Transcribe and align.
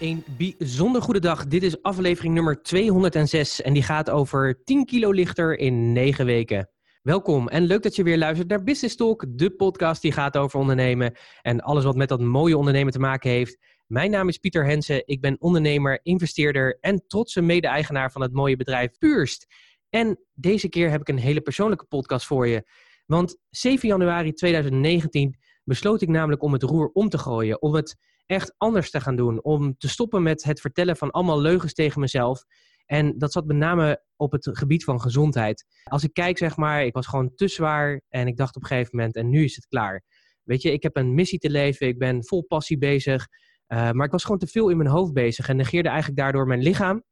Een 0.00 0.24
bijzonder 0.36 1.02
goede 1.02 1.20
dag. 1.20 1.46
Dit 1.46 1.62
is 1.62 1.82
aflevering 1.82 2.34
nummer 2.34 2.62
206 2.62 3.62
en 3.62 3.72
die 3.72 3.82
gaat 3.82 4.10
over 4.10 4.62
10 4.64 4.84
kilo 4.84 5.10
lichter 5.10 5.58
in 5.58 5.92
9 5.92 6.26
weken. 6.26 6.70
Welkom 7.02 7.48
en 7.48 7.62
leuk 7.62 7.82
dat 7.82 7.96
je 7.96 8.02
weer 8.02 8.18
luistert 8.18 8.48
naar 8.48 8.62
Business 8.62 8.96
Talk, 8.96 9.24
de 9.28 9.50
podcast 9.50 10.02
die 10.02 10.12
gaat 10.12 10.36
over 10.36 10.60
ondernemen 10.60 11.16
en 11.42 11.60
alles 11.60 11.84
wat 11.84 11.96
met 11.96 12.08
dat 12.08 12.20
mooie 12.20 12.56
ondernemen 12.56 12.92
te 12.92 12.98
maken 12.98 13.30
heeft. 13.30 13.58
Mijn 13.86 14.10
naam 14.10 14.28
is 14.28 14.38
Pieter 14.38 14.66
Hensen, 14.66 15.02
ik 15.06 15.20
ben 15.20 15.40
ondernemer, 15.40 16.00
investeerder 16.02 16.78
en 16.80 17.04
trotse 17.06 17.40
mede-eigenaar 17.40 18.12
van 18.12 18.22
het 18.22 18.32
mooie 18.32 18.56
bedrijf 18.56 18.98
Puurst. 18.98 19.46
En 19.90 20.18
deze 20.34 20.68
keer 20.68 20.90
heb 20.90 21.00
ik 21.00 21.08
een 21.08 21.18
hele 21.18 21.40
persoonlijke 21.40 21.86
podcast 21.86 22.26
voor 22.26 22.46
je. 22.46 22.70
Want 23.06 23.38
7 23.50 23.88
januari 23.88 24.32
2019 24.32 25.36
besloot 25.64 26.02
ik 26.02 26.08
namelijk 26.08 26.42
om 26.42 26.52
het 26.52 26.62
roer 26.62 26.90
om 26.92 27.08
te 27.08 27.18
gooien, 27.18 27.62
om 27.62 27.74
het 27.74 27.96
echt 28.28 28.54
anders 28.56 28.90
te 28.90 29.00
gaan 29.00 29.16
doen. 29.16 29.42
Om 29.42 29.76
te 29.78 29.88
stoppen 29.88 30.22
met 30.22 30.44
het 30.44 30.60
vertellen 30.60 30.96
van 30.96 31.10
allemaal 31.10 31.40
leugens 31.40 31.74
tegen 31.74 32.00
mezelf. 32.00 32.44
En 32.86 33.18
dat 33.18 33.32
zat 33.32 33.46
met 33.46 33.56
name 33.56 34.02
op 34.16 34.32
het 34.32 34.50
gebied 34.52 34.84
van 34.84 35.00
gezondheid. 35.00 35.64
Als 35.84 36.04
ik 36.04 36.12
kijk, 36.12 36.38
zeg 36.38 36.56
maar, 36.56 36.84
ik 36.84 36.92
was 36.92 37.06
gewoon 37.06 37.34
te 37.34 37.48
zwaar 37.48 38.00
en 38.08 38.26
ik 38.26 38.36
dacht 38.36 38.56
op 38.56 38.62
een 38.62 38.68
gegeven 38.68 38.96
moment, 38.96 39.16
en 39.16 39.28
nu 39.28 39.44
is 39.44 39.54
het 39.54 39.66
klaar. 39.66 40.02
Weet 40.42 40.62
je, 40.62 40.72
ik 40.72 40.82
heb 40.82 40.96
een 40.96 41.14
missie 41.14 41.38
te 41.38 41.50
leven, 41.50 41.86
ik 41.86 41.98
ben 41.98 42.24
vol 42.24 42.44
passie 42.44 42.78
bezig. 42.78 43.26
Uh, 43.68 43.90
maar 43.90 44.06
ik 44.06 44.12
was 44.12 44.22
gewoon 44.22 44.38
te 44.38 44.46
veel 44.46 44.68
in 44.68 44.76
mijn 44.76 44.88
hoofd 44.88 45.12
bezig 45.12 45.48
en 45.48 45.56
negeerde 45.56 45.88
eigenlijk 45.88 46.18
daardoor 46.18 46.46
mijn 46.46 46.62
lichaam. 46.62 47.04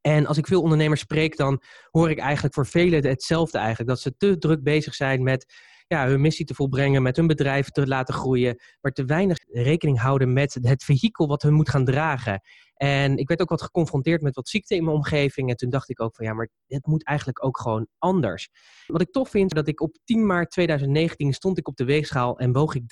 En 0.00 0.26
als 0.26 0.38
ik 0.38 0.46
veel 0.46 0.62
ondernemers 0.62 1.00
spreek, 1.00 1.36
dan 1.36 1.62
hoor 1.90 2.10
ik 2.10 2.18
eigenlijk 2.18 2.54
voor 2.54 2.66
velen 2.66 3.06
hetzelfde 3.06 3.58
eigenlijk. 3.58 3.88
Dat 3.88 4.00
ze 4.00 4.16
te 4.16 4.38
druk 4.38 4.62
bezig 4.62 4.94
zijn 4.94 5.22
met 5.22 5.54
ja, 5.86 6.06
hun 6.06 6.20
missie 6.20 6.46
te 6.46 6.54
volbrengen, 6.54 7.02
met 7.02 7.16
hun 7.16 7.26
bedrijf 7.26 7.68
te 7.68 7.86
laten 7.86 8.14
groeien, 8.14 8.60
maar 8.80 8.92
te 8.92 9.04
weinig 9.04 9.38
rekening 9.48 10.00
houden 10.00 10.32
met 10.32 10.58
het 10.60 10.84
vehikel 10.84 11.26
wat 11.26 11.42
hun 11.42 11.54
moet 11.54 11.68
gaan 11.68 11.84
dragen. 11.84 12.40
En 12.82 13.16
ik 13.16 13.28
werd 13.28 13.40
ook 13.40 13.48
wat 13.48 13.62
geconfronteerd 13.62 14.22
met 14.22 14.34
wat 14.34 14.48
ziekte 14.48 14.74
in 14.74 14.84
mijn 14.84 14.96
omgeving. 14.96 15.50
En 15.50 15.56
toen 15.56 15.70
dacht 15.70 15.90
ik 15.90 16.00
ook 16.00 16.14
van 16.14 16.26
ja, 16.26 16.32
maar 16.32 16.48
het 16.66 16.86
moet 16.86 17.04
eigenlijk 17.04 17.44
ook 17.44 17.58
gewoon 17.58 17.86
anders. 17.98 18.48
Wat 18.86 19.00
ik 19.00 19.10
tof 19.10 19.30
vind, 19.30 19.54
dat 19.54 19.68
ik 19.68 19.80
op 19.80 19.98
10 20.04 20.26
maart 20.26 20.50
2019 20.50 21.32
stond 21.32 21.58
ik 21.58 21.68
op 21.68 21.76
de 21.76 21.84
weegschaal 21.84 22.38
en 22.38 22.52
woog 22.52 22.74
ik 22.74 22.82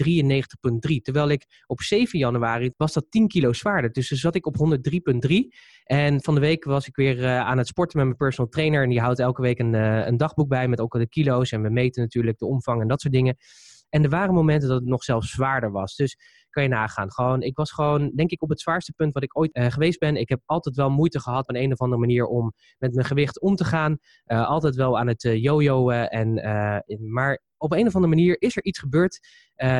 93,3. 0.91 0.97
Terwijl 1.03 1.29
ik 1.29 1.45
op 1.67 1.81
7 1.81 2.19
januari 2.19 2.73
was 2.77 2.93
dat 2.93 3.07
10 3.09 3.29
kilo 3.29 3.53
zwaarder. 3.53 3.93
Dus 3.93 4.09
dan 4.09 4.19
zat 4.19 4.35
ik 4.35 4.47
op 4.47 4.57
103,3. 4.57 5.35
En 5.85 6.23
van 6.23 6.35
de 6.35 6.41
week 6.41 6.65
was 6.65 6.87
ik 6.87 6.97
weer 6.97 7.19
uh, 7.19 7.41
aan 7.41 7.59
het 7.59 7.67
sporten 7.67 7.97
met 7.97 8.07
mijn 8.07 8.19
personal 8.19 8.51
trainer. 8.51 8.83
En 8.83 8.89
die 8.89 9.01
houdt 9.01 9.19
elke 9.19 9.43
week 9.43 9.59
een, 9.59 9.75
uh, 9.75 10.07
een 10.07 10.17
dagboek 10.17 10.49
bij 10.49 10.69
met 10.69 10.81
ook 10.81 10.93
de 10.93 11.09
kilo's. 11.09 11.53
En 11.53 11.63
we 11.63 11.71
meten 11.71 12.03
natuurlijk 12.03 12.39
de 12.39 12.47
omvang 12.47 12.81
en 12.81 12.89
dat 12.89 13.01
soort 13.01 13.15
dingen. 13.15 13.37
En 13.91 14.03
er 14.03 14.11
waren 14.11 14.35
momenten 14.35 14.69
dat 14.69 14.81
het 14.81 14.89
nog 14.89 15.05
zelfs 15.05 15.31
zwaarder 15.31 15.71
was. 15.71 15.97
Dus 15.97 16.17
kan 16.51 16.63
je 16.63 16.69
nagaan. 16.69 17.13
Gewoon, 17.13 17.43
ik 17.43 17.57
was 17.57 17.73
gewoon, 17.73 18.13
denk 18.15 18.31
ik, 18.31 18.43
op 18.43 18.49
het 18.49 18.61
zwaarste 18.61 18.93
punt 18.93 19.13
wat 19.13 19.23
ik 19.23 19.39
ooit 19.39 19.57
uh, 19.57 19.67
geweest 19.67 19.99
ben. 19.99 20.17
Ik 20.17 20.29
heb 20.29 20.41
altijd 20.47 20.77
wel 20.77 20.91
moeite 20.91 21.21
gehad 21.21 21.49
op 21.49 21.55
een 21.55 21.73
of 21.73 21.81
andere 21.81 22.01
manier 22.01 22.27
om 22.27 22.53
met 22.79 22.95
mijn 22.95 23.07
gewicht 23.07 23.41
om 23.41 23.57
te 23.57 23.65
gaan. 23.65 23.99
Uh, 24.27 24.49
altijd 24.49 24.75
wel 24.77 24.99
aan 24.99 25.07
het 25.07 25.23
jojoen. 25.23 25.93
En, 25.93 26.35
maar 27.13 27.43
op 27.57 27.73
een 27.73 27.87
of 27.87 27.95
andere 27.95 28.15
manier 28.15 28.41
is 28.41 28.57
er 28.57 28.65
iets 28.65 28.79
gebeurd 28.79 29.19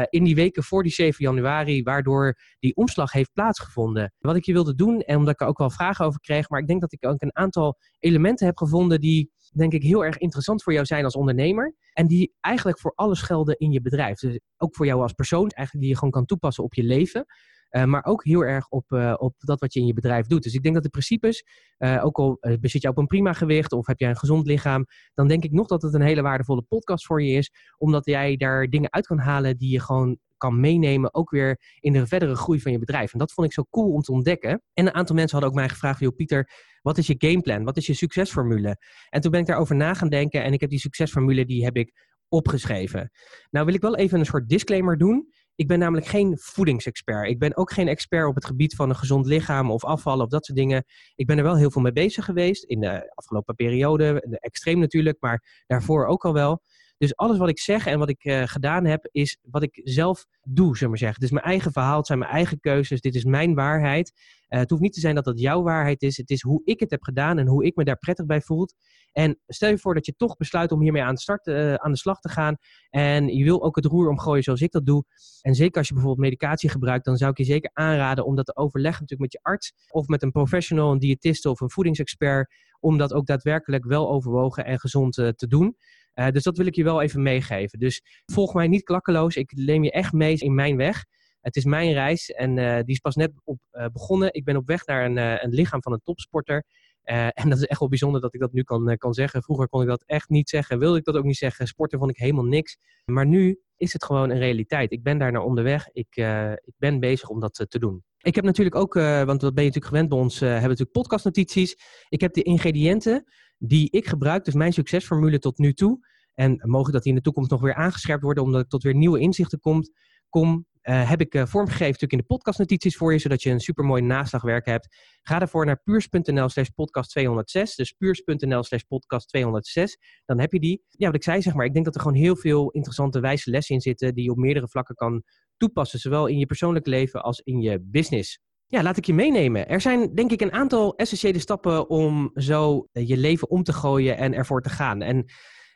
in 0.09 0.25
die 0.25 0.35
weken 0.35 0.63
voor 0.63 0.83
die 0.83 0.93
7 0.93 1.25
januari, 1.25 1.83
waardoor 1.83 2.39
die 2.59 2.77
omslag 2.77 3.13
heeft 3.13 3.33
plaatsgevonden. 3.33 4.15
Wat 4.19 4.37
ik 4.37 4.45
je 4.45 4.53
wilde 4.53 4.75
doen, 4.75 5.01
en 5.01 5.17
omdat 5.17 5.35
ik 5.35 5.41
er 5.41 5.47
ook 5.47 5.59
wel 5.59 5.71
vragen 5.71 6.05
over 6.05 6.21
kreeg, 6.21 6.49
maar 6.49 6.61
ik 6.61 6.67
denk 6.67 6.81
dat 6.81 6.93
ik 6.93 7.07
ook 7.07 7.23
een 7.23 7.37
aantal 7.37 7.79
elementen 7.99 8.47
heb 8.47 8.57
gevonden 8.57 9.01
die 9.01 9.31
denk 9.51 9.73
ik 9.73 9.83
heel 9.83 10.05
erg 10.05 10.19
interessant 10.19 10.63
voor 10.63 10.73
jou 10.73 10.85
zijn 10.85 11.05
als 11.05 11.17
ondernemer. 11.17 11.75
En 11.93 12.07
die 12.07 12.35
eigenlijk 12.41 12.79
voor 12.79 12.93
alles 12.95 13.23
gelden 13.23 13.59
in 13.59 13.73
je 13.73 13.81
bedrijf. 13.81 14.19
Dus 14.19 14.41
ook 14.57 14.77
voor 14.77 14.87
jou 14.87 15.03
als 15.03 15.13
persoon, 15.13 15.49
eigenlijk 15.49 15.85
die 15.85 15.89
je 15.89 15.95
gewoon 15.95 16.11
kan 16.11 16.25
toepassen 16.25 16.65
op 16.65 16.75
je 16.75 16.83
leven. 16.83 17.27
Uh, 17.71 17.85
maar 17.85 18.05
ook 18.05 18.25
heel 18.25 18.45
erg 18.45 18.69
op, 18.69 18.91
uh, 18.91 19.15
op 19.17 19.35
dat 19.39 19.61
wat 19.61 19.73
je 19.73 19.81
in 19.81 19.87
je 19.87 19.93
bedrijf 19.93 20.27
doet. 20.27 20.43
Dus 20.43 20.55
ik 20.55 20.63
denk 20.63 20.75
dat 20.75 20.85
de 20.85 20.91
principes, 20.91 21.45
uh, 21.79 22.05
ook 22.05 22.19
al 22.19 22.39
bezit 22.61 22.83
je 22.83 22.89
op 22.89 22.99
een 22.99 23.07
prima 23.07 23.33
gewicht 23.33 23.73
of 23.73 23.87
heb 23.87 23.99
jij 23.99 24.09
een 24.09 24.17
gezond 24.17 24.47
lichaam, 24.47 24.87
dan 25.15 25.29
denk 25.29 25.45
ik 25.45 25.53
nog 25.53 25.67
dat 25.67 25.83
het 25.83 25.95
een 25.95 26.01
hele 26.01 26.23
waardevolle 26.23 26.63
podcast 26.63 27.07
voor 27.07 27.23
je 27.23 27.33
is. 27.33 27.51
Omdat 27.79 28.05
jij 28.05 28.37
daar 28.37 28.67
dingen 28.67 28.93
uit 28.93 29.07
kan 29.07 29.19
halen 29.19 29.59
die 29.59 29.73
je 29.73 29.81
gewoon 29.81 30.19
kan 30.37 30.61
meenemen, 30.61 31.15
ook 31.15 31.31
weer 31.31 31.61
in 31.81 31.93
de 31.93 32.07
verdere 32.07 32.35
groei 32.35 32.61
van 32.61 32.73
je 32.73 32.79
bedrijf. 32.79 33.13
En 33.13 33.19
dat 33.19 33.33
vond 33.33 33.47
ik 33.47 33.53
zo 33.53 33.65
cool 33.71 33.93
om 33.93 34.01
te 34.01 34.13
ontdekken. 34.13 34.63
En 34.73 34.87
een 34.87 34.95
aantal 34.95 35.15
mensen 35.15 35.33
hadden 35.33 35.51
ook 35.51 35.61
mij 35.61 35.69
gevraagd, 35.69 36.01
joh 36.01 36.17
Pieter, 36.17 36.51
wat 36.83 36.99
is 36.99 37.07
je 37.07 37.15
gameplan? 37.19 37.65
Wat 37.65 37.77
is 37.77 37.87
je 37.87 37.95
succesformule? 37.95 38.77
En 39.09 39.21
toen 39.21 39.31
ben 39.31 39.41
ik 39.41 39.47
daarover 39.47 39.77
na 39.77 39.95
gaan 39.95 40.09
denken 40.09 40.43
en 40.43 40.53
ik 40.53 40.61
heb 40.61 40.71
die 40.71 40.79
succesformule, 40.79 41.45
die 41.45 41.65
heb 41.65 41.77
ik 41.77 42.09
opgeschreven. 42.29 43.11
Nou 43.51 43.67
wil 43.67 43.75
ik 43.75 43.81
wel 43.81 43.97
even 43.97 44.19
een 44.19 44.27
soort 44.27 44.49
disclaimer 44.49 44.99
doen. 44.99 45.29
Ik 45.55 45.67
ben 45.67 45.79
namelijk 45.79 46.07
geen 46.07 46.39
voedingsexpert. 46.39 47.29
Ik 47.29 47.39
ben 47.39 47.57
ook 47.57 47.73
geen 47.73 47.89
expert 47.89 48.29
op 48.29 48.35
het 48.35 48.45
gebied 48.45 48.75
van 48.75 48.89
een 48.89 48.97
gezond 48.97 49.27
lichaam 49.27 49.71
of 49.71 49.85
afvallen 49.85 50.25
of 50.25 50.31
dat 50.31 50.45
soort 50.45 50.59
dingen. 50.59 50.85
Ik 51.15 51.27
ben 51.27 51.39
er 51.39 51.43
wel 51.43 51.57
heel 51.57 51.71
veel 51.71 51.83
mee 51.83 51.93
bezig 51.93 52.25
geweest 52.25 52.65
in 52.65 52.81
de 52.81 53.13
afgelopen 53.15 53.55
periode. 53.55 54.21
Extreem 54.41 54.79
natuurlijk, 54.79 55.17
maar 55.21 55.65
daarvoor 55.67 56.07
ook 56.07 56.25
al 56.25 56.33
wel. 56.33 56.63
Dus 57.01 57.17
alles 57.17 57.39
wat 57.39 57.49
ik 57.49 57.59
zeg 57.59 57.87
en 57.87 57.99
wat 57.99 58.09
ik 58.09 58.25
uh, 58.25 58.43
gedaan 58.45 58.85
heb, 58.85 59.09
is 59.11 59.39
wat 59.43 59.63
ik 59.63 59.81
zelf 59.85 60.27
doe, 60.43 60.77
zullen 60.77 60.93
we 60.93 60.99
zeggen. 60.99 61.23
Is 61.23 61.31
mijn 61.31 61.45
eigen 61.45 61.73
verhaal, 61.73 61.97
het 61.97 62.07
zijn 62.07 62.19
mijn 62.19 62.31
eigen 62.31 62.61
keuzes, 62.61 63.01
dit 63.01 63.15
is 63.15 63.25
mijn 63.25 63.55
waarheid. 63.55 64.13
Uh, 64.49 64.59
het 64.59 64.71
hoeft 64.71 64.83
niet 64.83 64.93
te 64.93 65.01
zijn 65.01 65.15
dat 65.15 65.25
dat 65.25 65.41
jouw 65.41 65.63
waarheid 65.63 66.03
is. 66.03 66.17
Het 66.17 66.31
is 66.31 66.43
hoe 66.43 66.61
ik 66.65 66.81
het 66.81 66.91
heb 66.91 67.03
gedaan 67.03 67.39
en 67.39 67.47
hoe 67.47 67.65
ik 67.65 67.77
me 67.77 67.85
daar 67.85 67.99
prettig 67.99 68.27
bij 68.27 68.41
voel. 68.41 68.69
En 69.13 69.39
stel 69.47 69.71
je 69.71 69.79
voor 69.79 69.95
dat 69.95 70.07
je 70.07 70.15
toch 70.17 70.37
besluit 70.37 70.73
om 70.73 70.81
hiermee 70.81 71.03
aan 71.03 71.15
de, 71.15 71.21
start, 71.21 71.47
uh, 71.47 71.75
aan 71.75 71.91
de 71.91 71.99
slag 71.99 72.21
te 72.21 72.29
gaan. 72.29 72.57
En 72.91 73.27
je 73.27 73.45
wil 73.45 73.63
ook 73.63 73.77
het 73.77 73.85
roer 73.85 74.09
omgooien 74.09 74.43
zoals 74.43 74.61
ik 74.61 74.71
dat 74.73 74.87
doe. 74.87 75.05
En 75.41 75.55
zeker 75.55 75.79
als 75.79 75.89
je 75.89 75.95
bijvoorbeeld 75.95 76.27
medicatie 76.27 76.71
gebruikt, 76.71 77.05
dan 77.05 77.17
zou 77.17 77.31
ik 77.31 77.39
je 77.39 77.45
zeker 77.45 77.71
aanraden 77.73 78.25
om 78.25 78.37
dat 78.37 78.47
te 78.47 78.57
overleggen 78.57 79.01
natuurlijk 79.01 79.33
met 79.33 79.43
je 79.43 79.51
arts. 79.51 79.73
Of 79.89 80.07
met 80.07 80.23
een 80.23 80.33
professional, 80.33 80.93
een 80.93 80.99
diëtiste 80.99 81.51
of 81.51 81.61
een 81.61 81.71
voedingsexpert. 81.71 82.55
Om 82.81 82.99
dat 82.99 83.13
ook 83.13 83.27
daadwerkelijk 83.27 83.85
wel 83.85 84.11
overwogen 84.11 84.65
en 84.65 84.81
gezond 84.81 85.15
te 85.15 85.47
doen. 85.49 85.77
Uh, 86.15 86.29
dus 86.29 86.43
dat 86.43 86.57
wil 86.57 86.67
ik 86.67 86.75
je 86.75 86.85
wel 86.85 87.03
even 87.03 87.23
meegeven. 87.23 87.79
Dus 87.79 88.03
volg 88.27 88.55
mij 88.55 88.69
niet 88.69 88.83
klakkeloos. 88.83 89.37
Ik 89.37 89.53
neem 89.55 89.85
je 89.85 89.91
echt 89.91 90.13
mee 90.13 90.37
in 90.37 90.55
mijn 90.55 90.77
weg. 90.77 91.05
Het 91.41 91.57
is 91.57 91.65
mijn 91.65 91.93
reis 91.93 92.31
en 92.31 92.57
uh, 92.57 92.77
die 92.77 92.95
is 92.95 92.99
pas 92.99 93.15
net 93.15 93.33
op, 93.45 93.59
uh, 93.73 93.87
begonnen. 93.93 94.35
Ik 94.35 94.45
ben 94.45 94.57
op 94.57 94.67
weg 94.67 94.87
naar 94.87 95.05
een, 95.05 95.17
een 95.17 95.51
lichaam 95.51 95.83
van 95.83 95.93
een 95.93 96.01
topsporter. 96.03 96.65
en 97.03 97.49
dat 97.49 97.59
is 97.59 97.65
echt 97.65 97.81
wel 97.81 97.89
bijzonder 97.89 98.21
dat 98.21 98.35
ik 98.35 98.41
dat 98.41 98.53
nu 98.53 98.63
kan, 98.63 98.97
kan 98.97 99.15
zeggen. 99.15 99.43
Vroeger 99.43 99.69
kon 99.69 99.83
ik 99.83 99.89
dat 99.89 100.03
echt 100.07 100.29
niet 100.29 100.49
zeggen, 100.49 100.79
wilde 100.79 100.99
ik 100.99 101.05
dat 101.05 101.17
ook 101.17 101.25
niet 101.25 101.37
zeggen. 101.37 101.67
Sporten 101.67 101.99
vond 101.99 102.11
ik 102.11 102.17
helemaal 102.17 102.45
niks. 102.45 102.77
Maar 103.05 103.27
nu 103.27 103.61
is 103.77 103.93
het 103.93 104.05
gewoon 104.05 104.31
een 104.31 104.39
realiteit. 104.39 104.93
Ik 104.93 105.03
ben 105.03 105.19
daar 105.19 105.33
naar 105.33 105.43
onderweg. 105.43 105.89
Ik, 105.93 106.17
ik 106.65 106.75
ben 106.77 107.01
bezig 107.01 107.29
om 107.29 107.41
dat 107.41 107.65
te 107.69 107.79
doen. 107.79 108.05
Ik 108.19 108.35
heb 108.35 108.45
natuurlijk 108.45 108.77
ook, 108.77 108.95
want 108.95 109.41
dat 109.41 109.55
ben 109.55 109.65
je 109.65 109.71
natuurlijk 109.71 109.87
gewend 109.87 110.09
bij 110.09 110.19
ons, 110.19 110.41
hebben 110.41 110.63
we 110.63 110.69
natuurlijk 110.69 110.93
podcastnotities. 110.93 111.77
Ik 112.09 112.21
heb 112.21 112.33
de 112.33 112.43
ingrediënten 112.43 113.25
die 113.63 113.91
ik 113.91 114.07
gebruik, 114.07 114.45
dus 114.45 114.55
mijn 114.55 114.73
succesformule 114.73 115.39
tot 115.39 115.59
nu 115.59 115.73
toe. 115.73 116.09
En 116.35 116.61
mogelijk 116.65 116.93
dat 116.93 117.03
die 117.03 117.13
in 117.13 117.19
de 117.19 117.25
toekomst 117.25 117.51
nog 117.51 117.61
weer 117.61 117.75
aangescherpt 117.75 118.23
worden, 118.23 118.43
omdat 118.43 118.61
ik 118.61 118.69
tot 118.69 118.83
weer 118.83 118.95
nieuwe 118.95 119.19
inzichten 119.19 119.61
komt, 119.61 119.91
kom. 120.29 120.69
Uh, 120.83 121.09
heb 121.09 121.21
ik 121.21 121.35
uh, 121.35 121.47
vormgegeven 121.47 121.87
natuurlijk 121.87 122.13
in 122.13 122.19
de 122.19 122.25
podcastnotities 122.25 122.97
voor 122.97 123.13
je, 123.13 123.19
zodat 123.19 123.43
je 123.43 123.51
een 123.51 123.61
supermooi 123.61 124.03
naslagwerk 124.03 124.67
hebt. 124.67 124.97
Ga 125.23 125.39
daarvoor 125.39 125.67
naar 125.67 125.83
puurs.nl 125.83 126.49
slash 126.49 126.69
podcast 126.69 127.11
206. 127.11 127.75
Dus 127.75 127.93
puurs.nl 127.93 128.63
slash 128.63 128.83
podcast 128.83 129.29
206. 129.29 129.99
Dan 130.25 130.41
heb 130.41 130.53
je 130.53 130.61
die. 130.61 130.85
Ja, 130.89 131.07
wat 131.07 131.15
ik 131.15 131.23
zei, 131.23 131.43
zeg 131.43 131.55
maar. 131.55 131.65
Ik 131.65 131.73
denk 131.73 131.85
dat 131.85 131.95
er 131.95 132.01
gewoon 132.01 132.17
heel 132.17 132.37
veel 132.37 132.71
interessante 132.71 133.21
wijze 133.21 133.51
lessen 133.51 133.75
in 133.75 133.81
zitten 133.81 134.15
die 134.15 134.25
je 134.25 134.31
op 134.31 134.37
meerdere 134.37 134.69
vlakken 134.69 134.95
kan 134.95 135.23
toepassen. 135.57 135.99
Zowel 135.99 136.27
in 136.27 136.39
je 136.39 136.47
persoonlijk 136.47 136.87
leven 136.87 137.23
als 137.23 137.41
in 137.41 137.61
je 137.61 137.81
business. 137.83 138.41
Ja, 138.71 138.83
laat 138.83 138.97
ik 138.97 139.07
je 139.07 139.15
meenemen. 139.15 139.69
Er 139.69 139.81
zijn 139.81 140.15
denk 140.15 140.31
ik 140.31 140.41
een 140.41 140.53
aantal 140.53 140.97
essentiële 140.97 141.39
stappen 141.39 141.89
om 141.89 142.31
zo 142.35 142.89
eh, 142.93 143.09
je 143.09 143.17
leven 143.17 143.51
om 143.51 143.63
te 143.63 143.73
gooien 143.73 144.17
en 144.17 144.35
ervoor 144.35 144.63
te 144.63 144.69
gaan. 144.69 145.03
En 145.03 145.25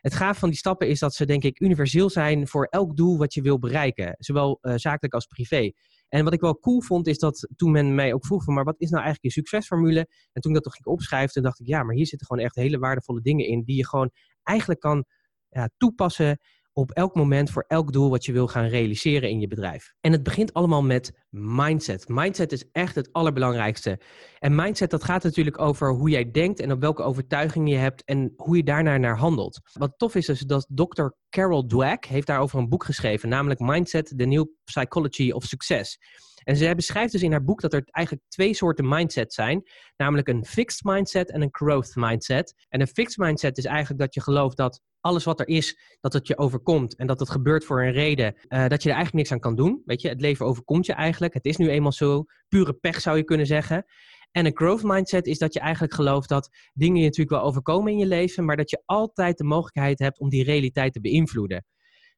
het 0.01 0.15
gaaf 0.15 0.39
van 0.39 0.49
die 0.49 0.59
stappen 0.59 0.89
is 0.89 0.99
dat 0.99 1.15
ze 1.15 1.27
denk 1.27 1.43
ik 1.43 1.61
universeel 1.61 2.11
zijn 2.11 2.49
voor 2.49 2.65
elk 2.65 2.97
doel 2.97 3.19
wat 3.19 3.35
je 3.35 3.43
wil 3.43 3.59
bereiken. 3.59 4.17
Zowel 4.19 4.59
uh, 4.63 4.75
zakelijk 4.77 5.15
als 5.15 5.27
privé. 5.27 5.73
En 6.09 6.25
wat 6.25 6.33
ik 6.33 6.41
wel 6.41 6.59
cool 6.59 6.83
vond 6.83 7.07
is 7.07 7.19
dat 7.19 7.49
toen 7.57 7.71
men 7.71 7.95
mij 7.95 8.13
ook 8.13 8.27
vroeg 8.27 8.45
van 8.45 8.55
maar 8.55 8.65
wat 8.65 8.81
is 8.81 8.91
nou 8.91 9.03
eigenlijk 9.05 9.35
je 9.35 9.41
succesformule? 9.41 10.09
En 10.33 10.41
toen 10.41 10.51
ik 10.51 10.57
dat 10.57 10.63
toch 10.63 10.75
ging 10.75 10.87
opschrijven, 10.87 11.43
dacht 11.43 11.61
ik 11.61 11.67
ja, 11.67 11.83
maar 11.83 11.95
hier 11.95 12.07
zitten 12.07 12.27
gewoon 12.27 12.45
echt 12.45 12.55
hele 12.55 12.79
waardevolle 12.79 13.21
dingen 13.21 13.47
in 13.47 13.63
die 13.65 13.77
je 13.77 13.87
gewoon 13.87 14.11
eigenlijk 14.43 14.81
kan 14.81 15.05
ja, 15.49 15.69
toepassen 15.77 16.39
op 16.75 16.91
elk 16.91 17.15
moment 17.15 17.51
voor 17.51 17.65
elk 17.69 17.93
doel 17.93 18.11
wat 18.11 18.25
je 18.25 18.33
wil 18.33 18.47
gaan 18.47 18.67
realiseren 18.67 19.31
in 19.31 19.41
je 19.41 19.47
bedrijf. 19.47 19.93
En 20.01 20.13
het 20.13 20.23
begint 20.23 20.53
allemaal 20.53 20.83
met 20.83 21.13
mindset. 21.31 22.09
Mindset 22.09 22.53
is 22.53 22.65
echt 22.73 22.95
het 22.95 23.13
allerbelangrijkste. 23.13 24.01
En 24.39 24.55
mindset 24.55 24.91
dat 24.91 25.05
gaat 25.05 25.23
natuurlijk 25.23 25.61
over 25.61 25.93
hoe 25.93 26.11
jij 26.11 26.31
denkt 26.31 26.61
en 26.61 26.73
op 26.73 26.81
welke 26.81 27.03
overtuigingen 27.03 27.69
je 27.69 27.77
hebt 27.77 28.05
en 28.05 28.33
hoe 28.37 28.57
je 28.57 28.63
daarnaar 28.63 29.01
naar 29.01 29.19
handelt. 29.19 29.61
Wat 29.73 29.95
tof 29.97 30.15
is 30.15 30.29
is 30.29 30.41
dat 30.41 30.67
Dr. 30.69 31.07
Carol 31.29 31.67
Dweck 31.67 32.05
heeft 32.05 32.27
daarover 32.27 32.59
een 32.59 32.69
boek 32.69 32.85
geschreven, 32.85 33.29
namelijk 33.29 33.61
Mindset: 33.61 34.13
The 34.17 34.25
New 34.25 34.47
Psychology 34.65 35.31
of 35.31 35.45
Success. 35.45 35.99
En 36.45 36.57
zij 36.57 36.75
beschrijft 36.75 37.13
dus 37.13 37.23
in 37.23 37.31
haar 37.31 37.45
boek 37.45 37.61
dat 37.61 37.73
er 37.73 37.83
eigenlijk 37.91 38.27
twee 38.29 38.55
soorten 38.55 38.89
mindset 38.89 39.33
zijn. 39.33 39.63
Namelijk 39.97 40.29
een 40.29 40.45
fixed 40.45 40.85
mindset 40.85 41.31
en 41.31 41.43
een 41.43 41.49
growth 41.53 41.93
mindset. 41.95 42.55
En 42.69 42.81
een 42.81 42.87
fixed 42.87 43.19
mindset 43.19 43.59
is 43.59 43.65
eigenlijk 43.65 44.01
dat 44.01 44.15
je 44.15 44.21
gelooft 44.21 44.57
dat 44.57 44.81
alles 45.01 45.25
wat 45.25 45.41
er 45.41 45.49
is, 45.49 45.79
dat 46.01 46.13
het 46.13 46.27
je 46.27 46.39
overkomt. 46.39 46.97
En 46.97 47.07
dat 47.07 47.21
het 47.21 47.31
gebeurt 47.31 47.65
voor 47.65 47.83
een 47.83 47.93
reden. 47.93 48.35
Uh, 48.49 48.67
dat 48.69 48.83
je 48.83 48.89
er 48.89 48.95
eigenlijk 48.95 49.13
niks 49.13 49.33
aan 49.33 49.41
kan 49.41 49.57
doen. 49.57 49.83
Weet 49.85 50.03
je, 50.03 50.09
het 50.09 50.21
leven 50.21 50.47
overkomt 50.47 50.87
je 50.87 50.93
eigenlijk. 50.93 51.35
Het 51.35 51.45
is 51.45 51.57
nu 51.57 51.69
eenmaal 51.69 51.93
zo. 51.93 52.25
Pure 52.49 52.73
pech 52.73 53.01
zou 53.01 53.17
je 53.17 53.25
kunnen 53.25 53.47
zeggen. 53.47 53.85
En 54.31 54.47
een 54.47 54.57
growth 54.57 54.83
mindset 54.83 55.27
is 55.27 55.39
dat 55.39 55.53
je 55.53 55.61
eigenlijk 55.61 55.95
gelooft 55.95 56.29
dat 56.29 56.49
dingen 56.73 56.99
je 56.99 57.05
natuurlijk 57.05 57.37
wel 57.37 57.47
overkomen 57.47 57.93
in 57.93 57.99
je 57.99 58.07
leven, 58.07 58.45
maar 58.45 58.57
dat 58.57 58.71
je 58.71 58.83
altijd 58.85 59.39
de 59.39 59.45
mogelijkheid 59.45 59.99
hebt 59.99 60.19
om 60.19 60.29
die 60.29 60.45
realiteit 60.45 60.93
te 60.93 61.01
beïnvloeden. 61.01 61.65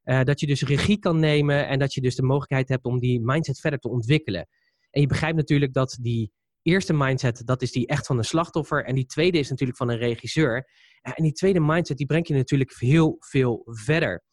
Uh, 0.07 0.23
dat 0.23 0.41
je 0.41 0.47
dus 0.47 0.63
regie 0.63 0.99
kan 0.99 1.19
nemen 1.19 1.69
en 1.69 1.79
dat 1.79 1.95
je 1.95 2.01
dus 2.01 2.15
de 2.15 2.23
mogelijkheid 2.23 2.69
hebt 2.69 2.85
om 2.85 2.99
die 2.99 3.21
mindset 3.21 3.61
verder 3.61 3.79
te 3.79 3.89
ontwikkelen. 3.89 4.49
En 4.91 5.01
je 5.01 5.07
begrijpt 5.07 5.37
natuurlijk 5.37 5.73
dat 5.73 5.99
die 6.01 6.33
eerste 6.63 6.93
mindset, 6.93 7.43
dat 7.45 7.63
is 7.63 7.73
die 7.73 7.87
echt 7.87 8.07
van 8.07 8.19
een 8.19 8.25
slachtoffer. 8.25 8.85
En 8.85 8.95
die 8.95 9.07
tweede 9.07 9.39
is 9.39 9.51
natuurlijk 9.51 9.79
van 9.79 9.91
een 9.91 9.99
regisseur. 9.99 10.69
En 11.01 11.23
die 11.23 11.33
tweede 11.33 11.61
mindset, 11.61 11.97
die 11.97 12.07
brengt 12.07 12.29
je 12.29 12.35
natuurlijk 12.35 12.75
heel 12.79 13.17
veel 13.19 13.63
verder. 13.65 14.25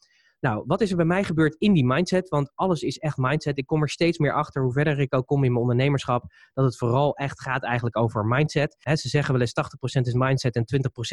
Nou, 0.43 0.63
wat 0.67 0.81
is 0.81 0.89
er 0.89 0.95
bij 0.95 1.05
mij 1.05 1.23
gebeurd 1.23 1.55
in 1.57 1.73
die 1.73 1.85
mindset? 1.85 2.29
Want 2.29 2.51
alles 2.55 2.81
is 2.81 2.97
echt 2.97 3.17
mindset. 3.17 3.57
Ik 3.57 3.65
kom 3.65 3.81
er 3.81 3.89
steeds 3.89 4.17
meer 4.17 4.33
achter, 4.33 4.63
hoe 4.63 4.73
verder 4.73 4.99
ik 4.99 5.15
ook 5.15 5.25
kom 5.25 5.43
in 5.43 5.49
mijn 5.49 5.61
ondernemerschap, 5.61 6.25
dat 6.53 6.65
het 6.65 6.77
vooral 6.77 7.15
echt 7.15 7.41
gaat 7.41 7.63
eigenlijk 7.63 7.97
over 7.97 8.25
mindset. 8.25 8.75
ze 8.79 9.09
zeggen 9.09 9.33
wel 9.33 9.41
eens 9.41 9.53
80% 9.97 10.01
is 10.01 10.13
mindset 10.13 10.55
en 10.55 10.65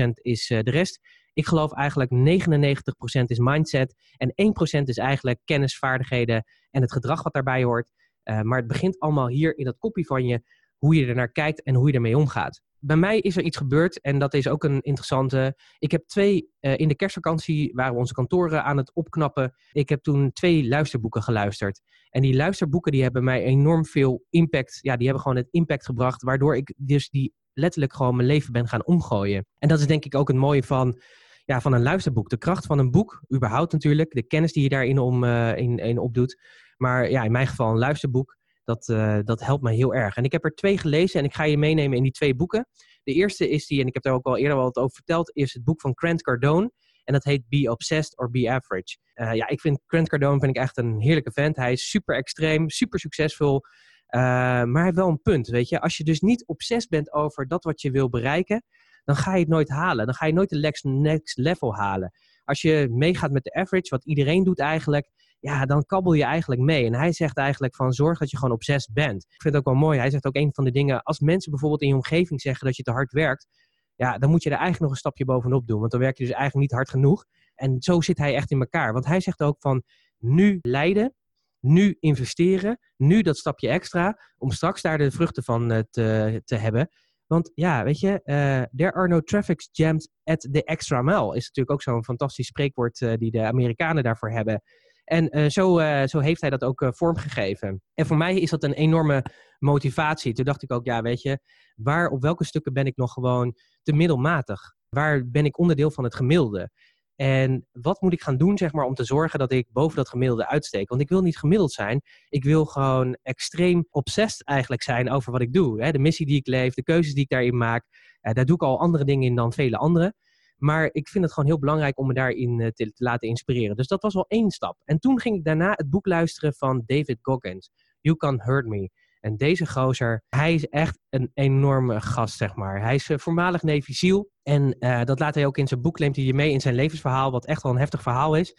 20% 0.08 0.10
is 0.12 0.50
uh, 0.50 0.58
de 0.60 0.70
rest. 0.70 1.00
Ik 1.32 1.46
geloof 1.46 1.72
eigenlijk 1.72 2.10
99% 2.10 3.22
is 3.24 3.38
mindset 3.38 3.94
en 4.16 4.32
1% 4.80 4.82
is 4.82 4.98
eigenlijk 4.98 5.40
kennis, 5.44 5.78
vaardigheden 5.78 6.44
en 6.70 6.80
het 6.80 6.92
gedrag 6.92 7.22
wat 7.22 7.32
daarbij 7.32 7.64
hoort. 7.64 7.92
Uh, 8.24 8.40
maar 8.40 8.58
het 8.58 8.68
begint 8.68 8.98
allemaal 8.98 9.28
hier 9.28 9.58
in 9.58 9.64
dat 9.64 9.78
kopje 9.78 10.04
van 10.04 10.26
je, 10.26 10.42
hoe 10.76 10.94
je 10.94 11.06
er 11.06 11.14
naar 11.14 11.32
kijkt 11.32 11.62
en 11.62 11.74
hoe 11.74 11.88
je 11.88 11.94
ermee 11.94 12.18
omgaat 12.18 12.60
bij 12.80 12.96
mij 12.96 13.18
is 13.18 13.36
er 13.36 13.42
iets 13.42 13.56
gebeurd 13.56 14.00
en 14.00 14.18
dat 14.18 14.34
is 14.34 14.48
ook 14.48 14.64
een 14.64 14.80
interessante. 14.80 15.56
Ik 15.78 15.90
heb 15.90 16.06
twee, 16.06 16.50
uh, 16.60 16.78
in 16.78 16.88
de 16.88 16.94
kerstvakantie 16.94 17.72
waren 17.74 17.96
onze 17.96 18.12
kantoren 18.12 18.64
aan 18.64 18.76
het 18.76 18.94
opknappen. 18.94 19.54
Ik 19.72 19.88
heb 19.88 20.02
toen 20.02 20.32
twee 20.32 20.68
luisterboeken 20.68 21.22
geluisterd. 21.22 21.80
En 22.10 22.22
die 22.22 22.36
luisterboeken 22.36 22.92
die 22.92 23.02
hebben 23.02 23.24
mij 23.24 23.42
enorm 23.42 23.84
veel 23.84 24.24
impact. 24.30 24.78
Ja, 24.80 24.96
die 24.96 25.04
hebben 25.04 25.22
gewoon 25.22 25.38
het 25.38 25.48
impact 25.50 25.84
gebracht, 25.84 26.22
waardoor 26.22 26.56
ik 26.56 26.74
dus 26.76 27.10
die 27.10 27.34
letterlijk 27.52 27.94
gewoon 27.94 28.16
mijn 28.16 28.28
leven 28.28 28.52
ben 28.52 28.68
gaan 28.68 28.86
omgooien. 28.86 29.46
En 29.58 29.68
dat 29.68 29.80
is 29.80 29.86
denk 29.86 30.04
ik 30.04 30.14
ook 30.14 30.28
het 30.28 30.36
mooie 30.36 30.62
van, 30.62 31.00
ja, 31.44 31.60
van 31.60 31.72
een 31.72 31.82
luisterboek. 31.82 32.28
De 32.28 32.38
kracht 32.38 32.66
van 32.66 32.78
een 32.78 32.90
boek, 32.90 33.22
überhaupt 33.34 33.72
natuurlijk. 33.72 34.10
De 34.10 34.26
kennis 34.26 34.52
die 34.52 34.62
je 34.62 34.68
daarin 34.68 34.98
om, 34.98 35.24
uh, 35.24 35.56
in, 35.56 35.78
in 35.78 35.98
opdoet. 35.98 36.40
Maar 36.76 37.10
ja, 37.10 37.22
in 37.22 37.32
mijn 37.32 37.46
geval 37.46 37.70
een 37.70 37.78
luisterboek. 37.78 38.38
Dat, 38.70 38.88
uh, 38.88 39.18
dat 39.24 39.40
helpt 39.40 39.62
me 39.62 39.72
heel 39.72 39.94
erg. 39.94 40.16
En 40.16 40.24
ik 40.24 40.32
heb 40.32 40.44
er 40.44 40.54
twee 40.54 40.78
gelezen 40.78 41.20
en 41.20 41.26
ik 41.26 41.34
ga 41.34 41.44
je 41.44 41.58
meenemen 41.58 41.96
in 41.96 42.02
die 42.02 42.12
twee 42.12 42.34
boeken. 42.34 42.68
De 43.02 43.12
eerste 43.12 43.48
is 43.48 43.66
die, 43.66 43.80
en 43.80 43.86
ik 43.86 43.94
heb 43.94 44.02
daar 44.02 44.14
ook 44.14 44.26
al 44.26 44.36
eerder 44.36 44.56
wat 44.56 44.76
over 44.76 44.94
verteld, 44.94 45.30
is 45.34 45.54
het 45.54 45.64
boek 45.64 45.80
van 45.80 45.92
Grant 45.94 46.22
Cardone. 46.22 46.70
En 47.04 47.12
dat 47.12 47.24
heet 47.24 47.48
Be 47.48 47.70
Obsessed 47.70 48.18
or 48.18 48.30
Be 48.30 48.50
Average. 48.50 48.96
Uh, 49.14 49.34
ja, 49.34 49.48
ik 49.48 49.60
vind 49.60 49.80
Grant 49.86 50.08
Cardone 50.08 50.38
vind 50.38 50.56
ik 50.56 50.62
echt 50.62 50.76
een 50.76 51.00
heerlijke 51.00 51.32
vent. 51.32 51.56
Hij 51.56 51.72
is 51.72 51.90
super 51.90 52.16
extreem, 52.16 52.70
super 52.70 52.98
succesvol. 52.98 53.54
Uh, 53.54 54.20
maar 54.20 54.72
hij 54.72 54.84
heeft 54.84 54.96
wel 54.96 55.08
een 55.08 55.22
punt, 55.22 55.48
weet 55.48 55.68
je. 55.68 55.80
Als 55.80 55.96
je 55.96 56.04
dus 56.04 56.20
niet 56.20 56.46
obsessed 56.46 56.90
bent 56.90 57.12
over 57.12 57.48
dat 57.48 57.64
wat 57.64 57.80
je 57.80 57.90
wil 57.90 58.08
bereiken, 58.08 58.64
dan 59.04 59.16
ga 59.16 59.34
je 59.34 59.40
het 59.40 59.48
nooit 59.48 59.68
halen. 59.68 60.04
Dan 60.06 60.14
ga 60.14 60.26
je 60.26 60.32
nooit 60.32 60.48
de 60.48 60.88
next 60.88 61.38
level 61.38 61.74
halen. 61.74 62.12
Als 62.44 62.62
je 62.62 62.88
meegaat 62.90 63.30
met 63.30 63.44
de 63.44 63.54
average, 63.54 63.88
wat 63.88 64.04
iedereen 64.04 64.44
doet 64.44 64.58
eigenlijk, 64.58 65.10
ja, 65.40 65.64
dan 65.64 65.86
kabbel 65.86 66.12
je 66.12 66.24
eigenlijk 66.24 66.60
mee. 66.60 66.86
En 66.86 66.94
hij 66.94 67.12
zegt 67.12 67.36
eigenlijk 67.36 67.74
van 67.74 67.92
zorg 67.92 68.18
dat 68.18 68.30
je 68.30 68.36
gewoon 68.36 68.54
op 68.54 68.64
zes 68.64 68.88
bent. 68.92 69.22
Ik 69.22 69.42
vind 69.42 69.54
het 69.54 69.56
ook 69.56 69.72
wel 69.72 69.82
mooi. 69.82 69.98
Hij 69.98 70.10
zegt 70.10 70.26
ook 70.26 70.36
een 70.36 70.54
van 70.54 70.64
de 70.64 70.70
dingen, 70.70 71.02
als 71.02 71.20
mensen 71.20 71.50
bijvoorbeeld 71.50 71.82
in 71.82 71.88
je 71.88 71.94
omgeving 71.94 72.40
zeggen 72.40 72.66
dat 72.66 72.76
je 72.76 72.82
te 72.82 72.90
hard 72.90 73.12
werkt, 73.12 73.46
ja, 73.94 74.18
dan 74.18 74.30
moet 74.30 74.42
je 74.42 74.50
er 74.50 74.56
eigenlijk 74.56 74.82
nog 74.82 74.90
een 74.90 74.96
stapje 74.96 75.24
bovenop 75.24 75.66
doen. 75.66 75.78
Want 75.78 75.90
dan 75.90 76.00
werk 76.00 76.18
je 76.18 76.24
dus 76.24 76.32
eigenlijk 76.32 76.62
niet 76.62 76.78
hard 76.78 76.90
genoeg. 76.90 77.24
En 77.54 77.82
zo 77.82 78.00
zit 78.00 78.18
hij 78.18 78.34
echt 78.34 78.50
in 78.50 78.60
elkaar. 78.60 78.92
Want 78.92 79.06
hij 79.06 79.20
zegt 79.20 79.42
ook 79.42 79.56
van 79.58 79.82
nu 80.18 80.58
leiden, 80.62 81.14
nu 81.60 81.96
investeren, 82.00 82.78
nu 82.96 83.22
dat 83.22 83.36
stapje 83.36 83.68
extra, 83.68 84.18
om 84.38 84.50
straks 84.50 84.82
daar 84.82 84.98
de 84.98 85.10
vruchten 85.10 85.44
van 85.44 85.72
uh, 85.72 85.78
te, 85.90 86.42
te 86.44 86.56
hebben. 86.56 86.88
Want 87.26 87.50
ja, 87.54 87.84
weet 87.84 88.00
je, 88.00 88.08
uh, 88.08 88.62
there 88.76 88.92
are 88.92 89.08
no 89.08 89.20
traffic 89.20 89.68
jams 89.72 90.08
at 90.24 90.40
the 90.40 90.64
extra 90.64 91.02
mile 91.02 91.36
is 91.36 91.46
natuurlijk 91.46 91.70
ook 91.70 91.82
zo'n 91.82 92.04
fantastisch 92.04 92.46
spreekwoord 92.46 93.00
uh, 93.00 93.14
die 93.16 93.30
de 93.30 93.42
Amerikanen 93.42 94.02
daarvoor 94.02 94.30
hebben. 94.30 94.62
En 95.10 95.38
uh, 95.38 95.48
zo, 95.48 95.78
uh, 95.78 96.02
zo 96.06 96.18
heeft 96.18 96.40
hij 96.40 96.50
dat 96.50 96.64
ook 96.64 96.80
uh, 96.80 96.88
vormgegeven. 96.92 97.82
En 97.94 98.06
voor 98.06 98.16
mij 98.16 98.38
is 98.38 98.50
dat 98.50 98.62
een 98.62 98.72
enorme 98.72 99.24
motivatie. 99.58 100.32
Toen 100.32 100.44
dacht 100.44 100.62
ik 100.62 100.72
ook, 100.72 100.84
ja, 100.84 101.02
weet 101.02 101.22
je, 101.22 101.38
waar, 101.76 102.08
op 102.08 102.22
welke 102.22 102.44
stukken 102.44 102.72
ben 102.72 102.86
ik 102.86 102.96
nog 102.96 103.12
gewoon 103.12 103.54
te 103.82 103.92
middelmatig? 103.92 104.74
Waar 104.88 105.30
ben 105.30 105.44
ik 105.44 105.58
onderdeel 105.58 105.90
van 105.90 106.04
het 106.04 106.14
gemiddelde? 106.14 106.70
En 107.16 107.66
wat 107.72 108.00
moet 108.00 108.12
ik 108.12 108.22
gaan 108.22 108.36
doen, 108.36 108.58
zeg 108.58 108.72
maar, 108.72 108.84
om 108.84 108.94
te 108.94 109.04
zorgen 109.04 109.38
dat 109.38 109.52
ik 109.52 109.68
boven 109.72 109.96
dat 109.96 110.08
gemiddelde 110.08 110.48
uitsteek? 110.48 110.88
Want 110.88 111.00
ik 111.00 111.08
wil 111.08 111.22
niet 111.22 111.38
gemiddeld 111.38 111.72
zijn. 111.72 112.00
Ik 112.28 112.44
wil 112.44 112.64
gewoon 112.64 113.16
extreem 113.22 113.86
obsessed 113.90 114.46
eigenlijk 114.46 114.82
zijn 114.82 115.10
over 115.10 115.32
wat 115.32 115.40
ik 115.40 115.52
doe. 115.52 115.92
De 115.92 115.98
missie 115.98 116.26
die 116.26 116.36
ik 116.36 116.46
leef, 116.46 116.74
de 116.74 116.82
keuzes 116.82 117.14
die 117.14 117.22
ik 117.22 117.28
daarin 117.28 117.56
maak. 117.56 117.84
daar 118.20 118.44
doe 118.44 118.54
ik 118.54 118.62
al 118.62 118.80
andere 118.80 119.04
dingen 119.04 119.28
in 119.28 119.34
dan 119.34 119.52
vele 119.52 119.76
anderen. 119.76 120.14
Maar 120.60 120.88
ik 120.92 121.08
vind 121.08 121.24
het 121.24 121.32
gewoon 121.32 121.48
heel 121.48 121.58
belangrijk 121.58 121.98
om 121.98 122.06
me 122.06 122.14
daarin 122.14 122.60
eh, 122.60 122.66
te, 122.66 122.92
te, 122.92 123.04
laten 123.04 123.28
inspireren. 123.28 123.76
Dus 123.76 123.86
dat 123.86 124.02
was 124.02 124.14
wel 124.14 124.24
één 124.28 124.50
stap. 124.50 124.82
En 124.84 124.98
toen 124.98 125.20
ging 125.20 125.36
ik 125.36 125.44
daarna 125.44 125.72
het 125.76 125.90
boek 125.90 126.06
luisteren 126.06 126.54
van 126.54 126.82
David 126.86 127.18
Goggins. 127.22 127.70
You 128.00 128.16
Can 128.16 128.40
Hurt 128.42 128.66
Me. 128.66 128.90
En 129.20 129.36
deze 129.36 129.66
gozer, 129.66 130.24
hij 130.28 130.54
is 130.54 130.68
echt 130.68 130.98
een 131.08 131.30
enorme 131.34 132.00
gast, 132.00 132.36
zeg 132.36 132.54
maar. 132.54 132.82
Hij 132.82 132.94
is 132.94 133.08
uh, 133.08 133.18
voormalig 133.18 133.62
Navy 133.62 133.92
SEAL. 133.92 134.30
En 134.42 134.76
uh, 134.78 135.04
dat 135.04 135.18
laat 135.18 135.34
hij 135.34 135.46
ook 135.46 135.58
in 135.58 135.68
zijn 135.68 135.80
boek, 135.80 135.98
neemt 135.98 136.16
hij 136.16 136.24
je 136.24 136.34
mee 136.34 136.52
in 136.52 136.60
zijn 136.60 136.74
levensverhaal, 136.74 137.30
wat 137.30 137.46
echt 137.46 137.62
wel 137.62 137.72
een 137.72 137.78
heftig 137.78 138.02
verhaal 138.02 138.36
is. 138.36 138.54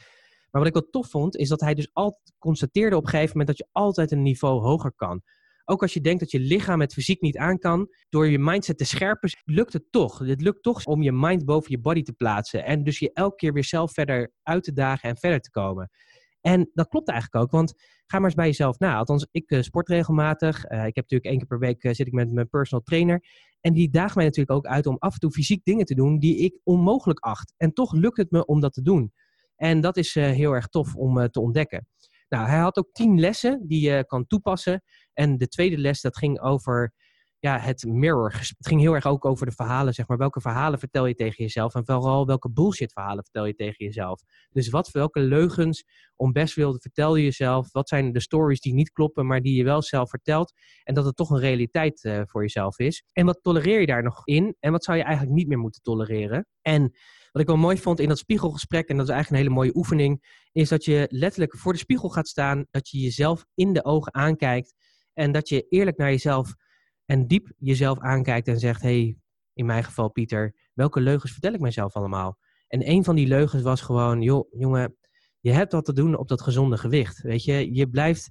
Maar 0.51 0.61
wat 0.61 0.67
ik 0.67 0.73
wel 0.73 0.89
tof 0.89 1.09
vond, 1.09 1.35
is 1.35 1.49
dat 1.49 1.61
hij 1.61 1.73
dus 1.73 1.89
altijd 1.93 2.33
constateerde 2.37 2.95
op 2.95 3.03
een 3.03 3.09
gegeven 3.09 3.37
moment 3.37 3.47
dat 3.47 3.57
je 3.57 3.67
altijd 3.71 4.11
een 4.11 4.21
niveau 4.21 4.61
hoger 4.61 4.93
kan. 4.95 5.21
Ook 5.71 5.81
als 5.81 5.93
je 5.93 6.01
denkt 6.01 6.19
dat 6.19 6.31
je 6.31 6.39
lichaam 6.39 6.81
het 6.81 6.93
fysiek 6.93 7.21
niet 7.21 7.37
aan 7.37 7.57
kan, 7.57 7.87
door 8.09 8.27
je 8.27 8.39
mindset 8.39 8.77
te 8.77 8.85
scherpen, 8.85 9.29
lukt 9.43 9.73
het 9.73 9.91
toch. 9.91 10.19
Het 10.19 10.41
lukt 10.41 10.63
toch 10.63 10.85
om 10.85 11.01
je 11.01 11.11
mind 11.11 11.45
boven 11.45 11.71
je 11.71 11.79
body 11.79 12.01
te 12.01 12.13
plaatsen. 12.13 12.65
En 12.65 12.83
dus 12.83 12.99
je 12.99 13.13
elke 13.13 13.35
keer 13.35 13.53
weer 13.53 13.63
zelf 13.63 13.93
verder 13.93 14.31
uit 14.43 14.63
te 14.63 14.73
dagen 14.73 15.09
en 15.09 15.17
verder 15.17 15.39
te 15.39 15.49
komen. 15.49 15.89
En 16.41 16.69
dat 16.73 16.87
klopt 16.87 17.09
eigenlijk 17.09 17.43
ook, 17.43 17.51
want 17.51 17.73
ga 18.05 18.17
maar 18.17 18.25
eens 18.25 18.35
bij 18.35 18.45
jezelf 18.45 18.79
na. 18.79 18.95
Althans, 18.97 19.27
ik 19.31 19.51
uh, 19.51 19.61
sport 19.61 19.89
regelmatig. 19.89 20.69
Uh, 20.69 20.77
ik 20.77 20.95
heb 20.95 21.09
natuurlijk 21.09 21.29
één 21.29 21.37
keer 21.37 21.47
per 21.47 21.59
week 21.59 21.83
uh, 21.83 21.93
zit 21.93 22.07
ik 22.07 22.13
met 22.13 22.31
mijn 22.31 22.49
personal 22.49 22.83
trainer. 22.83 23.23
En 23.61 23.73
die 23.73 23.89
daagt 23.89 24.15
mij 24.15 24.25
natuurlijk 24.25 24.57
ook 24.57 24.65
uit 24.65 24.85
om 24.85 24.95
af 24.99 25.13
en 25.13 25.19
toe 25.19 25.31
fysiek 25.31 25.63
dingen 25.63 25.85
te 25.85 25.95
doen 25.95 26.19
die 26.19 26.37
ik 26.37 26.59
onmogelijk 26.63 27.19
acht. 27.19 27.53
En 27.57 27.73
toch 27.73 27.93
lukt 27.93 28.17
het 28.17 28.31
me 28.31 28.45
om 28.45 28.59
dat 28.59 28.73
te 28.73 28.81
doen. 28.81 29.13
En 29.55 29.81
dat 29.81 29.97
is 29.97 30.13
heel 30.13 30.53
erg 30.53 30.67
tof 30.67 30.95
om 30.95 31.29
te 31.29 31.39
ontdekken. 31.39 31.87
Nou, 32.31 32.47
hij 32.47 32.59
had 32.59 32.77
ook 32.77 32.91
tien 32.91 33.19
lessen 33.19 33.67
die 33.67 33.89
je 33.89 34.05
kan 34.05 34.27
toepassen. 34.27 34.83
En 35.13 35.37
de 35.37 35.47
tweede 35.47 35.77
les, 35.77 36.01
dat 36.01 36.17
ging 36.17 36.39
over 36.41 36.93
ja, 37.39 37.59
het 37.59 37.83
mirror. 37.85 38.33
Het 38.33 38.67
ging 38.67 38.81
heel 38.81 38.93
erg 38.93 39.05
ook 39.05 39.25
over 39.25 39.45
de 39.45 39.51
verhalen, 39.51 39.93
zeg 39.93 40.07
maar. 40.07 40.17
Welke 40.17 40.41
verhalen 40.41 40.79
vertel 40.79 41.05
je 41.05 41.13
tegen 41.13 41.43
jezelf? 41.43 41.75
En 41.75 41.85
vooral 41.85 42.25
welke 42.25 42.51
bullshit 42.51 42.93
verhalen 42.93 43.23
vertel 43.23 43.45
je 43.45 43.53
tegen 43.53 43.85
jezelf? 43.85 44.21
Dus 44.49 44.69
wat, 44.69 44.91
welke 44.91 45.19
leugens 45.19 45.83
om 46.15 46.31
best 46.31 46.55
wilde 46.55 46.79
vertel 46.79 47.15
je 47.15 47.23
jezelf? 47.23 47.71
Wat 47.71 47.87
zijn 47.89 48.11
de 48.11 48.19
stories 48.19 48.61
die 48.61 48.73
niet 48.73 48.91
kloppen, 48.91 49.25
maar 49.25 49.41
die 49.41 49.55
je 49.55 49.63
wel 49.63 49.81
zelf 49.81 50.09
vertelt? 50.09 50.53
En 50.83 50.93
dat 50.93 51.05
het 51.05 51.15
toch 51.15 51.29
een 51.29 51.39
realiteit 51.39 52.03
uh, 52.03 52.21
voor 52.25 52.41
jezelf 52.41 52.79
is. 52.79 53.03
En 53.13 53.25
wat 53.25 53.39
tolereer 53.41 53.79
je 53.79 53.85
daar 53.85 54.03
nog 54.03 54.27
in? 54.27 54.55
En 54.59 54.71
wat 54.71 54.83
zou 54.83 54.97
je 54.97 55.03
eigenlijk 55.03 55.35
niet 55.35 55.47
meer 55.47 55.59
moeten 55.59 55.81
tolereren? 55.81 56.47
En 56.61 56.91
wat 57.31 57.41
ik 57.41 57.47
wel 57.47 57.57
mooi 57.57 57.77
vond 57.77 57.99
in 57.99 58.07
dat 58.07 58.17
spiegelgesprek, 58.17 58.87
en 58.87 58.97
dat 58.97 59.07
is 59.07 59.13
eigenlijk 59.13 59.41
een 59.43 59.47
hele 59.47 59.61
mooie 59.61 59.77
oefening, 59.77 60.39
is 60.51 60.69
dat 60.69 60.85
je 60.85 61.07
letterlijk 61.09 61.57
voor 61.57 61.73
de 61.73 61.79
spiegel 61.79 62.09
gaat 62.09 62.27
staan, 62.27 62.65
dat 62.71 62.89
je 62.89 62.99
jezelf 62.99 63.45
in 63.53 63.73
de 63.73 63.85
ogen 63.85 64.13
aankijkt 64.13 64.73
en 65.13 65.31
dat 65.31 65.49
je 65.49 65.65
eerlijk 65.69 65.97
naar 65.97 66.09
jezelf 66.09 66.55
en 67.05 67.27
diep 67.27 67.51
jezelf 67.57 67.99
aankijkt 67.99 68.47
en 68.47 68.59
zegt: 68.59 68.81
hey, 68.81 69.17
in 69.53 69.65
mijn 69.65 69.83
geval 69.83 70.09
Pieter, 70.09 70.55
welke 70.73 71.01
leugens 71.01 71.31
vertel 71.31 71.53
ik 71.53 71.59
mezelf 71.59 71.95
allemaal? 71.95 72.37
En 72.67 72.89
een 72.89 73.03
van 73.03 73.15
die 73.15 73.27
leugens 73.27 73.63
was 73.63 73.81
gewoon: 73.81 74.21
joh, 74.21 74.47
jongen, 74.51 74.97
je 75.39 75.51
hebt 75.51 75.71
wat 75.71 75.85
te 75.85 75.93
doen 75.93 76.17
op 76.17 76.27
dat 76.27 76.41
gezonde 76.41 76.77
gewicht. 76.77 77.21
Weet 77.21 77.43
je, 77.43 77.73
je 77.73 77.89
blijft 77.89 78.29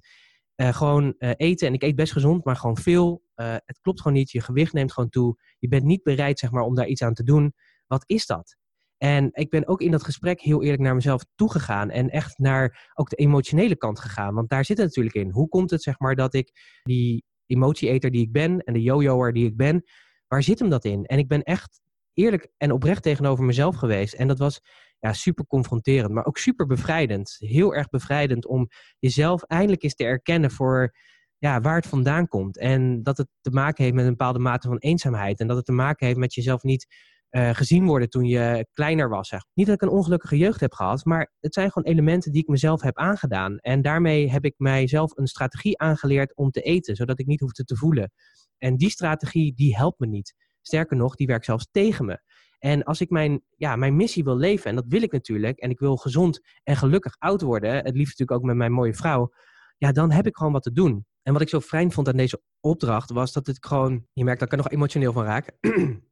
uh, 0.55 0.73
gewoon 0.73 1.15
uh, 1.17 1.31
eten 1.37 1.67
en 1.67 1.73
ik 1.73 1.83
eet 1.83 1.95
best 1.95 2.11
gezond, 2.11 2.45
maar 2.45 2.55
gewoon 2.55 2.77
veel. 2.77 3.23
Uh, 3.35 3.55
het 3.65 3.79
klopt 3.81 4.01
gewoon 4.01 4.17
niet. 4.17 4.31
Je 4.31 4.41
gewicht 4.41 4.73
neemt 4.73 4.93
gewoon 4.93 5.09
toe. 5.09 5.37
Je 5.59 5.67
bent 5.67 5.83
niet 5.83 6.03
bereid, 6.03 6.39
zeg 6.39 6.51
maar, 6.51 6.63
om 6.63 6.75
daar 6.75 6.87
iets 6.87 7.01
aan 7.01 7.13
te 7.13 7.23
doen. 7.23 7.53
Wat 7.87 8.03
is 8.05 8.25
dat? 8.25 8.57
En 9.01 9.29
ik 9.31 9.49
ben 9.49 9.67
ook 9.67 9.81
in 9.81 9.91
dat 9.91 10.03
gesprek 10.03 10.41
heel 10.41 10.63
eerlijk 10.63 10.81
naar 10.81 10.95
mezelf 10.95 11.25
toegegaan 11.35 11.89
en 11.89 12.09
echt 12.09 12.37
naar 12.37 12.91
ook 12.93 13.09
de 13.09 13.15
emotionele 13.15 13.75
kant 13.75 13.99
gegaan. 13.99 14.33
Want 14.33 14.49
daar 14.49 14.65
zit 14.65 14.77
het 14.77 14.85
natuurlijk 14.85 15.15
in. 15.15 15.31
Hoe 15.31 15.47
komt 15.47 15.69
het 15.69 15.81
zeg 15.81 15.99
maar 15.99 16.15
dat 16.15 16.33
ik 16.33 16.51
die 16.83 17.23
emotieeter 17.45 18.11
die 18.11 18.21
ik 18.21 18.31
ben 18.31 18.59
en 18.59 18.73
de 18.73 18.81
yo-yoer 18.81 19.33
die 19.33 19.45
ik 19.45 19.57
ben, 19.57 19.83
waar 20.27 20.43
zit 20.43 20.59
hem 20.59 20.69
dat 20.69 20.85
in? 20.85 21.05
En 21.05 21.17
ik 21.17 21.27
ben 21.27 21.43
echt 21.43 21.81
eerlijk 22.13 22.51
en 22.57 22.71
oprecht 22.71 23.03
tegenover 23.03 23.45
mezelf 23.45 23.75
geweest. 23.75 24.13
En 24.13 24.27
dat 24.27 24.39
was 24.39 24.61
ja, 24.99 25.13
super 25.13 25.45
confronterend, 25.45 26.11
maar 26.11 26.25
ook 26.25 26.37
super 26.37 26.65
bevrijdend. 26.65 27.35
Heel 27.39 27.75
erg 27.75 27.89
bevrijdend 27.89 28.47
om 28.47 28.67
jezelf 28.99 29.43
eindelijk 29.43 29.83
eens 29.83 29.95
te 29.95 30.03
erkennen 30.03 30.51
voor 30.51 30.95
ja, 31.37 31.61
waar 31.61 31.75
het 31.75 31.87
vandaan 31.87 32.27
komt. 32.27 32.57
En 32.57 33.03
dat 33.03 33.17
het 33.17 33.27
te 33.41 33.51
maken 33.51 33.83
heeft 33.83 33.95
met 33.95 34.05
een 34.05 34.11
bepaalde 34.11 34.39
mate 34.39 34.67
van 34.67 34.77
eenzaamheid. 34.77 35.39
En 35.39 35.47
dat 35.47 35.57
het 35.57 35.65
te 35.65 35.71
maken 35.71 36.05
heeft 36.05 36.19
met 36.19 36.33
jezelf 36.33 36.63
niet 36.63 36.87
uh, 37.31 37.49
gezien 37.53 37.85
worden 37.85 38.09
toen 38.09 38.25
je 38.25 38.67
kleiner 38.73 39.09
was. 39.09 39.27
Zeg. 39.27 39.45
Niet 39.53 39.65
dat 39.65 39.75
ik 39.75 39.81
een 39.81 39.89
ongelukkige 39.89 40.37
jeugd 40.37 40.59
heb 40.59 40.73
gehad, 40.73 41.05
maar 41.05 41.31
het 41.39 41.53
zijn 41.53 41.71
gewoon 41.71 41.91
elementen 41.91 42.31
die 42.31 42.41
ik 42.41 42.47
mezelf 42.47 42.81
heb 42.81 42.97
aangedaan. 42.97 43.57
En 43.57 43.81
daarmee 43.81 44.31
heb 44.31 44.45
ik 44.45 44.53
mijzelf 44.57 45.17
een 45.17 45.27
strategie 45.27 45.79
aangeleerd 45.79 46.35
om 46.35 46.51
te 46.51 46.61
eten, 46.61 46.95
zodat 46.95 47.19
ik 47.19 47.25
niet 47.25 47.39
hoefde 47.39 47.63
te 47.63 47.75
voelen. 47.75 48.11
En 48.57 48.77
die 48.77 48.89
strategie, 48.89 49.53
die 49.55 49.75
helpt 49.75 49.99
me 49.99 50.07
niet. 50.07 50.35
Sterker 50.61 50.97
nog, 50.97 51.15
die 51.15 51.27
werkt 51.27 51.45
zelfs 51.45 51.67
tegen 51.71 52.05
me. 52.05 52.21
En 52.59 52.83
als 52.83 53.01
ik 53.01 53.09
mijn, 53.09 53.41
ja, 53.55 53.75
mijn 53.75 53.95
missie 53.95 54.23
wil 54.23 54.37
leven, 54.37 54.69
en 54.69 54.75
dat 54.75 54.85
wil 54.87 55.01
ik 55.01 55.11
natuurlijk, 55.11 55.59
en 55.59 55.69
ik 55.69 55.79
wil 55.79 55.97
gezond 55.97 56.39
en 56.63 56.75
gelukkig 56.75 57.15
oud 57.19 57.41
worden, 57.41 57.73
het 57.73 57.95
liefst 57.95 58.19
natuurlijk 58.19 58.31
ook 58.31 58.43
met 58.47 58.55
mijn 58.55 58.71
mooie 58.71 58.93
vrouw, 58.93 59.31
ja, 59.77 59.91
dan 59.91 60.11
heb 60.11 60.27
ik 60.27 60.35
gewoon 60.35 60.51
wat 60.51 60.63
te 60.63 60.71
doen. 60.71 61.05
En 61.23 61.33
wat 61.33 61.41
ik 61.41 61.49
zo 61.49 61.59
fijn 61.59 61.91
vond 61.91 62.07
aan 62.07 62.17
deze 62.17 62.41
opdracht 62.59 63.11
was 63.11 63.31
dat 63.33 63.47
het 63.47 63.65
gewoon, 63.65 64.05
je 64.13 64.23
merkt 64.23 64.39
dat 64.39 64.51
ik 64.51 64.57
er 64.57 64.63
nog 64.63 64.73
emotioneel 64.73 65.13
van 65.13 65.23
raak. 65.23 65.57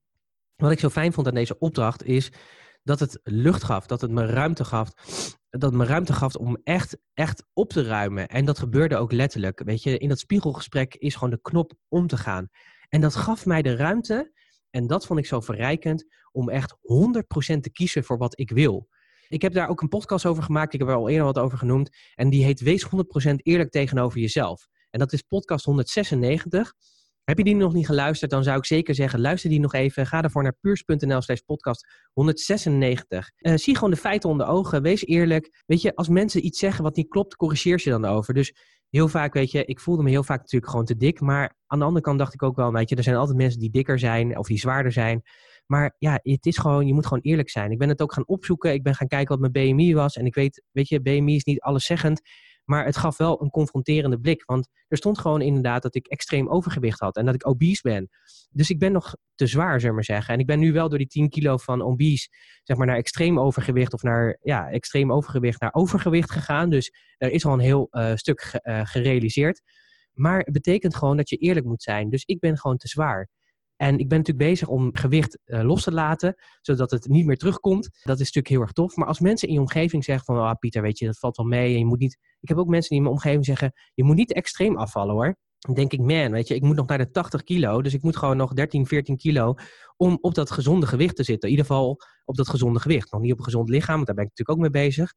wat 0.62 0.72
ik 0.72 0.80
zo 0.80 0.90
fijn 0.90 1.14
vond 1.14 1.28
aan 1.28 1.34
deze 1.34 1.60
opdracht 1.60 2.04
is 2.04 2.32
dat 2.84 3.00
het 3.00 3.20
lucht 3.24 3.64
gaf, 3.64 3.86
dat 3.86 4.02
het 4.02 4.12
me 4.12 4.26
ruimte 4.26 4.66
gaf, 4.66 4.92
dat 5.50 5.74
me 5.74 5.86
ruimte 5.86 6.14
gaf 6.14 6.36
om 6.36 6.58
echt, 6.64 6.98
echt 7.14 7.46
op 7.54 7.70
te 7.70 7.84
ruimen. 7.84 8.28
En 8.28 8.46
dat 8.46 8.60
gebeurde 8.60 8.98
ook 8.98 9.12
letterlijk. 9.12 9.62
Weet 9.64 9.84
je, 9.84 9.98
in 9.98 10.10
dat 10.10 10.20
spiegelgesprek 10.20 10.96
is 10.96 11.14
gewoon 11.14 11.30
de 11.30 11.42
knop 11.42 11.74
om 11.88 12.08
te 12.08 12.18
gaan. 12.18 12.50
En 12.90 13.02
dat 13.02 13.16
gaf 13.16 13.46
mij 13.46 13.62
de 13.62 13.76
ruimte, 13.76 14.34
en 14.70 14.88
dat 14.88 15.06
vond 15.06 15.20
ik 15.20 15.26
zo 15.26 15.40
verrijkend, 15.40 16.06
om 16.32 16.50
echt 16.50 16.72
100% 16.72 16.78
te 17.60 17.72
kiezen 17.72 18.04
voor 18.04 18.18
wat 18.18 18.40
ik 18.40 18.52
wil. 18.52 18.88
Ik 19.28 19.42
heb 19.42 19.54
daar 19.54 19.70
ook 19.70 19.82
een 19.82 19.88
podcast 19.88 20.26
over 20.26 20.44
gemaakt, 20.44 20.74
ik 20.74 20.80
heb 20.80 20.90
er 20.90 20.96
al 20.96 21.10
eerder 21.10 21.26
wat 21.26 21.38
over 21.38 21.58
genoemd. 21.58 21.90
En 22.16 22.30
die 22.30 22.44
heet 22.44 22.60
Wees 22.60 22.86
100% 22.86 23.36
eerlijk 23.36 23.72
tegenover 23.72 24.20
jezelf. 24.20 24.68
En 24.90 25.00
dat 25.00 25.14
is 25.14 25.22
podcast 25.22 25.66
196. 25.66 26.74
Heb 27.30 27.38
je 27.38 27.44
die 27.44 27.56
nog 27.56 27.74
niet 27.74 27.86
geluisterd, 27.86 28.32
dan 28.32 28.44
zou 28.44 28.58
ik 28.58 28.66
zeker 28.66 28.96
zeggen, 28.96 29.20
luister 29.20 29.50
die 29.50 29.60
nog 29.60 29.74
even. 29.74 30.06
Ga 30.06 30.22
ervoor 30.22 30.44
naar 30.44 30.56
puurs.nl 30.62 31.22
slash 31.22 31.40
podcast 31.40 31.88
196. 32.14 33.32
Uh, 33.38 33.56
zie 33.56 33.76
gewoon 33.76 33.90
de 33.90 33.96
feiten 33.96 34.30
onder 34.30 34.48
ogen. 34.48 34.82
Wees 34.82 35.06
eerlijk. 35.06 35.64
Weet 35.66 35.82
je, 35.82 35.96
als 35.96 36.08
mensen 36.08 36.46
iets 36.46 36.60
zeggen 36.60 36.84
wat 36.84 36.96
niet 36.96 37.08
klopt, 37.10 37.36
corrigeer 37.36 37.82
je 37.84 37.90
dan 37.90 38.06
over. 38.06 38.34
Dus 38.34 38.54
heel 38.90 39.08
vaak, 39.08 39.34
weet 39.34 39.52
je, 39.52 39.66
ik 39.66 39.80
voelde 39.80 40.04
me 40.04 40.10
heel 40.10 40.24
vaak 40.24 40.40
natuurlijk 40.40 40.72
gewoon 40.72 40.86
te 40.86 40.98
dik. 40.98 41.20
Maar 41.20 41.56
aan 41.68 41.80
de 41.80 41.86
andere 41.86 42.06
kant 42.06 42.20
dacht 42.20 42.34
ik 42.34 42.44
ook 42.44 42.56
wel, 42.56 42.72
weet 42.72 42.90
je, 42.90 42.96
er 42.96 43.04
zijn 43.04 43.16
altijd 43.16 43.38
mensen 43.38 43.60
die 43.60 43.72
dikker 43.72 44.00
zijn 44.00 44.38
of 44.38 44.48
die 44.48 44.60
zwaarder 44.60 44.92
zijn. 44.92 45.22
Maar 45.66 45.96
ja, 45.98 46.20
het 46.24 46.46
is 46.46 46.58
gewoon, 46.58 46.88
je 46.88 46.94
moet 46.94 47.08
gewoon 47.08 47.24
eerlijk 47.24 47.50
zijn. 47.50 47.72
Ik 47.72 47.78
ben 47.78 47.90
het 47.90 48.02
ook 48.02 48.14
gaan 48.14 48.28
opzoeken. 48.28 48.74
Ik 48.74 48.84
ben 48.84 48.96
gaan 48.96 49.08
kijken 49.08 49.40
wat 49.40 49.52
mijn 49.52 49.70
BMI 49.70 49.94
was. 49.94 50.16
En 50.16 50.26
ik 50.26 50.36
weet, 50.36 50.64
weet 50.72 50.88
je, 50.88 51.02
BMI 51.02 51.36
is 51.36 51.44
niet 51.44 51.62
alleszeggend. 51.62 52.22
Maar 52.70 52.86
het 52.86 52.98
gaf 52.98 53.18
wel 53.18 53.42
een 53.42 53.50
confronterende 53.50 54.20
blik. 54.20 54.44
Want 54.46 54.68
er 54.88 54.98
stond 54.98 55.20
gewoon 55.20 55.42
inderdaad 55.42 55.82
dat 55.82 55.96
ik 55.96 56.08
extreem 56.08 56.50
overgewicht 56.50 57.00
had. 57.00 57.16
En 57.16 57.26
dat 57.26 57.36
ik 57.36 57.48
obese 57.48 57.82
ben. 57.82 58.10
Dus 58.50 58.70
ik 58.70 58.80
ben 58.80 58.92
nog 58.92 59.16
te 59.36 59.48
zwaar, 59.48 59.74
zullen 59.74 59.88
we 59.88 59.94
maar 59.94 60.04
zeggen. 60.04 60.34
En 60.34 60.40
ik 60.40 60.46
ben 60.46 60.60
nu 60.60 60.72
wel 60.72 60.90
door 60.90 60.98
die 60.98 61.08
10 61.08 61.30
kilo 61.30 61.58
van 61.58 61.82
obese, 61.82 62.28
zeg 62.64 62.78
maar, 62.78 62.88
naar 62.88 62.98
extreem 62.98 63.40
overgewicht. 63.40 63.94
Of 63.94 64.02
naar, 64.02 64.38
ja, 64.42 64.70
extreem 64.70 65.12
overgewicht 65.12 65.62
naar 65.62 65.74
overgewicht 65.74 66.32
gegaan. 66.32 66.70
Dus 66.70 66.92
er 67.18 67.32
is 67.32 67.46
al 67.46 67.54
een 67.54 67.60
heel 67.60 67.88
uh, 67.92 68.16
stuk 68.16 68.60
uh, 68.64 68.86
gerealiseerd. 68.86 69.62
Maar 70.14 70.40
het 70.40 70.54
betekent 70.54 70.96
gewoon 70.96 71.18
dat 71.18 71.30
je 71.30 71.38
eerlijk 71.38 71.66
moet 71.66 71.84
zijn. 71.84 72.10
Dus 72.10 72.24
ik 72.24 72.40
ben 72.40 72.58
gewoon 72.58 72.78
te 72.78 72.88
zwaar. 72.88 73.30
En 73.82 74.00
ik 74.00 74.08
ben 74.08 74.18
natuurlijk 74.18 74.50
bezig 74.50 74.68
om 74.68 74.96
gewicht 74.96 75.40
uh, 75.46 75.62
los 75.62 75.84
te 75.84 75.92
laten, 75.92 76.36
zodat 76.62 76.92
het 76.92 77.08
niet 77.08 77.26
meer 77.26 77.38
terugkomt. 77.38 77.84
Dat 77.84 78.20
is 78.20 78.26
natuurlijk 78.26 78.48
heel 78.48 78.62
erg 78.62 78.72
tof. 78.72 78.96
Maar 78.96 79.08
als 79.08 79.20
mensen 79.20 79.48
in 79.48 79.54
je 79.54 79.60
omgeving 79.60 80.04
zeggen 80.04 80.26
van, 80.26 80.38
ah 80.38 80.56
Pieter, 80.60 80.82
weet 80.82 81.00
je, 81.00 81.06
dat 81.06 81.20
valt 81.20 81.38
wel 81.38 81.46
mee. 81.46 81.78
Je 81.78 81.86
moet 81.86 82.00
niet... 82.00 82.18
Ik 82.40 82.50
heb 82.50 82.58
ook 82.58 82.68
mensen 82.68 82.90
die 82.90 82.98
in 82.98 83.04
mijn 83.04 83.16
omgeving 83.16 83.46
zeggen, 83.46 83.74
je 83.94 84.04
moet 84.04 84.16
niet 84.16 84.34
extreem 84.34 84.78
afvallen 84.78 85.14
hoor. 85.14 85.38
Dan 85.60 85.76
denk 85.76 85.92
ik, 85.92 86.00
man, 86.00 86.32
weet 86.32 86.48
je, 86.48 86.56
ik 86.56 86.62
moet 86.62 86.76
nog 86.76 86.88
naar 86.88 86.98
de 86.98 87.12
80 87.12 87.44
kilo. 87.44 87.82
Dus 87.82 87.94
ik 87.94 88.04
moet 88.04 88.18
gewoon 88.18 88.38
nog 88.38 88.54
13, 88.54 88.86
14 88.86 89.18
kilo 89.18 89.56
om 89.98 90.18
op 90.22 90.34
dat 90.34 90.52
gezonde 90.52 90.88
gewicht 90.88 91.16
te 91.16 91.24
zitten. 91.24 91.50
In 91.50 91.56
ieder 91.56 91.68
geval 91.72 92.02
op 92.26 92.36
dat 92.36 92.50
gezonde 92.50 92.80
gewicht. 92.80 93.12
Nog 93.12 93.22
niet 93.22 93.32
op 93.32 93.38
een 93.38 93.44
gezond 93.44 93.70
lichaam, 93.70 93.96
want 93.96 94.08
daar 94.08 94.16
ben 94.16 94.26
ik 94.26 94.30
natuurlijk 94.30 94.58
ook 94.58 94.72
mee 94.74 94.84
bezig. 94.86 95.14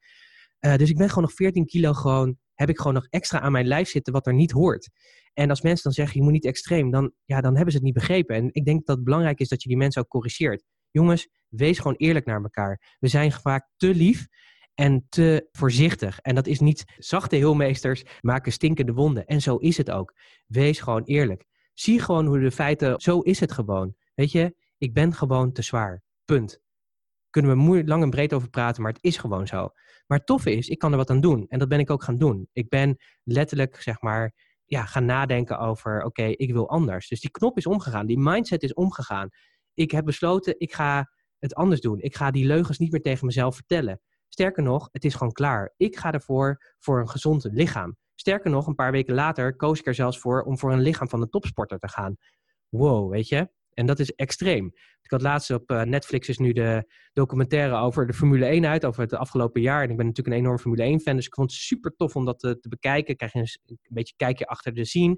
Uh, 0.60 0.76
dus 0.76 0.90
ik 0.90 0.96
ben 0.96 1.08
gewoon 1.08 1.24
nog 1.24 1.32
14 1.32 1.66
kilo 1.66 1.92
gewoon, 1.92 2.36
heb 2.54 2.68
ik 2.68 2.78
gewoon 2.78 2.94
nog 2.94 3.06
extra 3.10 3.40
aan 3.40 3.52
mijn 3.52 3.66
lijf 3.66 3.88
zitten 3.88 4.12
wat 4.12 4.26
er 4.26 4.34
niet 4.34 4.50
hoort. 4.50 4.90
En 5.32 5.50
als 5.50 5.62
mensen 5.62 5.82
dan 5.82 5.92
zeggen, 5.92 6.16
je 6.16 6.22
moet 6.22 6.32
niet 6.32 6.44
extreem, 6.44 6.90
dan, 6.90 7.12
ja, 7.24 7.40
dan 7.40 7.54
hebben 7.54 7.70
ze 7.72 7.76
het 7.76 7.86
niet 7.86 7.94
begrepen. 7.94 8.36
En 8.36 8.48
ik 8.52 8.64
denk 8.64 8.86
dat 8.86 8.96
het 8.96 9.04
belangrijk 9.04 9.40
is 9.40 9.48
dat 9.48 9.62
je 9.62 9.68
die 9.68 9.78
mensen 9.78 10.02
ook 10.02 10.08
corrigeert. 10.08 10.64
Jongens, 10.90 11.28
wees 11.48 11.78
gewoon 11.78 11.96
eerlijk 11.96 12.26
naar 12.26 12.42
elkaar. 12.42 12.96
We 12.98 13.08
zijn 13.08 13.32
vaak 13.32 13.68
te 13.76 13.94
lief 13.94 14.26
en 14.74 15.06
te 15.08 15.48
voorzichtig. 15.52 16.18
En 16.18 16.34
dat 16.34 16.46
is 16.46 16.60
niet 16.60 16.84
zachte 16.96 17.36
heelmeesters 17.36 18.02
maken 18.20 18.52
stinkende 18.52 18.92
wonden. 18.92 19.26
En 19.26 19.40
zo 19.40 19.56
is 19.56 19.76
het 19.76 19.90
ook. 19.90 20.14
Wees 20.46 20.80
gewoon 20.80 21.02
eerlijk. 21.02 21.44
Zie 21.74 22.00
gewoon 22.00 22.26
hoe 22.26 22.40
de 22.40 22.50
feiten, 22.50 23.00
zo 23.00 23.20
is 23.20 23.40
het 23.40 23.52
gewoon. 23.52 23.94
Weet 24.14 24.32
je, 24.32 24.54
ik 24.78 24.92
ben 24.94 25.14
gewoon 25.14 25.52
te 25.52 25.62
zwaar. 25.62 26.02
Punt. 26.24 26.60
Kunnen 27.30 27.70
we 27.70 27.84
lang 27.84 28.02
en 28.02 28.10
breed 28.10 28.32
over 28.32 28.50
praten, 28.50 28.82
maar 28.82 28.92
het 28.92 29.02
is 29.02 29.16
gewoon 29.16 29.46
zo. 29.46 29.70
Maar 30.12 30.20
het 30.20 30.30
toffe 30.30 30.56
is, 30.56 30.68
ik 30.68 30.78
kan 30.78 30.90
er 30.90 30.96
wat 30.96 31.10
aan 31.10 31.20
doen. 31.20 31.46
En 31.48 31.58
dat 31.58 31.68
ben 31.68 31.78
ik 31.78 31.90
ook 31.90 32.02
gaan 32.02 32.18
doen. 32.18 32.48
Ik 32.52 32.68
ben 32.68 32.96
letterlijk, 33.22 33.76
zeg 33.76 34.00
maar, 34.00 34.34
ja, 34.64 34.84
gaan 34.84 35.04
nadenken 35.04 35.58
over, 35.58 36.02
oké, 36.02 36.22
ik 36.22 36.52
wil 36.52 36.68
anders. 36.68 37.08
Dus 37.08 37.20
die 37.20 37.30
knop 37.30 37.56
is 37.56 37.66
omgegaan, 37.66 38.06
die 38.06 38.18
mindset 38.18 38.62
is 38.62 38.74
omgegaan. 38.74 39.28
Ik 39.74 39.90
heb 39.90 40.04
besloten, 40.04 40.54
ik 40.58 40.74
ga 40.74 41.10
het 41.38 41.54
anders 41.54 41.80
doen. 41.80 42.00
Ik 42.00 42.16
ga 42.16 42.30
die 42.30 42.46
leugens 42.46 42.78
niet 42.78 42.92
meer 42.92 43.00
tegen 43.00 43.26
mezelf 43.26 43.54
vertellen. 43.54 44.00
Sterker 44.28 44.62
nog, 44.62 44.88
het 44.90 45.04
is 45.04 45.14
gewoon 45.14 45.32
klaar. 45.32 45.74
Ik 45.76 45.96
ga 45.96 46.12
ervoor 46.12 46.74
voor 46.78 47.00
een 47.00 47.08
gezond 47.08 47.44
lichaam. 47.44 47.96
Sterker 48.14 48.50
nog, 48.50 48.66
een 48.66 48.74
paar 48.74 48.92
weken 48.92 49.14
later 49.14 49.56
koos 49.56 49.78
ik 49.78 49.86
er 49.86 49.94
zelfs 49.94 50.18
voor 50.18 50.42
om 50.42 50.58
voor 50.58 50.72
een 50.72 50.80
lichaam 50.80 51.08
van 51.08 51.22
een 51.22 51.30
topsporter 51.30 51.78
te 51.78 51.88
gaan. 51.88 52.16
Wow, 52.68 53.10
weet 53.10 53.28
je? 53.28 53.48
En 53.74 53.86
dat 53.86 53.98
is 53.98 54.14
extreem. 54.14 54.66
Ik 55.02 55.10
had 55.10 55.22
laatst 55.22 55.50
op 55.50 55.70
eh, 55.70 55.82
Netflix 55.82 56.28
is 56.28 56.38
nu 56.38 56.52
de 56.52 56.92
documentaire 57.12 57.76
over 57.76 58.06
de 58.06 58.12
Formule 58.12 58.46
1 58.46 58.66
uit, 58.66 58.84
over 58.84 59.02
het 59.02 59.14
afgelopen 59.14 59.60
jaar. 59.60 59.82
En 59.82 59.90
ik 59.90 59.96
ben 59.96 60.06
natuurlijk 60.06 60.36
een 60.36 60.42
enorm 60.42 60.58
Formule 60.58 60.82
1 60.82 61.00
fan, 61.00 61.16
dus 61.16 61.26
ik 61.26 61.34
vond 61.34 61.50
het 61.50 61.60
super 61.60 61.94
tof 61.96 62.16
om 62.16 62.24
dat 62.24 62.38
te, 62.38 62.58
te 62.58 62.68
bekijken. 62.68 63.16
Krijg 63.16 63.32
je 63.32 63.38
een, 63.38 63.48
een 63.66 63.78
beetje 63.88 64.14
kijkje 64.16 64.46
achter 64.46 64.74
de 64.74 64.84
scene. 64.84 65.16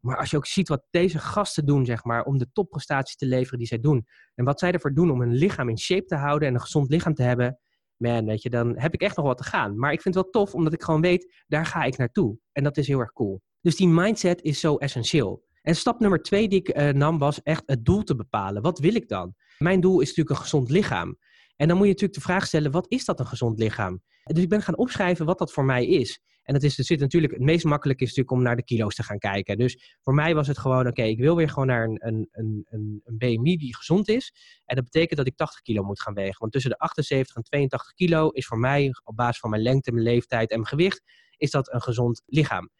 Maar 0.00 0.16
als 0.16 0.30
je 0.30 0.36
ook 0.36 0.46
ziet 0.46 0.68
wat 0.68 0.86
deze 0.90 1.18
gasten 1.18 1.66
doen, 1.66 1.84
zeg 1.84 2.04
maar, 2.04 2.24
om 2.24 2.38
de 2.38 2.52
topprestaties 2.52 3.16
te 3.16 3.26
leveren 3.26 3.58
die 3.58 3.68
zij 3.68 3.80
doen. 3.80 4.06
En 4.34 4.44
wat 4.44 4.58
zij 4.58 4.72
ervoor 4.72 4.94
doen 4.94 5.10
om 5.10 5.20
hun 5.20 5.34
lichaam 5.34 5.68
in 5.68 5.78
shape 5.78 6.04
te 6.04 6.14
houden 6.14 6.48
en 6.48 6.54
een 6.54 6.60
gezond 6.60 6.90
lichaam 6.90 7.14
te 7.14 7.22
hebben. 7.22 7.58
Man, 7.96 8.24
weet 8.24 8.42
je, 8.42 8.50
dan 8.50 8.78
heb 8.78 8.94
ik 8.94 9.00
echt 9.00 9.16
nog 9.16 9.26
wat 9.26 9.36
te 9.36 9.44
gaan. 9.44 9.78
Maar 9.78 9.92
ik 9.92 10.00
vind 10.00 10.14
het 10.14 10.24
wel 10.24 10.32
tof, 10.32 10.54
omdat 10.54 10.72
ik 10.72 10.82
gewoon 10.82 11.00
weet, 11.00 11.42
daar 11.46 11.66
ga 11.66 11.82
ik 11.82 11.96
naartoe. 11.96 12.38
En 12.52 12.64
dat 12.64 12.76
is 12.76 12.86
heel 12.86 13.00
erg 13.00 13.12
cool. 13.12 13.42
Dus 13.60 13.76
die 13.76 13.88
mindset 13.88 14.42
is 14.42 14.60
zo 14.60 14.76
essentieel. 14.76 15.45
En 15.66 15.76
stap 15.76 16.00
nummer 16.00 16.22
twee 16.22 16.48
die 16.48 16.58
ik 16.58 16.78
uh, 16.78 16.90
nam 16.90 17.18
was 17.18 17.42
echt 17.42 17.62
het 17.66 17.84
doel 17.84 18.02
te 18.02 18.16
bepalen. 18.16 18.62
Wat 18.62 18.78
wil 18.78 18.94
ik 18.94 19.08
dan? 19.08 19.34
Mijn 19.58 19.80
doel 19.80 20.00
is 20.00 20.08
natuurlijk 20.08 20.36
een 20.36 20.42
gezond 20.42 20.70
lichaam. 20.70 21.18
En 21.56 21.68
dan 21.68 21.76
moet 21.76 21.86
je 21.86 21.92
natuurlijk 21.92 22.18
de 22.18 22.24
vraag 22.24 22.46
stellen, 22.46 22.70
wat 22.70 22.86
is 22.88 23.04
dat 23.04 23.20
een 23.20 23.26
gezond 23.26 23.58
lichaam? 23.58 24.02
Dus 24.22 24.42
ik 24.42 24.48
ben 24.48 24.62
gaan 24.62 24.76
opschrijven 24.76 25.26
wat 25.26 25.38
dat 25.38 25.52
voor 25.52 25.64
mij 25.64 25.86
is. 25.86 26.20
En 26.42 26.54
dat 26.54 26.62
is, 26.62 26.78
er 26.78 26.84
zit 26.84 27.00
natuurlijk, 27.00 27.32
het 27.32 27.42
meest 27.42 27.64
makkelijk 27.64 28.00
is 28.00 28.06
natuurlijk 28.06 28.36
om 28.36 28.42
naar 28.42 28.56
de 28.56 28.64
kilo's 28.64 28.94
te 28.94 29.02
gaan 29.02 29.18
kijken. 29.18 29.58
Dus 29.58 29.96
voor 30.02 30.14
mij 30.14 30.34
was 30.34 30.46
het 30.46 30.58
gewoon, 30.58 30.86
oké, 30.86 31.02
ik 31.02 31.18
wil 31.18 31.36
weer 31.36 31.48
gewoon 31.48 31.66
naar 31.66 31.84
een, 31.84 31.98
een, 32.06 32.28
een, 32.30 33.00
een 33.04 33.18
BMI 33.18 33.56
die 33.56 33.76
gezond 33.76 34.08
is. 34.08 34.34
En 34.64 34.76
dat 34.76 34.84
betekent 34.84 35.18
dat 35.18 35.26
ik 35.26 35.36
80 35.36 35.60
kilo 35.60 35.82
moet 35.82 36.02
gaan 36.02 36.14
wegen. 36.14 36.36
Want 36.38 36.52
tussen 36.52 36.70
de 36.70 36.78
78 36.78 37.36
en 37.36 37.42
82 37.42 37.92
kilo 37.92 38.28
is 38.28 38.46
voor 38.46 38.58
mij, 38.58 38.90
op 39.04 39.16
basis 39.16 39.38
van 39.38 39.50
mijn 39.50 39.62
lengte, 39.62 39.92
mijn 39.92 40.04
leeftijd 40.04 40.50
en 40.50 40.56
mijn 40.56 40.68
gewicht, 40.68 41.02
is 41.36 41.50
dat 41.50 41.72
een 41.72 41.82
gezond 41.82 42.22
lichaam. 42.26 42.70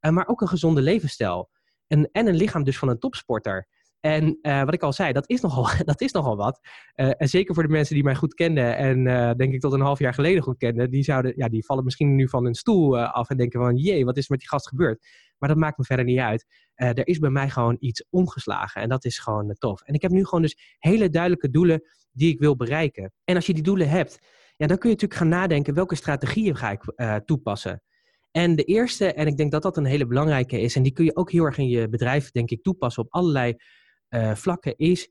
Uh, 0.00 0.10
maar 0.10 0.28
ook 0.28 0.40
een 0.40 0.48
gezonde 0.48 0.82
levensstijl 0.82 1.50
en 2.12 2.26
een 2.26 2.34
lichaam 2.34 2.64
dus 2.64 2.78
van 2.78 2.88
een 2.88 2.98
topsporter. 2.98 3.66
En 4.04 4.38
uh, 4.42 4.64
wat 4.64 4.74
ik 4.74 4.82
al 4.82 4.92
zei, 4.92 5.12
dat 5.12 5.28
is 5.28 5.40
nogal, 5.40 5.68
dat 5.84 6.00
is 6.00 6.12
nogal 6.12 6.36
wat. 6.36 6.60
Uh, 6.96 7.10
en 7.16 7.28
zeker 7.28 7.54
voor 7.54 7.62
de 7.62 7.68
mensen 7.68 7.94
die 7.94 8.04
mij 8.04 8.14
goed 8.14 8.34
kenden 8.34 8.76
en 8.76 9.06
uh, 9.06 9.32
denk 9.32 9.52
ik 9.52 9.60
tot 9.60 9.72
een 9.72 9.80
half 9.80 9.98
jaar 9.98 10.14
geleden 10.14 10.42
goed 10.42 10.56
kenden, 10.56 10.90
die, 10.90 11.02
zouden, 11.02 11.32
ja, 11.36 11.48
die 11.48 11.64
vallen 11.64 11.84
misschien 11.84 12.14
nu 12.14 12.28
van 12.28 12.44
hun 12.44 12.54
stoel 12.54 12.98
af 12.98 13.30
en 13.30 13.36
denken 13.36 13.60
van, 13.60 13.76
jee, 13.76 14.04
wat 14.04 14.16
is 14.16 14.24
er 14.24 14.30
met 14.30 14.40
die 14.40 14.48
gast 14.48 14.68
gebeurd? 14.68 15.06
Maar 15.38 15.48
dat 15.48 15.58
maakt 15.58 15.78
me 15.78 15.84
verder 15.84 16.04
niet 16.04 16.18
uit. 16.18 16.46
er 16.74 17.06
is 17.06 17.18
bij 17.18 17.30
mij 17.30 17.50
gewoon 17.50 17.76
iets 17.78 18.06
omgeslagen 18.10 18.82
en 18.82 18.88
dat 18.88 19.04
is 19.04 19.18
gewoon 19.18 19.54
tof. 19.58 19.82
En 19.82 19.94
ik 19.94 20.02
heb 20.02 20.10
nu 20.10 20.24
gewoon 20.24 20.42
dus 20.42 20.76
hele 20.78 21.08
duidelijke 21.08 21.50
doelen 21.50 21.82
die 22.12 22.32
ik 22.32 22.38
wil 22.38 22.56
bereiken. 22.56 23.12
En 23.24 23.36
als 23.36 23.46
je 23.46 23.54
die 23.54 23.62
doelen 23.62 23.88
hebt, 23.88 24.18
ja, 24.56 24.66
dan 24.66 24.78
kun 24.78 24.88
je 24.88 24.94
natuurlijk 24.94 25.20
gaan 25.20 25.40
nadenken, 25.40 25.74
welke 25.74 25.94
strategieën 25.94 26.56
ga 26.56 26.70
ik 26.70 26.82
toepassen? 27.24 27.82
En 28.36 28.56
de 28.56 28.64
eerste, 28.64 29.12
en 29.12 29.26
ik 29.26 29.36
denk 29.36 29.52
dat 29.52 29.62
dat 29.62 29.76
een 29.76 29.84
hele 29.84 30.06
belangrijke 30.06 30.60
is, 30.60 30.76
en 30.76 30.82
die 30.82 30.92
kun 30.92 31.04
je 31.04 31.16
ook 31.16 31.30
heel 31.30 31.44
erg 31.44 31.58
in 31.58 31.68
je 31.68 31.88
bedrijf, 31.88 32.30
denk 32.30 32.50
ik, 32.50 32.62
toepassen 32.62 33.02
op 33.02 33.12
allerlei 33.12 33.54
uh, 34.10 34.34
vlakken, 34.34 34.76
is 34.76 35.08
100%. 35.08 35.10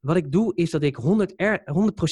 wat 0.00 0.16
ik 0.16 0.32
doe 0.32 0.54
is 0.54 0.70
dat 0.70 0.82
ik 0.82 0.96
100, 0.96 1.32
er, 1.36 1.62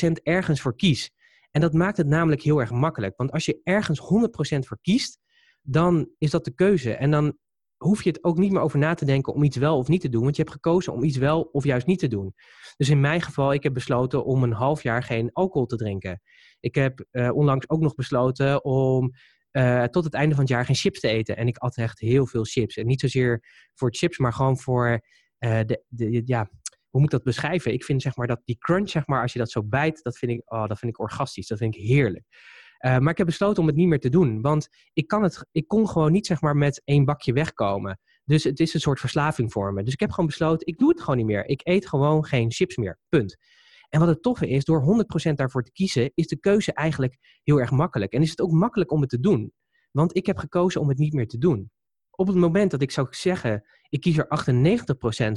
100% 0.08 0.12
ergens 0.22 0.60
voor 0.60 0.76
kies. 0.76 1.10
En 1.50 1.60
dat 1.60 1.72
maakt 1.72 1.96
het 1.96 2.06
namelijk 2.06 2.42
heel 2.42 2.60
erg 2.60 2.70
makkelijk. 2.70 3.16
Want 3.16 3.32
als 3.32 3.44
je 3.44 3.60
ergens 3.62 4.00
100% 4.00 4.58
voor 4.58 4.78
kiest, 4.80 5.18
dan 5.62 6.10
is 6.18 6.30
dat 6.30 6.44
de 6.44 6.54
keuze. 6.54 6.94
En 6.94 7.10
dan 7.10 7.38
hoef 7.76 8.02
je 8.02 8.10
het 8.10 8.24
ook 8.24 8.38
niet 8.38 8.52
meer 8.52 8.60
over 8.60 8.78
na 8.78 8.94
te 8.94 9.04
denken 9.04 9.34
om 9.34 9.42
iets 9.42 9.56
wel 9.56 9.76
of 9.76 9.88
niet 9.88 10.00
te 10.00 10.08
doen. 10.08 10.22
Want 10.22 10.36
je 10.36 10.42
hebt 10.42 10.54
gekozen 10.54 10.92
om 10.92 11.02
iets 11.02 11.16
wel 11.16 11.42
of 11.42 11.64
juist 11.64 11.86
niet 11.86 11.98
te 11.98 12.08
doen. 12.08 12.34
Dus 12.76 12.88
in 12.88 13.00
mijn 13.00 13.22
geval, 13.22 13.52
ik 13.52 13.62
heb 13.62 13.74
besloten 13.74 14.24
om 14.24 14.42
een 14.42 14.52
half 14.52 14.82
jaar 14.82 15.02
geen 15.02 15.32
alcohol 15.32 15.66
te 15.66 15.76
drinken. 15.76 16.20
Ik 16.60 16.74
heb 16.74 17.04
uh, 17.10 17.30
onlangs 17.34 17.68
ook 17.68 17.80
nog 17.80 17.94
besloten 17.94 18.64
om 18.64 19.10
uh, 19.52 19.84
tot 19.84 20.04
het 20.04 20.14
einde 20.14 20.34
van 20.34 20.44
het 20.44 20.52
jaar 20.52 20.64
geen 20.64 20.76
chips 20.76 21.00
te 21.00 21.08
eten. 21.08 21.36
En 21.36 21.46
ik 21.46 21.58
at 21.58 21.76
echt 21.76 21.98
heel 21.98 22.26
veel 22.26 22.44
chips. 22.44 22.76
En 22.76 22.86
niet 22.86 23.00
zozeer 23.00 23.44
voor 23.74 23.94
chips, 23.94 24.18
maar 24.18 24.32
gewoon 24.32 24.58
voor 24.58 25.00
uh, 25.38 25.60
de, 25.66 25.84
de, 25.88 26.22
ja, 26.24 26.50
hoe 26.88 27.00
moet 27.00 27.04
ik 27.04 27.10
dat 27.10 27.22
beschrijven? 27.22 27.72
Ik 27.72 27.84
vind 27.84 28.02
zeg 28.02 28.16
maar 28.16 28.26
dat 28.26 28.40
die 28.44 28.58
crunch, 28.58 28.88
zeg 28.88 29.06
maar, 29.06 29.22
als 29.22 29.32
je 29.32 29.38
dat 29.38 29.50
zo 29.50 29.64
bijt, 29.64 30.02
dat 30.02 30.18
vind 30.18 30.32
ik, 30.32 30.52
oh, 30.52 30.66
dat 30.66 30.78
vind 30.78 30.92
ik 30.92 31.00
orgastisch. 31.00 31.46
Dat 31.46 31.58
vind 31.58 31.74
ik 31.74 31.82
heerlijk. 31.82 32.24
Maar 32.80 33.10
ik 33.10 33.18
heb 33.18 33.26
besloten 33.26 33.62
om 33.62 33.68
het 33.68 33.76
niet 33.76 33.88
meer 33.88 34.00
te 34.00 34.08
doen. 34.08 34.40
Want 34.40 34.68
ik, 34.92 35.06
kan 35.06 35.22
het, 35.22 35.46
ik 35.52 35.68
kon 35.68 35.88
gewoon 35.88 36.12
niet 36.12 36.26
zeg 36.26 36.40
maar, 36.40 36.56
met 36.56 36.82
één 36.84 37.04
bakje 37.04 37.32
wegkomen. 37.32 38.00
Dus 38.24 38.44
het 38.44 38.60
is 38.60 38.74
een 38.74 38.80
soort 38.80 39.00
verslaving 39.00 39.52
voor 39.52 39.72
me. 39.72 39.82
Dus 39.82 39.92
ik 39.92 40.00
heb 40.00 40.10
gewoon 40.10 40.26
besloten, 40.26 40.66
ik 40.66 40.78
doe 40.78 40.88
het 40.88 41.00
gewoon 41.00 41.16
niet 41.16 41.26
meer. 41.26 41.46
Ik 41.46 41.60
eet 41.64 41.88
gewoon 41.88 42.24
geen 42.24 42.52
chips 42.52 42.76
meer. 42.76 42.98
Punt. 43.08 43.36
En 43.90 44.00
wat 44.00 44.08
het 44.08 44.22
toffe 44.22 44.48
is, 44.48 44.64
door 44.64 45.06
100% 45.30 45.32
daarvoor 45.32 45.62
te 45.62 45.72
kiezen, 45.72 46.10
is 46.14 46.26
de 46.26 46.38
keuze 46.38 46.72
eigenlijk 46.72 47.16
heel 47.42 47.60
erg 47.60 47.70
makkelijk. 47.70 48.12
En 48.12 48.22
is 48.22 48.30
het 48.30 48.40
ook 48.40 48.50
makkelijk 48.50 48.92
om 48.92 49.00
het 49.00 49.10
te 49.10 49.20
doen. 49.20 49.52
Want 49.90 50.16
ik 50.16 50.26
heb 50.26 50.38
gekozen 50.38 50.80
om 50.80 50.88
het 50.88 50.98
niet 50.98 51.12
meer 51.12 51.26
te 51.26 51.38
doen. 51.38 51.70
Op 52.10 52.26
het 52.26 52.36
moment 52.36 52.70
dat 52.70 52.82
ik 52.82 52.90
zou 52.90 53.06
zeggen, 53.10 53.68
ik 53.88 54.00
kies 54.00 54.18
er 54.18 54.26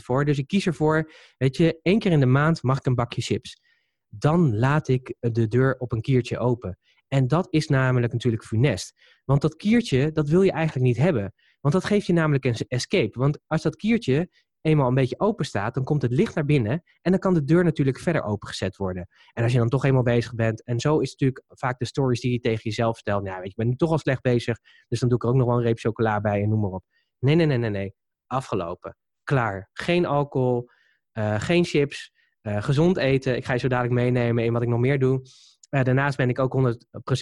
98% 0.01 0.03
voor, 0.03 0.25
dus 0.25 0.37
ik 0.37 0.47
kies 0.47 0.65
ervoor, 0.65 1.11
weet 1.37 1.57
je, 1.57 1.79
één 1.81 1.99
keer 1.99 2.11
in 2.11 2.19
de 2.19 2.25
maand 2.25 2.63
mag 2.63 2.77
ik 2.77 2.85
een 2.85 2.95
bakje 2.95 3.21
chips. 3.21 3.61
Dan 4.07 4.57
laat 4.57 4.87
ik 4.87 5.15
de 5.19 5.47
deur 5.47 5.77
op 5.77 5.91
een 5.91 6.01
kiertje 6.01 6.37
open. 6.37 6.77
En 7.07 7.27
dat 7.27 7.47
is 7.49 7.67
namelijk 7.67 8.13
natuurlijk 8.13 8.43
funest. 8.43 8.93
Want 9.25 9.41
dat 9.41 9.55
kiertje, 9.55 10.11
dat 10.11 10.29
wil 10.29 10.41
je 10.41 10.51
eigenlijk 10.51 10.85
niet 10.85 10.97
hebben. 10.97 11.33
Want 11.59 11.73
dat 11.73 11.85
geeft 11.85 12.05
je 12.05 12.13
namelijk 12.13 12.45
een 12.45 12.55
escape. 12.67 13.19
Want 13.19 13.39
als 13.47 13.61
dat 13.61 13.75
kiertje 13.75 14.29
eenmaal 14.63 14.87
een 14.87 14.93
beetje 14.93 15.19
open 15.19 15.45
staat, 15.45 15.73
dan 15.73 15.83
komt 15.83 16.01
het 16.01 16.11
licht 16.11 16.35
naar 16.35 16.45
binnen 16.45 16.83
en 17.01 17.11
dan 17.11 17.19
kan 17.19 17.33
de 17.33 17.43
deur 17.43 17.63
natuurlijk 17.63 17.99
verder 17.99 18.23
opengezet 18.23 18.77
worden. 18.77 19.07
En 19.33 19.43
als 19.43 19.51
je 19.51 19.57
dan 19.57 19.69
toch 19.69 19.85
eenmaal 19.85 20.03
bezig 20.03 20.35
bent, 20.35 20.63
en 20.63 20.79
zo 20.79 20.99
is 20.99 21.11
het 21.11 21.19
natuurlijk 21.19 21.59
vaak 21.59 21.79
de 21.79 21.85
stories 21.85 22.19
die 22.21 22.31
je 22.31 22.39
tegen 22.39 22.61
jezelf 22.63 22.97
stelt, 22.97 23.23
nou 23.23 23.35
weet 23.35 23.43
je, 23.43 23.49
ik 23.49 23.55
ben 23.55 23.67
nu 23.67 23.75
toch 23.75 23.91
al 23.91 23.97
slecht 23.97 24.21
bezig, 24.21 24.57
dus 24.87 24.99
dan 24.99 25.09
doe 25.09 25.17
ik 25.17 25.23
er 25.23 25.29
ook 25.29 25.35
nog 25.35 25.47
wel 25.47 25.57
een 25.57 25.63
reep 25.63 25.79
chocola 25.79 26.21
bij 26.21 26.41
en 26.41 26.49
noem 26.49 26.59
maar 26.59 26.71
op. 26.71 26.83
Nee, 27.19 27.35
nee, 27.35 27.45
nee, 27.45 27.57
nee, 27.57 27.69
nee. 27.69 27.93
Afgelopen. 28.27 28.97
Klaar. 29.23 29.69
Geen 29.73 30.05
alcohol, 30.05 30.69
uh, 31.13 31.39
geen 31.39 31.65
chips, 31.65 32.11
uh, 32.41 32.63
gezond 32.63 32.97
eten. 32.97 33.35
Ik 33.35 33.45
ga 33.45 33.53
je 33.53 33.59
zo 33.59 33.67
dadelijk 33.67 33.93
meenemen 33.93 34.43
in 34.43 34.53
wat 34.53 34.61
ik 34.61 34.67
nog 34.67 34.79
meer 34.79 34.99
doe. 34.99 35.21
Uh, 35.69 35.83
daarnaast 35.83 36.17
ben 36.17 36.29
ik 36.29 36.39
ook 36.39 36.77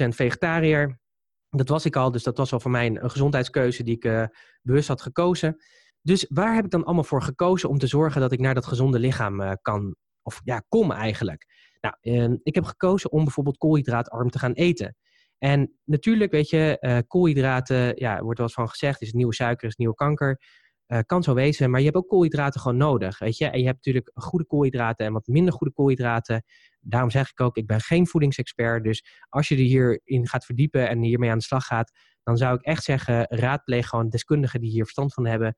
100% 0.06 0.08
vegetariër. 0.08 1.00
Dat 1.50 1.70
was 1.70 1.86
ik 1.86 1.96
al, 1.96 2.12
dus 2.12 2.24
dat 2.24 2.38
was 2.38 2.54
al 2.54 2.60
voor 2.60 2.72
mij 2.72 2.86
een 2.86 3.10
gezondheidskeuze 3.10 3.84
die 3.84 4.00
ik 4.00 4.30
bewust 4.62 4.88
had 4.88 5.02
gekozen. 5.02 5.58
Dus 6.02 6.26
waar 6.30 6.56
heb 6.56 6.66
ik 6.66 6.72
dan 6.72 6.86
allemaal 6.86 7.04
voor 7.04 7.22
gekozen 7.22 7.70
om 7.70 7.78
te 7.78 7.88
zorgen 7.88 8.22
dat 8.22 8.32
ik 8.32 8.40
naar 8.40 8.54
dat 8.54 8.66
gezonde 8.66 9.00
lichaam 9.00 9.42
uh, 9.42 9.52
kan, 9.62 9.96
of 10.22 10.42
ja, 10.44 10.64
kom 10.70 10.92
eigenlijk? 10.92 11.46
Nou, 11.80 11.96
uh, 12.02 12.38
ik 12.44 12.56
heb 12.56 12.64
gekozen 12.64 13.12
om 13.12 13.24
bijvoorbeeld 13.24 13.58
koolhydraatarm 13.58 14.30
te 14.30 14.40
gaan 14.40 14.54
eten. 14.54 14.96
En 15.38 15.80
natuurlijk, 15.86 16.32
weet 16.32 16.50
je, 16.50 16.78
uh, 16.80 16.98
koolhydraten, 17.08 17.94
ja, 17.96 18.22
wordt 18.22 18.38
wel 18.38 18.48
eens 18.48 18.56
van 18.56 18.70
gezegd, 18.70 19.02
is 19.02 19.14
nieuwe 19.14 19.34
suiker, 19.34 19.68
is 19.68 19.76
nieuwe 19.76 19.96
kanker. 19.96 20.42
Uh, 20.88 21.00
kan 21.06 21.24
zo 21.24 21.34
wezen, 21.34 21.70
maar 21.70 21.80
je 21.80 21.86
hebt 21.86 21.98
ook 21.98 22.08
koolhydraten 22.08 22.62
gewoon 22.62 22.78
nodig, 22.78 23.20
weet 23.20 23.38
je. 23.38 23.46
En 23.46 23.60
je 23.60 23.66
hebt 23.66 23.76
natuurlijk 23.76 24.12
goede 24.14 24.46
koolhydraten 24.46 25.06
en 25.06 25.14
wat 25.14 25.28
minder 25.28 25.54
goede 25.54 25.74
koolhydraten. 25.74 26.44
Daarom 26.80 27.10
zeg 27.10 27.30
ik 27.32 27.42
ook, 27.42 27.58
ik 27.58 27.68
ben 27.68 27.82
geen 27.82 28.08
voedingsexpert. 28.08 28.84
Dus 28.84 29.06
als 29.30 29.48
je 29.48 29.56
er 29.56 29.62
hierin 29.62 30.28
gaat 30.28 30.46
verdiepen 30.46 30.90
en 30.90 31.02
hiermee 31.02 31.30
aan 31.30 31.38
de 31.38 31.44
slag 31.44 31.66
gaat, 31.66 31.92
dan 32.24 32.38
zou 32.38 32.56
ik 32.56 32.62
echt 32.62 32.84
zeggen, 32.84 33.26
raadpleeg 33.30 33.88
gewoon 33.88 34.10
deskundigen 34.10 34.60
die 34.60 34.70
hier 34.70 34.84
verstand 34.84 35.14
van 35.14 35.26
hebben. 35.26 35.56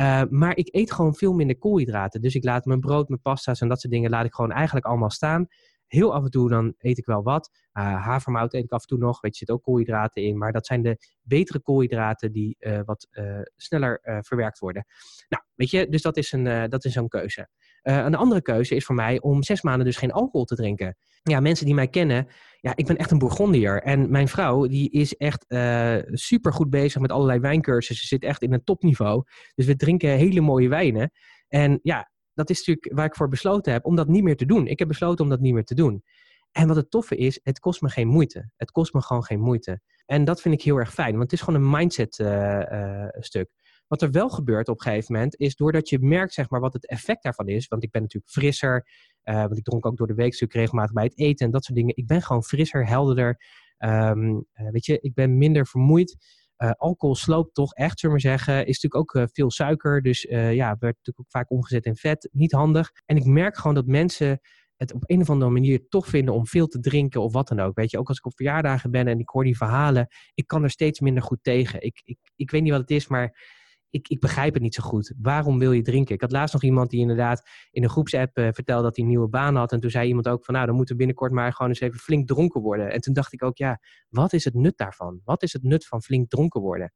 Uh, 0.00 0.22
maar 0.30 0.56
ik 0.56 0.68
eet 0.74 0.92
gewoon 0.92 1.14
veel 1.14 1.32
minder 1.32 1.58
koolhydraten. 1.58 2.20
Dus 2.20 2.34
ik 2.34 2.44
laat 2.44 2.64
mijn 2.64 2.80
brood, 2.80 3.08
mijn 3.08 3.20
pasta's 3.20 3.60
en 3.60 3.68
dat 3.68 3.80
soort 3.80 3.92
dingen 3.92 4.10
laat 4.10 4.24
ik 4.24 4.34
gewoon 4.34 4.52
eigenlijk 4.52 4.86
allemaal 4.86 5.10
staan. 5.10 5.46
Heel 5.90 6.14
af 6.14 6.24
en 6.24 6.30
toe 6.30 6.48
dan 6.48 6.74
eet 6.78 6.98
ik 6.98 7.06
wel 7.06 7.22
wat. 7.22 7.50
Uh, 7.72 8.04
havermout 8.04 8.54
eet 8.54 8.64
ik 8.64 8.70
af 8.70 8.80
en 8.80 8.86
toe 8.86 8.98
nog. 8.98 9.20
Weet 9.20 9.32
je, 9.32 9.44
zit 9.44 9.54
ook 9.54 9.62
koolhydraten 9.62 10.22
in. 10.22 10.38
Maar 10.38 10.52
dat 10.52 10.66
zijn 10.66 10.82
de 10.82 10.96
betere 11.22 11.60
koolhydraten 11.60 12.32
die 12.32 12.56
uh, 12.58 12.80
wat 12.84 13.08
sneller 13.56 14.00
verwerkt 14.22 14.58
worden. 14.58 14.84
Nou, 15.28 15.42
weet 15.54 15.70
je, 15.70 15.88
dus 15.88 16.02
dat 16.02 16.16
is, 16.16 16.32
een, 16.32 16.70
dat 16.70 16.84
is 16.84 16.92
zo'n 16.92 17.08
keuze. 17.08 17.48
een 17.82 18.14
andere 18.14 18.42
keuze 18.42 18.74
is 18.74 18.84
voor 18.84 18.94
mij 18.94 19.20
om 19.20 19.42
zes 19.42 19.62
maanden 19.62 19.86
dus 19.86 19.96
geen 19.96 20.12
alcohol 20.12 20.44
te 20.44 20.54
drinken. 20.54 20.96
Ja, 21.22 21.40
mensen 21.40 21.66
die 21.66 21.74
mij 21.74 21.88
kennen, 21.88 22.26
ja, 22.60 22.72
ik 22.76 22.86
ben 22.86 22.96
echt 22.96 23.10
een 23.10 23.18
Bourgondier. 23.18 23.82
En 23.82 24.10
mijn 24.10 24.28
vrouw, 24.28 24.66
die 24.66 24.90
is 24.90 25.16
echt 25.16 25.44
super 26.12 26.52
goed 26.52 26.70
bezig 26.70 27.00
met 27.00 27.10
allerlei 27.10 27.40
wijncursussen. 27.40 28.06
Ze 28.06 28.14
zit 28.14 28.24
echt 28.24 28.42
in 28.42 28.52
een 28.52 28.64
topniveau. 28.64 29.22
Dus 29.54 29.66
we 29.66 29.76
drinken 29.76 30.10
hele 30.10 30.40
mooie 30.40 30.68
wijnen. 30.68 31.10
En 31.48 31.78
ja, 31.82 32.09
dat 32.40 32.50
is 32.50 32.58
natuurlijk 32.58 32.96
waar 32.96 33.06
ik 33.06 33.14
voor 33.14 33.28
besloten 33.28 33.72
heb 33.72 33.84
om 33.84 33.96
dat 33.96 34.08
niet 34.08 34.22
meer 34.22 34.36
te 34.36 34.46
doen. 34.46 34.66
Ik 34.66 34.78
heb 34.78 34.88
besloten 34.88 35.24
om 35.24 35.30
dat 35.30 35.40
niet 35.40 35.54
meer 35.54 35.64
te 35.64 35.74
doen. 35.74 36.02
En 36.52 36.66
wat 36.66 36.76
het 36.76 36.90
toffe 36.90 37.16
is, 37.16 37.40
het 37.42 37.58
kost 37.58 37.80
me 37.80 37.88
geen 37.88 38.08
moeite. 38.08 38.50
Het 38.56 38.70
kost 38.70 38.92
me 38.92 39.02
gewoon 39.02 39.24
geen 39.24 39.40
moeite. 39.40 39.80
En 40.06 40.24
dat 40.24 40.40
vind 40.40 40.54
ik 40.54 40.62
heel 40.62 40.76
erg 40.76 40.92
fijn, 40.92 41.10
want 41.10 41.22
het 41.22 41.32
is 41.32 41.40
gewoon 41.40 41.60
een 41.60 41.70
mindset 41.70 42.18
uh, 42.18 42.26
uh, 42.26 43.06
stuk. 43.10 43.50
Wat 43.86 44.02
er 44.02 44.10
wel 44.10 44.28
gebeurt 44.28 44.68
op 44.68 44.74
een 44.74 44.82
gegeven 44.82 45.14
moment, 45.14 45.36
is 45.36 45.56
doordat 45.56 45.88
je 45.88 45.98
merkt 45.98 46.32
zeg 46.32 46.50
maar, 46.50 46.60
wat 46.60 46.72
het 46.72 46.86
effect 46.86 47.22
daarvan 47.22 47.48
is. 47.48 47.68
Want 47.68 47.82
ik 47.82 47.90
ben 47.90 48.02
natuurlijk 48.02 48.32
frisser, 48.32 48.86
uh, 49.24 49.34
want 49.34 49.56
ik 49.56 49.64
dronk 49.64 49.86
ook 49.86 49.96
door 49.96 50.06
de 50.06 50.14
week 50.14 50.34
stuk 50.34 50.52
regelmatig 50.52 50.92
bij 50.92 51.04
het 51.04 51.18
eten 51.18 51.46
en 51.46 51.52
dat 51.52 51.64
soort 51.64 51.78
dingen. 51.78 51.96
Ik 51.96 52.06
ben 52.06 52.22
gewoon 52.22 52.42
frisser, 52.42 52.86
helderder. 52.86 53.40
Um, 53.78 54.46
weet 54.54 54.86
je, 54.86 54.98
ik 55.00 55.14
ben 55.14 55.38
minder 55.38 55.66
vermoeid. 55.66 56.16
Uh, 56.62 56.70
alcohol 56.76 57.14
sloopt 57.14 57.54
toch 57.54 57.74
echt, 57.74 57.98
zullen 57.98 58.16
we 58.16 58.22
maar 58.22 58.36
zeggen. 58.36 58.66
Is 58.66 58.80
natuurlijk 58.80 58.94
ook 58.94 59.14
uh, 59.14 59.28
veel 59.32 59.50
suiker. 59.50 60.02
Dus 60.02 60.24
uh, 60.24 60.54
ja, 60.54 60.66
werd 60.66 60.96
natuurlijk 60.96 61.20
ook 61.20 61.30
vaak 61.30 61.50
omgezet 61.50 61.84
in 61.86 61.96
vet. 61.96 62.28
Niet 62.32 62.52
handig. 62.52 62.90
En 63.06 63.16
ik 63.16 63.24
merk 63.24 63.56
gewoon 63.56 63.74
dat 63.74 63.86
mensen 63.86 64.40
het 64.76 64.92
op 64.94 65.02
een 65.06 65.20
of 65.20 65.30
andere 65.30 65.50
manier 65.50 65.88
toch 65.88 66.06
vinden 66.06 66.34
om 66.34 66.46
veel 66.46 66.66
te 66.66 66.80
drinken 66.80 67.22
of 67.22 67.32
wat 67.32 67.48
dan 67.48 67.60
ook. 67.60 67.76
Weet 67.76 67.90
je, 67.90 67.98
ook 67.98 68.08
als 68.08 68.18
ik 68.18 68.26
op 68.26 68.36
verjaardagen 68.36 68.90
ben 68.90 69.06
en 69.06 69.18
ik 69.18 69.28
hoor 69.28 69.44
die 69.44 69.56
verhalen, 69.56 70.06
ik 70.34 70.46
kan 70.46 70.62
er 70.62 70.70
steeds 70.70 71.00
minder 71.00 71.22
goed 71.22 71.38
tegen. 71.42 71.82
Ik, 71.82 72.00
ik, 72.04 72.18
ik 72.36 72.50
weet 72.50 72.62
niet 72.62 72.70
wat 72.70 72.80
het 72.80 72.90
is, 72.90 73.08
maar 73.08 73.36
ik, 73.90 74.08
ik 74.08 74.20
begrijp 74.20 74.54
het 74.54 74.62
niet 74.62 74.74
zo 74.74 74.82
goed. 74.82 75.14
Waarom 75.22 75.58
wil 75.58 75.72
je 75.72 75.82
drinken? 75.82 76.14
Ik 76.14 76.20
had 76.20 76.32
laatst 76.32 76.52
nog 76.52 76.62
iemand 76.62 76.90
die 76.90 77.00
inderdaad 77.00 77.48
in 77.70 77.82
een 77.82 77.88
groepsapp 77.88 78.38
uh, 78.38 78.48
vertelde 78.50 78.82
dat 78.82 78.96
hij 78.96 79.04
een 79.04 79.10
nieuwe 79.10 79.28
baan 79.28 79.56
had. 79.56 79.72
En 79.72 79.80
toen 79.80 79.90
zei 79.90 80.08
iemand 80.08 80.28
ook 80.28 80.44
van 80.44 80.54
nou, 80.54 80.66
dan 80.66 80.74
moeten 80.74 80.94
we 80.94 80.98
binnenkort 80.98 81.32
maar 81.32 81.52
gewoon 81.52 81.68
eens 81.70 81.80
even 81.80 81.98
flink 81.98 82.28
dronken 82.28 82.60
worden. 82.60 82.92
En 82.92 83.00
toen 83.00 83.14
dacht 83.14 83.32
ik 83.32 83.42
ook, 83.42 83.56
ja, 83.56 83.80
wat 84.08 84.32
is 84.32 84.44
het 84.44 84.54
nut 84.54 84.76
daarvan? 84.76 85.20
Wat 85.24 85.42
is 85.42 85.52
het 85.52 85.62
nut 85.62 85.86
van 85.86 86.02
flink 86.02 86.28
dronken 86.28 86.60
worden? 86.60 86.92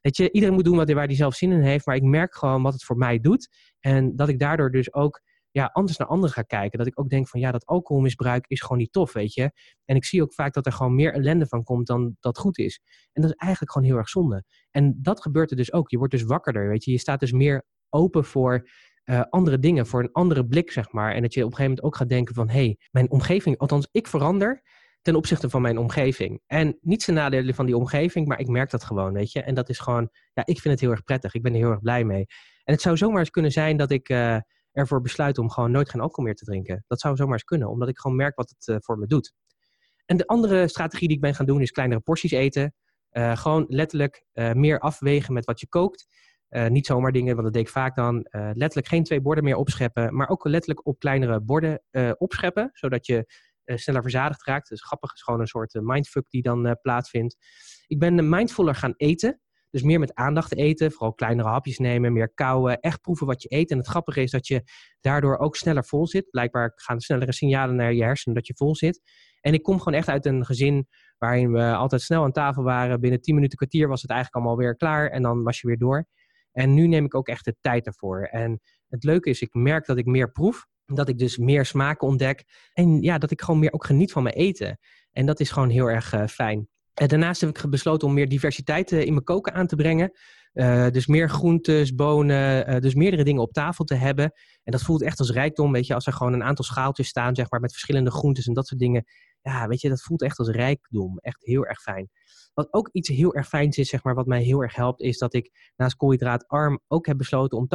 Weet 0.00 0.16
je, 0.16 0.30
iedereen 0.30 0.54
moet 0.54 0.64
doen 0.64 0.76
wat, 0.76 0.92
waar 0.92 1.06
hij 1.06 1.14
zelf 1.14 1.34
zin 1.34 1.52
in 1.52 1.60
heeft. 1.60 1.86
Maar 1.86 1.96
ik 1.96 2.02
merk 2.02 2.34
gewoon 2.34 2.62
wat 2.62 2.72
het 2.72 2.84
voor 2.84 2.96
mij 2.96 3.20
doet. 3.20 3.48
En 3.80 4.16
dat 4.16 4.28
ik 4.28 4.38
daardoor 4.38 4.70
dus 4.70 4.94
ook 4.94 5.20
ja, 5.50 5.70
anders 5.72 5.98
naar 5.98 6.08
anderen 6.08 6.34
ga 6.34 6.42
kijken. 6.42 6.78
Dat 6.78 6.86
ik 6.86 7.00
ook 7.00 7.08
denk 7.08 7.28
van 7.28 7.40
ja, 7.40 7.50
dat 7.50 7.66
alcoholmisbruik 7.66 8.44
is 8.46 8.60
gewoon 8.60 8.78
niet 8.78 8.92
tof, 8.92 9.12
weet 9.12 9.34
je. 9.34 9.52
En 9.84 9.96
ik 9.96 10.04
zie 10.04 10.22
ook 10.22 10.34
vaak 10.34 10.54
dat 10.54 10.66
er 10.66 10.72
gewoon 10.72 10.94
meer 10.94 11.12
ellende 11.12 11.46
van 11.46 11.62
komt 11.62 11.86
dan 11.86 12.16
dat 12.20 12.38
goed 12.38 12.58
is. 12.58 12.80
En 13.12 13.22
dat 13.22 13.30
is 13.30 13.36
eigenlijk 13.36 13.72
gewoon 13.72 13.88
heel 13.88 13.96
erg 13.96 14.08
zonde. 14.08 14.44
En 14.70 14.98
dat 15.02 15.22
gebeurt 15.22 15.50
er 15.50 15.56
dus 15.56 15.72
ook. 15.72 15.90
Je 15.90 15.98
wordt 15.98 16.12
dus 16.12 16.22
wakkerder, 16.22 16.68
weet 16.68 16.84
je. 16.84 16.90
Je 16.90 16.98
staat 16.98 17.20
dus 17.20 17.32
meer 17.32 17.66
open 17.88 18.24
voor 18.24 18.68
uh, 19.04 19.20
andere 19.30 19.58
dingen, 19.58 19.86
voor 19.86 20.00
een 20.02 20.12
andere 20.12 20.46
blik, 20.46 20.70
zeg 20.70 20.92
maar. 20.92 21.14
En 21.14 21.22
dat 21.22 21.34
je 21.34 21.44
op 21.44 21.50
een 21.50 21.56
gegeven 21.56 21.70
moment 21.70 21.86
ook 21.86 21.96
gaat 21.96 22.08
denken 22.08 22.34
van 22.34 22.48
hé, 22.48 22.64
hey, 22.64 22.78
mijn 22.90 23.10
omgeving, 23.10 23.58
althans 23.58 23.88
ik 23.92 24.06
verander 24.06 24.62
ten 25.02 25.16
opzichte 25.16 25.50
van 25.50 25.62
mijn 25.62 25.78
omgeving. 25.78 26.40
En 26.46 26.78
niet 26.80 27.02
zijn 27.02 27.16
nadelen 27.16 27.54
van 27.54 27.66
die 27.66 27.76
omgeving, 27.76 28.26
maar 28.26 28.40
ik 28.40 28.48
merk 28.48 28.70
dat 28.70 28.84
gewoon, 28.84 29.12
weet 29.12 29.32
je. 29.32 29.42
En 29.42 29.54
dat 29.54 29.68
is 29.68 29.78
gewoon, 29.78 30.08
ja, 30.32 30.46
ik 30.46 30.60
vind 30.60 30.74
het 30.74 30.80
heel 30.80 30.90
erg 30.90 31.04
prettig. 31.04 31.34
Ik 31.34 31.42
ben 31.42 31.52
er 31.52 31.58
heel 31.58 31.70
erg 31.70 31.80
blij 31.80 32.04
mee. 32.04 32.26
En 32.64 32.72
het 32.72 32.82
zou 32.82 32.96
zomaar 32.96 33.18
eens 33.18 33.30
kunnen 33.30 33.52
zijn 33.52 33.76
dat 33.76 33.90
ik... 33.90 34.08
Uh, 34.08 34.38
ervoor 34.78 35.00
besluiten 35.00 35.42
om 35.42 35.50
gewoon 35.50 35.70
nooit 35.70 35.90
geen 35.90 36.00
alcohol 36.00 36.24
meer 36.24 36.34
te 36.34 36.44
drinken. 36.44 36.84
Dat 36.86 37.00
zou 37.00 37.16
zomaar 37.16 37.32
eens 37.32 37.44
kunnen, 37.44 37.68
omdat 37.68 37.88
ik 37.88 37.98
gewoon 37.98 38.16
merk 38.16 38.36
wat 38.36 38.54
het 38.56 38.66
uh, 38.66 38.76
voor 38.80 38.98
me 38.98 39.06
doet. 39.06 39.32
En 40.06 40.16
de 40.16 40.26
andere 40.26 40.68
strategie 40.68 41.08
die 41.08 41.16
ik 41.16 41.22
ben 41.22 41.34
gaan 41.34 41.46
doen 41.46 41.60
is 41.60 41.70
kleinere 41.70 42.00
porties 42.00 42.30
eten. 42.30 42.74
Uh, 43.12 43.36
gewoon 43.36 43.64
letterlijk 43.68 44.24
uh, 44.34 44.52
meer 44.52 44.78
afwegen 44.78 45.32
met 45.32 45.44
wat 45.44 45.60
je 45.60 45.68
kookt. 45.68 46.06
niet 46.68 46.86
zomaar 46.86 47.12
dingen, 47.12 47.32
want 47.32 47.44
dat 47.44 47.52
deed 47.52 47.62
ik 47.62 47.72
vaak 47.72 47.96
dan. 47.96 48.26
letterlijk 48.30 48.88
geen 48.88 49.04
twee 49.04 49.20
borden 49.20 49.44
meer 49.44 49.56
opscheppen, 49.56 50.16
maar 50.16 50.28
ook 50.28 50.44
letterlijk 50.44 50.86
op 50.86 50.98
kleinere 50.98 51.40
borden 51.40 51.82
opscheppen, 52.18 52.70
zodat 52.72 53.06
je 53.06 53.32
sneller 53.64 54.02
verzadigd 54.02 54.44
raakt. 54.44 54.68
Dus 54.68 54.82
grappig 54.82 55.12
is 55.12 55.22
gewoon 55.22 55.40
een 55.40 55.46
soort 55.46 55.74
mindfuck 55.74 56.30
die 56.30 56.42
dan 56.42 56.78
plaatsvindt. 56.82 57.36
Ik 57.86 57.98
ben 57.98 58.28
mindfuller 58.28 58.74
gaan 58.74 58.94
eten. 58.96 59.40
Dus 59.70 59.82
meer 59.82 59.98
met 59.98 60.14
aandacht 60.14 60.54
eten, 60.54 60.92
vooral 60.92 61.14
kleinere 61.14 61.48
hapjes 61.48 61.78
nemen, 61.78 62.12
meer 62.12 62.32
kauwen, 62.34 62.80
echt 62.80 63.00
proeven 63.00 63.26
wat 63.26 63.42
je 63.42 63.52
eet. 63.52 63.70
En 63.70 63.78
het 63.78 63.86
grappige 63.86 64.22
is 64.22 64.30
dat 64.30 64.46
je 64.46 64.62
daardoor 65.00 65.38
ook 65.38 65.56
sneller 65.56 65.84
vol 65.84 66.06
zit. 66.06 66.30
Blijkbaar 66.30 66.72
gaan 66.74 67.00
snellere 67.00 67.32
signalen 67.32 67.76
naar 67.76 67.92
je 67.92 68.02
hersenen 68.02 68.36
dat 68.36 68.46
je 68.46 68.54
vol 68.56 68.76
zit. 68.76 69.00
En 69.40 69.54
ik 69.54 69.62
kom 69.62 69.78
gewoon 69.78 69.98
echt 69.98 70.08
uit 70.08 70.26
een 70.26 70.44
gezin 70.44 70.86
waarin 71.18 71.52
we 71.52 71.74
altijd 71.74 72.02
snel 72.02 72.24
aan 72.24 72.32
tafel 72.32 72.62
waren. 72.62 73.00
Binnen 73.00 73.20
10 73.20 73.34
minuten 73.34 73.56
kwartier 73.56 73.88
was 73.88 74.02
het 74.02 74.10
eigenlijk 74.10 74.40
allemaal 74.40 74.64
weer 74.64 74.76
klaar 74.76 75.10
en 75.10 75.22
dan 75.22 75.42
was 75.42 75.60
je 75.60 75.66
weer 75.66 75.78
door. 75.78 76.06
En 76.52 76.74
nu 76.74 76.86
neem 76.86 77.04
ik 77.04 77.14
ook 77.14 77.28
echt 77.28 77.44
de 77.44 77.56
tijd 77.60 77.86
ervoor. 77.86 78.22
En 78.22 78.60
het 78.88 79.04
leuke 79.04 79.30
is, 79.30 79.40
ik 79.40 79.54
merk 79.54 79.86
dat 79.86 79.98
ik 79.98 80.06
meer 80.06 80.32
proef. 80.32 80.66
Dat 80.84 81.08
ik 81.08 81.18
dus 81.18 81.36
meer 81.36 81.64
smaken 81.64 82.08
ontdek. 82.08 82.44
En 82.72 83.02
ja, 83.02 83.18
dat 83.18 83.30
ik 83.30 83.42
gewoon 83.42 83.60
meer 83.60 83.72
ook 83.72 83.84
geniet 83.84 84.12
van 84.12 84.22
mijn 84.22 84.34
eten. 84.34 84.78
En 85.12 85.26
dat 85.26 85.40
is 85.40 85.50
gewoon 85.50 85.68
heel 85.68 85.86
erg 85.90 86.30
fijn. 86.30 86.68
En 86.98 87.08
daarnaast 87.08 87.40
heb 87.40 87.58
ik 87.58 87.70
besloten 87.70 88.08
om 88.08 88.14
meer 88.14 88.28
diversiteit 88.28 88.92
in 88.92 89.12
mijn 89.12 89.24
koken 89.24 89.54
aan 89.54 89.66
te 89.66 89.76
brengen. 89.76 90.12
Uh, 90.54 90.88
dus 90.90 91.06
meer 91.06 91.30
groentes, 91.30 91.94
bonen, 91.94 92.80
dus 92.80 92.94
meerdere 92.94 93.24
dingen 93.24 93.42
op 93.42 93.52
tafel 93.52 93.84
te 93.84 93.94
hebben. 93.94 94.32
En 94.64 94.72
dat 94.72 94.82
voelt 94.82 95.02
echt 95.02 95.18
als 95.18 95.30
rijkdom, 95.30 95.72
weet 95.72 95.86
je, 95.86 95.94
als 95.94 96.06
er 96.06 96.12
gewoon 96.12 96.32
een 96.32 96.42
aantal 96.42 96.64
schaaltjes 96.64 97.08
staan, 97.08 97.34
zeg 97.34 97.50
maar, 97.50 97.60
met 97.60 97.72
verschillende 97.72 98.10
groentes 98.10 98.46
en 98.46 98.54
dat 98.54 98.66
soort 98.66 98.80
dingen. 98.80 99.04
Ja, 99.42 99.66
weet 99.66 99.80
je, 99.80 99.88
dat 99.88 100.02
voelt 100.02 100.22
echt 100.22 100.38
als 100.38 100.48
rijkdom. 100.48 101.18
Echt 101.18 101.44
heel 101.44 101.66
erg 101.66 101.80
fijn. 101.80 102.10
Wat 102.54 102.72
ook 102.72 102.88
iets 102.92 103.08
heel 103.08 103.34
erg 103.34 103.48
fijns 103.48 103.78
is, 103.78 103.88
zeg 103.88 104.02
maar, 104.02 104.14
wat 104.14 104.26
mij 104.26 104.42
heel 104.42 104.62
erg 104.62 104.74
helpt, 104.74 105.00
is 105.00 105.18
dat 105.18 105.34
ik 105.34 105.72
naast 105.76 105.96
koolhydraatarm 105.96 106.80
ook 106.88 107.06
heb 107.06 107.16
besloten 107.16 107.58
om 107.58 107.68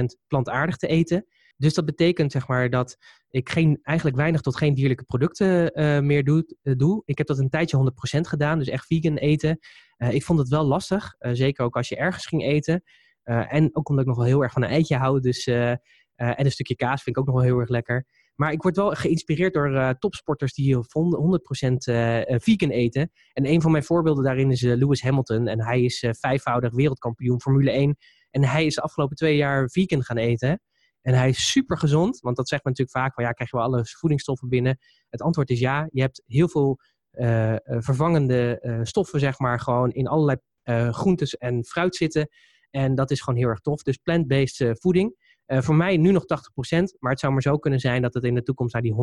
80% 0.00 0.04
plantaardig 0.26 0.76
te 0.76 0.86
eten. 0.86 1.26
Dus 1.58 1.74
dat 1.74 1.84
betekent 1.84 2.32
zeg 2.32 2.48
maar 2.48 2.70
dat 2.70 2.96
ik 3.30 3.48
geen, 3.48 3.78
eigenlijk 3.82 4.16
weinig 4.16 4.40
tot 4.40 4.56
geen 4.56 4.74
dierlijke 4.74 5.04
producten 5.04 5.80
uh, 5.80 6.00
meer 6.00 6.24
doe, 6.24 6.56
uh, 6.62 6.74
doe. 6.76 7.02
Ik 7.04 7.18
heb 7.18 7.26
dat 7.26 7.38
een 7.38 7.48
tijdje 7.48 7.92
100% 8.16 8.20
gedaan, 8.20 8.58
dus 8.58 8.68
echt 8.68 8.86
vegan 8.86 9.16
eten. 9.16 9.58
Uh, 9.96 10.12
ik 10.12 10.24
vond 10.24 10.38
het 10.38 10.48
wel 10.48 10.64
lastig, 10.64 11.14
zeker 11.18 11.64
ook 11.64 11.76
als 11.76 11.88
je 11.88 11.96
ergens 11.96 12.26
ging 12.26 12.42
eten. 12.42 12.82
en 13.22 13.76
ook 13.76 13.88
omdat 13.88 14.04
ik 14.04 14.10
nog 14.10 14.18
wel 14.18 14.26
heel 14.26 14.42
erg 14.42 14.52
van 14.52 14.62
een 14.62 14.68
eitje 14.68 14.96
hou. 14.96 15.20
Dus, 15.20 15.46
en 15.46 15.80
een 16.16 16.50
stukje 16.50 16.76
kaas 16.76 17.02
vind 17.02 17.16
ik 17.16 17.22
ook 17.22 17.28
nog 17.28 17.36
wel 17.36 17.44
heel 17.44 17.58
erg 17.58 17.68
lekker. 17.68 18.06
Maar 18.34 18.52
ik 18.52 18.62
word 18.62 18.76
wel 18.76 18.90
geïnspireerd 18.90 19.54
door 19.54 19.94
topsporters 19.98 20.54
die 20.54 20.76
100% 20.76 20.80
vegan 22.40 22.70
eten. 22.70 23.10
En 23.32 23.46
een 23.46 23.62
van 23.62 23.70
mijn 23.70 23.84
voorbeelden 23.84 24.24
daarin 24.24 24.50
is 24.50 24.60
Lewis 24.60 25.02
Hamilton. 25.02 25.48
En 25.48 25.64
hij 25.64 25.82
is 25.82 26.04
vijfvoudig 26.10 26.72
wereldkampioen 26.72 27.40
Formule 27.40 27.70
1. 27.70 27.96
En 28.30 28.44
hij 28.44 28.66
is 28.66 28.74
de 28.74 28.80
afgelopen 28.80 29.16
twee 29.16 29.36
jaar 29.36 29.70
vegan 29.70 30.02
gaan 30.02 30.16
eten. 30.16 30.60
En 31.08 31.14
hij 31.14 31.28
is 31.28 31.50
super 31.50 31.78
gezond, 31.78 32.20
want 32.20 32.36
dat 32.36 32.48
zegt 32.48 32.64
men 32.64 32.72
natuurlijk 32.72 32.98
vaak 32.98 33.20
ja, 33.20 33.32
krijg 33.32 33.50
je 33.50 33.56
wel 33.56 33.66
alle 33.66 33.84
voedingsstoffen 33.84 34.48
binnen? 34.48 34.78
Het 35.08 35.22
antwoord 35.22 35.50
is 35.50 35.58
ja, 35.58 35.88
je 35.90 36.00
hebt 36.00 36.22
heel 36.26 36.48
veel 36.48 36.78
uh, 37.12 37.54
vervangende 37.64 38.58
uh, 38.62 38.80
stoffen, 38.82 39.20
zeg 39.20 39.38
maar, 39.38 39.60
gewoon 39.60 39.90
in 39.90 40.06
allerlei 40.06 40.38
groentes 40.90 41.36
en 41.36 41.64
fruit 41.64 41.96
zitten. 41.96 42.28
En 42.70 42.94
dat 42.94 43.10
is 43.10 43.20
gewoon 43.20 43.38
heel 43.38 43.48
erg 43.48 43.60
tof. 43.60 43.82
Dus 43.82 43.96
plant-based 43.96 44.80
voeding. 44.80 45.16
voor 45.46 45.74
mij 45.74 45.96
nu 45.96 46.12
nog 46.12 46.22
80%, 46.22 46.26
maar 46.98 47.10
het 47.10 47.20
zou 47.20 47.32
maar 47.32 47.42
zo 47.42 47.58
kunnen 47.58 47.80
zijn 47.80 48.02
dat 48.02 48.14
het 48.14 48.24
in 48.24 48.34
de 48.34 48.42
toekomst 48.42 48.72
naar 48.72 48.82
die 48.82 48.94
100% 48.94 48.96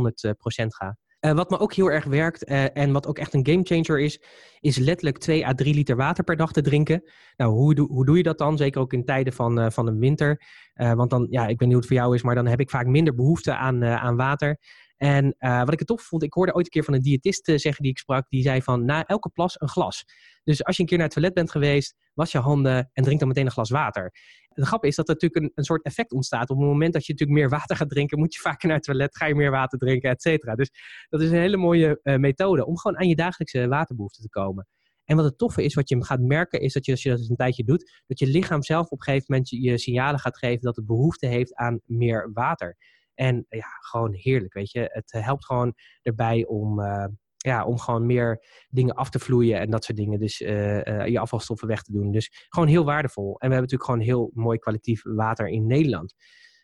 gaat. 0.67 0.97
Uh, 1.25 1.31
wat 1.31 1.49
me 1.49 1.59
ook 1.59 1.73
heel 1.73 1.91
erg 1.91 2.05
werkt 2.05 2.49
uh, 2.49 2.77
en 2.77 2.91
wat 2.91 3.07
ook 3.07 3.17
echt 3.17 3.33
een 3.33 3.45
gamechanger 3.47 3.99
is, 3.99 4.21
is 4.59 4.77
letterlijk 4.77 5.17
2 5.17 5.47
à 5.47 5.53
3 5.53 5.73
liter 5.73 5.95
water 5.95 6.23
per 6.23 6.35
dag 6.35 6.51
te 6.51 6.61
drinken. 6.61 7.03
Nou, 7.37 7.51
hoe, 7.51 7.79
hoe 7.79 8.05
doe 8.05 8.17
je 8.17 8.23
dat 8.23 8.37
dan? 8.37 8.57
Zeker 8.57 8.81
ook 8.81 8.93
in 8.93 9.05
tijden 9.05 9.33
van, 9.33 9.59
uh, 9.59 9.69
van 9.69 9.85
de 9.85 9.97
winter. 9.97 10.41
want 10.73 11.09
dan, 11.09 11.27
ja, 11.29 11.41
ik 11.41 11.47
weet 11.47 11.59
niet 11.59 11.67
hoe 11.69 11.77
het 11.77 11.87
voor 11.87 11.95
jou 11.95 12.15
is, 12.15 12.21
maar 12.21 12.35
dan 12.35 12.47
heb 12.47 12.59
ik 12.59 12.69
vaak 12.69 12.85
minder 12.85 13.15
behoefte 13.15 13.55
aan, 13.55 13.85
aan 13.85 14.15
water. 14.15 14.57
En 14.97 15.35
wat 15.39 15.73
ik 15.73 15.79
het 15.79 15.87
tof 15.87 16.01
vond, 16.01 16.23
ik 16.23 16.33
hoorde 16.33 16.53
ooit 16.53 16.65
een 16.65 16.71
keer 16.71 16.83
van 16.83 16.93
een 16.93 17.01
diëtist 17.01 17.45
zeggen 17.45 17.83
die 17.83 17.91
ik 17.91 17.97
sprak, 17.97 18.25
die 18.29 18.41
zei 18.41 18.61
van 18.61 18.85
na 18.85 19.05
elke 19.05 19.29
plas 19.29 19.61
een 19.61 19.69
glas. 19.69 20.05
Dus 20.43 20.63
als 20.63 20.75
je 20.75 20.81
een 20.81 20.87
keer 20.87 20.97
naar 20.97 21.07
het 21.07 21.15
toilet 21.15 21.33
bent 21.33 21.51
geweest, 21.51 21.95
was 22.13 22.31
je 22.31 22.37
handen 22.37 22.89
en 22.93 23.03
drink 23.03 23.19
dan 23.19 23.27
meteen 23.27 23.45
een 23.45 23.51
glas 23.51 23.69
water 23.69 24.11
de 24.55 24.65
grap 24.65 24.85
is 24.85 24.95
dat 24.95 25.07
er 25.07 25.13
natuurlijk 25.13 25.43
een, 25.43 25.51
een 25.55 25.63
soort 25.63 25.83
effect 25.83 26.11
ontstaat. 26.11 26.49
Op 26.49 26.57
het 26.57 26.67
moment 26.67 26.93
dat 26.93 27.05
je 27.05 27.11
natuurlijk 27.11 27.39
meer 27.39 27.49
water 27.49 27.75
gaat 27.75 27.89
drinken, 27.89 28.19
moet 28.19 28.33
je 28.33 28.39
vaker 28.39 28.67
naar 28.67 28.77
het 28.77 28.85
toilet, 28.85 29.17
ga 29.17 29.25
je 29.25 29.35
meer 29.35 29.51
water 29.51 29.79
drinken, 29.79 30.09
et 30.09 30.21
cetera. 30.21 30.55
Dus 30.55 30.69
dat 31.09 31.21
is 31.21 31.29
een 31.29 31.37
hele 31.37 31.57
mooie 31.57 31.99
uh, 32.03 32.15
methode 32.15 32.65
om 32.65 32.77
gewoon 32.77 32.97
aan 32.97 33.07
je 33.07 33.15
dagelijkse 33.15 33.67
waterbehoefte 33.67 34.21
te 34.21 34.29
komen. 34.29 34.67
En 35.05 35.15
wat 35.15 35.25
het 35.25 35.37
toffe 35.37 35.63
is, 35.63 35.73
wat 35.73 35.89
je 35.89 36.05
gaat 36.05 36.19
merken, 36.19 36.61
is 36.61 36.73
dat 36.73 36.85
je 36.85 36.91
als 36.91 37.03
je 37.03 37.09
dat 37.09 37.19
eens 37.19 37.29
een 37.29 37.35
tijdje 37.35 37.63
doet, 37.63 38.01
dat 38.07 38.19
je 38.19 38.27
lichaam 38.27 38.63
zelf 38.63 38.85
op 38.89 38.97
een 38.97 39.03
gegeven 39.03 39.25
moment 39.27 39.49
je 39.49 39.77
signalen 39.77 40.19
gaat 40.19 40.37
geven 40.37 40.61
dat 40.61 40.75
het 40.75 40.85
behoefte 40.85 41.27
heeft 41.27 41.55
aan 41.55 41.81
meer 41.85 42.31
water. 42.33 42.77
En 43.15 43.45
ja, 43.49 43.67
gewoon 43.79 44.13
heerlijk, 44.13 44.53
weet 44.53 44.71
je. 44.71 44.89
Het 44.91 45.11
helpt 45.11 45.45
gewoon 45.45 45.73
erbij 46.01 46.45
om, 46.45 46.79
uh, 46.79 47.05
ja, 47.37 47.65
om 47.65 47.79
gewoon 47.79 48.05
meer 48.05 48.45
dingen 48.69 48.95
af 48.95 49.09
te 49.09 49.19
vloeien 49.19 49.59
en 49.59 49.69
dat 49.69 49.83
soort 49.83 49.97
dingen. 49.97 50.19
Dus 50.19 50.41
uh, 50.41 51.05
je 51.05 51.19
afvalstoffen 51.19 51.67
weg 51.67 51.81
te 51.81 51.91
doen. 51.91 52.11
Dus 52.11 52.47
gewoon 52.49 52.67
heel 52.67 52.85
waardevol. 52.85 53.27
En 53.27 53.49
we 53.49 53.55
hebben 53.55 53.61
natuurlijk 53.61 53.89
gewoon 53.89 54.05
heel 54.05 54.31
mooi 54.33 54.57
kwalitatief 54.57 55.01
water 55.03 55.47
in 55.47 55.67
Nederland. 55.67 56.13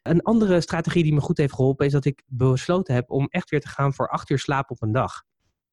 Een 0.01 0.21
andere 0.21 0.61
strategie 0.61 1.03
die 1.03 1.13
me 1.13 1.21
goed 1.21 1.37
heeft 1.37 1.53
geholpen 1.53 1.85
is 1.85 1.91
dat 1.91 2.05
ik 2.05 2.23
besloten 2.25 2.93
heb 2.93 3.09
om 3.11 3.27
echt 3.29 3.49
weer 3.49 3.61
te 3.61 3.67
gaan 3.67 3.93
voor 3.93 4.09
acht 4.09 4.29
uur 4.29 4.39
slaap 4.39 4.71
op 4.71 4.81
een 4.81 4.91
dag. 4.91 5.23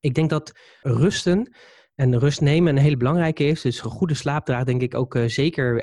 Ik 0.00 0.14
denk 0.14 0.30
dat 0.30 0.52
rusten 0.82 1.54
en 1.94 2.18
rust 2.18 2.40
nemen 2.40 2.76
een 2.76 2.82
hele 2.82 2.96
belangrijke 2.96 3.44
is. 3.44 3.60
Dus 3.60 3.84
een 3.84 3.90
goede 3.90 4.14
slaap 4.14 4.44
draagt 4.44 4.66
denk 4.66 4.82
ik 4.82 4.94
ook 4.94 5.18
zeker 5.26 5.80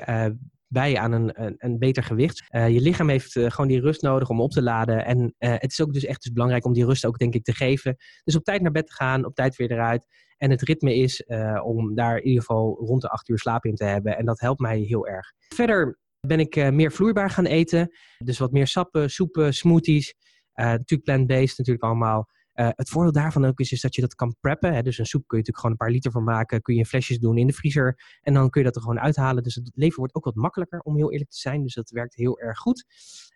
bij 0.68 0.96
aan 0.98 1.12
een, 1.12 1.42
een, 1.44 1.54
een 1.58 1.78
beter 1.78 2.02
gewicht. 2.02 2.42
Uh, 2.50 2.68
je 2.68 2.80
lichaam 2.80 3.08
heeft 3.08 3.34
uh, 3.34 3.50
gewoon 3.50 3.68
die 3.68 3.80
rust 3.80 4.02
nodig 4.02 4.28
om 4.28 4.40
op 4.40 4.50
te 4.50 4.62
laden. 4.62 5.04
En 5.04 5.18
uh, 5.18 5.30
het 5.38 5.70
is 5.70 5.80
ook 5.80 5.92
dus 5.92 6.04
echt 6.04 6.22
dus 6.22 6.32
belangrijk 6.32 6.64
om 6.64 6.72
die 6.72 6.84
rust 6.84 7.06
ook 7.06 7.18
denk 7.18 7.34
ik 7.34 7.44
te 7.44 7.54
geven. 7.54 7.96
Dus 8.24 8.36
op 8.36 8.44
tijd 8.44 8.62
naar 8.62 8.72
bed 8.72 8.86
te 8.86 8.94
gaan, 8.94 9.24
op 9.24 9.34
tijd 9.34 9.56
weer 9.56 9.70
eruit. 9.70 10.06
En 10.36 10.50
het 10.50 10.62
ritme 10.62 10.94
is 10.94 11.24
om 11.62 11.94
daar 11.94 12.16
in 12.16 12.26
ieder 12.26 12.40
geval 12.40 12.76
rond 12.80 13.02
de 13.02 13.08
acht 13.08 13.28
uur 13.28 13.38
slaap 13.38 13.64
in 13.64 13.74
te 13.74 13.84
hebben. 13.84 14.16
En 14.16 14.24
dat 14.24 14.40
helpt 14.40 14.60
mij 14.60 14.78
heel 14.78 15.06
erg. 15.06 15.32
Verder 15.54 15.98
ben 16.20 16.40
ik 16.40 16.72
meer 16.72 16.92
vloeibaar 16.92 17.30
gaan 17.30 17.46
eten. 17.46 17.90
Dus 18.18 18.38
wat 18.38 18.52
meer 18.52 18.66
sappen, 18.66 19.10
soepen, 19.10 19.54
smoothies. 19.54 20.14
natuurlijk 20.54 21.02
plant-based 21.02 21.58
natuurlijk 21.58 21.84
allemaal. 21.84 22.28
Uh, 22.60 22.68
het 22.70 22.88
voordeel 22.88 23.12
daarvan 23.12 23.44
ook 23.44 23.60
is, 23.60 23.72
is 23.72 23.80
dat 23.80 23.94
je 23.94 24.00
dat 24.00 24.14
kan 24.14 24.36
preppen. 24.40 24.74
Hè? 24.74 24.82
Dus 24.82 24.98
een 24.98 25.06
soep 25.06 25.26
kun 25.26 25.38
je 25.38 25.44
natuurlijk 25.44 25.58
gewoon 25.58 25.70
een 25.70 25.86
paar 25.86 25.90
liter 25.90 26.10
van 26.10 26.24
maken. 26.24 26.62
Kun 26.62 26.74
je 26.74 26.80
in 26.80 26.86
flesjes 26.86 27.18
doen 27.18 27.38
in 27.38 27.46
de 27.46 27.52
vriezer. 27.52 28.18
En 28.20 28.34
dan 28.34 28.50
kun 28.50 28.60
je 28.60 28.66
dat 28.66 28.76
er 28.76 28.82
gewoon 28.82 29.00
uithalen. 29.00 29.42
Dus 29.42 29.54
het 29.54 29.70
leven 29.74 29.98
wordt 29.98 30.14
ook 30.14 30.24
wat 30.24 30.34
makkelijker, 30.34 30.80
om 30.80 30.96
heel 30.96 31.12
eerlijk 31.12 31.30
te 31.30 31.38
zijn. 31.38 31.62
Dus 31.62 31.74
dat 31.74 31.90
werkt 31.90 32.14
heel 32.14 32.38
erg 32.38 32.58
goed. 32.58 32.84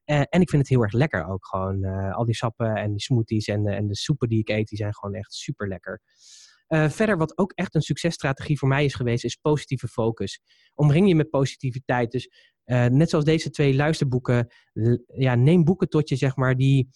Uh, 0.05 0.17
en 0.17 0.41
ik 0.41 0.49
vind 0.51 0.63
het 0.63 0.69
heel 0.69 0.83
erg 0.83 0.93
lekker 0.93 1.27
ook. 1.27 1.47
Gewoon 1.47 1.85
uh, 1.85 2.15
al 2.15 2.25
die 2.25 2.35
sappen 2.35 2.75
en 2.75 2.91
die 2.91 3.01
smoothies 3.01 3.47
en, 3.47 3.67
en 3.67 3.87
de 3.87 3.97
soepen 3.97 4.29
die 4.29 4.39
ik 4.39 4.49
eet, 4.49 4.69
die 4.69 4.79
zijn 4.79 4.95
gewoon 4.95 5.15
echt 5.15 5.33
super 5.33 5.69
lekker. 5.69 6.01
verder, 6.69 7.17
wat 7.17 7.39
ook 7.39 7.53
echt 7.53 7.75
een 7.75 7.83
successtrategie 7.83 8.59
voor 8.59 8.69
mij 8.69 8.85
is 8.85 8.95
geweest, 8.95 9.25
is 9.25 9.37
positieve 9.37 9.89
focus. 9.89 10.41
Omring 10.75 11.09
je 11.09 11.15
met 11.15 11.31
positiviteit. 11.31 12.11
Dus 12.11 12.31
net 12.65 13.11
zoals 13.11 13.25
deze 13.25 13.51
twee 13.51 13.75
luisterboeken, 13.75 14.47
ja, 15.07 15.35
neem 15.35 15.65
boeken 15.65 15.89
tot 15.89 16.09
je, 16.09 16.17
zeg 16.17 16.37
maar, 16.37 16.57
die 16.57 16.89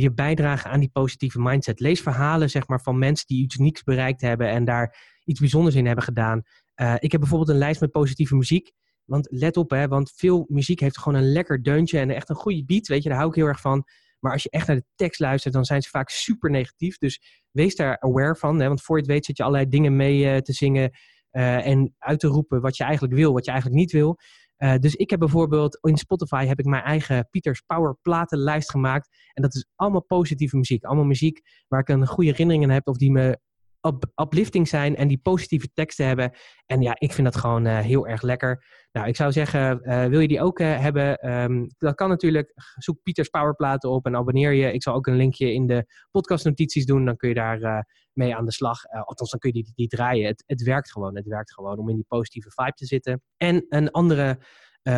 die 0.00 0.12
bijdragen 0.12 0.70
aan 0.70 0.80
die 0.80 0.90
positieve 0.92 1.40
mindset. 1.40 1.80
Lees 1.80 2.00
verhalen 2.00 2.50
zeg 2.50 2.68
maar, 2.68 2.80
van 2.80 2.98
mensen 2.98 3.26
die 3.26 3.42
iets 3.42 3.58
unieks 3.58 3.82
bereikt 3.82 4.20
hebben 4.20 4.48
en 4.48 4.64
daar 4.64 4.96
iets 5.24 5.40
bijzonders 5.40 5.74
in 5.74 5.86
hebben 5.86 6.04
gedaan. 6.04 6.42
Uh, 6.76 6.94
ik 6.98 7.12
heb 7.12 7.20
bijvoorbeeld 7.20 7.50
een 7.50 7.58
lijst 7.58 7.80
met 7.80 7.90
positieve 7.90 8.36
muziek. 8.36 8.72
Want 9.04 9.26
let 9.30 9.56
op, 9.56 9.70
hè, 9.70 9.88
want 9.88 10.12
veel 10.14 10.44
muziek 10.48 10.80
heeft 10.80 10.98
gewoon 10.98 11.18
een 11.18 11.32
lekker 11.32 11.62
deuntje 11.62 11.98
en 11.98 12.10
echt 12.10 12.28
een 12.28 12.36
goede 12.36 12.64
beat. 12.64 12.86
Weet 12.86 13.02
je, 13.02 13.08
daar 13.08 13.18
hou 13.18 13.30
ik 13.30 13.36
heel 13.36 13.46
erg 13.46 13.60
van. 13.60 13.84
Maar 14.18 14.32
als 14.32 14.42
je 14.42 14.50
echt 14.50 14.66
naar 14.66 14.76
de 14.76 14.84
tekst 14.94 15.20
luistert, 15.20 15.54
dan 15.54 15.64
zijn 15.64 15.82
ze 15.82 15.88
vaak 15.88 16.10
super 16.10 16.50
negatief. 16.50 16.98
Dus 16.98 17.42
wees 17.50 17.76
daar 17.76 18.00
aware 18.00 18.36
van. 18.36 18.60
Hè, 18.60 18.68
want 18.68 18.82
voor 18.82 18.96
je 18.96 19.02
het 19.02 19.10
weet 19.10 19.24
zit 19.24 19.36
je 19.36 19.42
allerlei 19.42 19.68
dingen 19.68 19.96
mee 19.96 20.24
uh, 20.24 20.36
te 20.36 20.52
zingen 20.52 20.90
uh, 21.32 21.66
en 21.66 21.94
uit 21.98 22.20
te 22.20 22.26
roepen 22.26 22.60
wat 22.60 22.76
je 22.76 22.84
eigenlijk 22.84 23.14
wil, 23.14 23.32
wat 23.32 23.44
je 23.44 23.50
eigenlijk 23.50 23.80
niet 23.80 23.92
wil. 23.92 24.18
Uh, 24.62 24.74
dus 24.74 24.94
ik 24.94 25.10
heb 25.10 25.18
bijvoorbeeld 25.18 25.78
in 25.80 25.96
Spotify 25.96 26.46
heb 26.46 26.58
ik 26.58 26.64
mijn 26.64 26.82
eigen 26.82 27.28
Pieters 27.30 27.60
Power 27.60 27.96
platenlijst 28.02 28.70
gemaakt. 28.70 29.08
En 29.32 29.42
dat 29.42 29.54
is 29.54 29.66
allemaal 29.76 30.02
positieve 30.04 30.56
muziek. 30.56 30.84
Allemaal 30.84 31.04
muziek 31.04 31.40
waar 31.68 31.80
ik 31.80 31.88
een 31.88 32.06
goede 32.06 32.30
herinnering 32.30 32.72
heb 32.72 32.88
of 32.88 32.96
die 32.96 33.10
me 33.10 33.38
up, 33.80 34.10
uplifting 34.14 34.68
zijn 34.68 34.96
en 34.96 35.08
die 35.08 35.18
positieve 35.18 35.68
teksten 35.74 36.06
hebben. 36.06 36.32
En 36.66 36.80
ja, 36.80 36.96
ik 36.98 37.12
vind 37.12 37.26
dat 37.26 37.36
gewoon 37.36 37.66
uh, 37.66 37.78
heel 37.78 38.06
erg 38.08 38.22
lekker. 38.22 38.64
Nou, 38.92 39.06
ik 39.08 39.16
zou 39.16 39.32
zeggen, 39.32 39.80
uh, 39.82 40.04
wil 40.04 40.20
je 40.20 40.28
die 40.28 40.40
ook 40.40 40.58
hebben? 40.58 41.32
Um, 41.32 41.66
dat 41.78 41.94
kan 41.94 42.08
natuurlijk. 42.08 42.52
Zoek 42.76 43.02
Pieters 43.02 43.28
Powerplaten 43.28 43.90
op 43.90 44.06
en 44.06 44.16
abonneer 44.16 44.52
je. 44.52 44.72
Ik 44.72 44.82
zal 44.82 44.94
ook 44.94 45.06
een 45.06 45.16
linkje 45.16 45.52
in 45.52 45.66
de 45.66 45.86
podcastnotities 46.10 46.86
doen. 46.86 47.04
Dan 47.04 47.16
kun 47.16 47.28
je 47.28 47.34
daar 47.34 47.86
mee 48.12 48.36
aan 48.36 48.44
de 48.44 48.52
slag. 48.52 48.84
althans, 48.86 49.30
dan 49.30 49.40
kun 49.40 49.52
je 49.52 49.62
die, 49.62 49.72
die 49.74 49.88
draaien. 49.88 50.26
Het, 50.26 50.44
het 50.46 50.62
werkt 50.62 50.92
gewoon. 50.92 51.16
Het 51.16 51.26
werkt 51.26 51.52
gewoon 51.52 51.78
om 51.78 51.88
in 51.88 51.94
die 51.94 52.04
positieve 52.08 52.50
vibe 52.54 52.72
te 52.72 52.86
zitten. 52.86 53.22
En 53.36 53.66
een 53.68 53.90
andere 53.90 54.38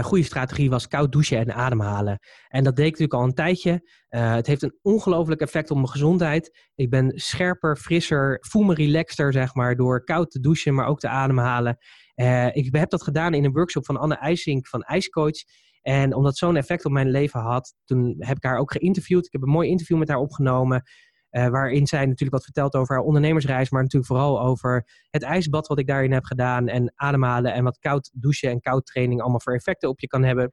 goede 0.02 0.24
strategie 0.24 0.70
was 0.70 0.88
koud 0.88 1.12
douchen 1.12 1.38
en 1.38 1.54
ademhalen. 1.54 2.18
En 2.48 2.64
dat 2.64 2.76
deed 2.76 2.86
ik 2.86 2.90
natuurlijk 2.90 3.20
al 3.20 3.28
een 3.28 3.34
tijdje. 3.34 3.90
Het 4.08 4.46
heeft 4.46 4.62
een 4.62 4.78
ongelooflijk 4.82 5.40
effect 5.40 5.70
op 5.70 5.76
mijn 5.76 5.88
gezondheid. 5.88 6.70
Ik 6.74 6.90
ben 6.90 7.12
scherper, 7.14 7.76
frisser, 7.76 8.36
voel 8.40 8.62
me 8.62 8.74
relaxter, 8.74 9.32
zeg 9.32 9.54
maar, 9.54 9.76
door 9.76 10.04
koud 10.04 10.30
te 10.30 10.40
douchen, 10.40 10.74
maar 10.74 10.86
ook 10.86 11.00
te 11.00 11.08
ademhalen. 11.08 11.76
Uh, 12.16 12.56
ik 12.56 12.74
heb 12.74 12.90
dat 12.90 13.02
gedaan 13.02 13.34
in 13.34 13.44
een 13.44 13.52
workshop 13.52 13.84
van 13.84 13.96
Anne 13.96 14.14
IJsink 14.14 14.66
van 14.66 14.82
IJscoach. 14.82 15.44
En 15.82 16.14
omdat 16.14 16.36
zo'n 16.36 16.56
effect 16.56 16.84
op 16.84 16.92
mijn 16.92 17.10
leven 17.10 17.40
had, 17.40 17.74
toen 17.84 18.14
heb 18.18 18.36
ik 18.36 18.44
haar 18.44 18.58
ook 18.58 18.72
geïnterviewd. 18.72 19.26
Ik 19.26 19.32
heb 19.32 19.42
een 19.42 19.48
mooi 19.48 19.68
interview 19.68 19.98
met 19.98 20.08
haar 20.08 20.18
opgenomen. 20.18 20.82
Uh, 21.30 21.48
waarin 21.48 21.86
zij 21.86 22.00
natuurlijk 22.00 22.32
wat 22.32 22.44
vertelt 22.44 22.74
over 22.74 22.94
haar 22.94 23.04
ondernemersreis, 23.04 23.70
maar 23.70 23.82
natuurlijk 23.82 24.12
vooral 24.12 24.40
over 24.40 24.88
het 25.10 25.22
ijsbad 25.22 25.66
wat 25.66 25.78
ik 25.78 25.86
daarin 25.86 26.12
heb 26.12 26.24
gedaan 26.24 26.68
en 26.68 26.92
ademhalen 26.94 27.52
en 27.52 27.64
wat 27.64 27.78
koud 27.78 28.10
douchen 28.12 28.50
en 28.50 28.60
koud 28.60 28.86
training 28.86 29.20
allemaal 29.20 29.40
voor 29.40 29.54
effecten 29.54 29.88
op 29.88 30.00
je 30.00 30.06
kan 30.06 30.22
hebben. 30.22 30.52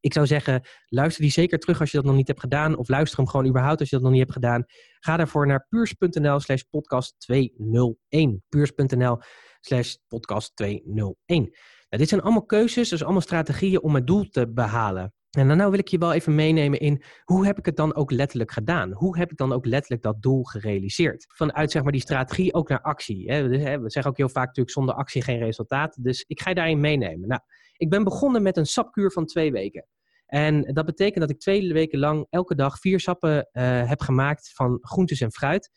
Ik 0.00 0.12
zou 0.12 0.26
zeggen, 0.26 0.62
luister 0.86 1.22
die 1.22 1.30
zeker 1.30 1.58
terug 1.58 1.80
als 1.80 1.90
je 1.90 1.96
dat 1.96 2.06
nog 2.06 2.16
niet 2.16 2.26
hebt 2.26 2.40
gedaan. 2.40 2.76
Of 2.76 2.88
luister 2.88 3.18
hem 3.18 3.28
gewoon 3.28 3.46
überhaupt 3.46 3.80
als 3.80 3.88
je 3.88 3.94
dat 3.94 4.04
nog 4.04 4.12
niet 4.12 4.20
hebt 4.20 4.32
gedaan. 4.32 4.64
Ga 5.00 5.16
daarvoor 5.16 5.46
naar 5.46 5.66
puurs.nl 5.68 6.40
slash 6.40 6.62
podcast 6.62 7.14
201. 7.18 8.42
Puurs.nl 8.48 9.18
slash 9.64 9.94
podcast 10.08 10.56
201. 10.56 11.12
Nou, 11.26 11.50
dit 11.88 12.08
zijn 12.08 12.20
allemaal 12.20 12.44
keuzes, 12.44 12.88
dus 12.88 13.02
allemaal 13.02 13.20
strategieën 13.20 13.82
om 13.82 13.94
het 13.94 14.06
doel 14.06 14.28
te 14.28 14.52
behalen. 14.52 15.14
En 15.30 15.48
dan 15.48 15.56
nou 15.56 15.70
wil 15.70 15.78
ik 15.78 15.88
je 15.88 15.98
wel 15.98 16.12
even 16.12 16.34
meenemen 16.34 16.80
in 16.80 17.02
hoe 17.24 17.46
heb 17.46 17.58
ik 17.58 17.66
het 17.66 17.76
dan 17.76 17.94
ook 17.94 18.10
letterlijk 18.10 18.50
gedaan? 18.50 18.92
Hoe 18.92 19.18
heb 19.18 19.30
ik 19.30 19.36
dan 19.36 19.52
ook 19.52 19.66
letterlijk 19.66 20.02
dat 20.02 20.22
doel 20.22 20.42
gerealiseerd? 20.42 21.24
Vanuit 21.28 21.70
zeg 21.70 21.82
maar 21.82 21.92
die 21.92 22.00
strategie 22.00 22.54
ook 22.54 22.68
naar 22.68 22.82
actie. 22.82 23.32
Hè? 23.32 23.48
We 23.48 23.90
zeggen 23.90 24.10
ook 24.10 24.16
heel 24.16 24.28
vaak 24.28 24.46
natuurlijk 24.46 24.74
zonder 24.74 24.94
actie 24.94 25.22
geen 25.22 25.38
resultaat. 25.38 25.96
Dus 26.00 26.24
ik 26.26 26.40
ga 26.40 26.48
je 26.48 26.54
daarin 26.54 26.80
meenemen. 26.80 27.28
Nou, 27.28 27.40
ik 27.76 27.90
ben 27.90 28.04
begonnen 28.04 28.42
met 28.42 28.56
een 28.56 28.66
sapkuur 28.66 29.12
van 29.12 29.26
twee 29.26 29.52
weken. 29.52 29.86
En 30.26 30.62
dat 30.62 30.86
betekent 30.86 31.20
dat 31.20 31.30
ik 31.30 31.40
twee 31.40 31.72
weken 31.72 31.98
lang 31.98 32.26
elke 32.30 32.54
dag 32.54 32.78
vier 32.78 33.00
sappen 33.00 33.48
uh, 33.52 33.88
heb 33.88 34.00
gemaakt 34.00 34.52
van 34.54 34.78
groentes 34.80 35.20
en 35.20 35.32
fruit. 35.32 35.70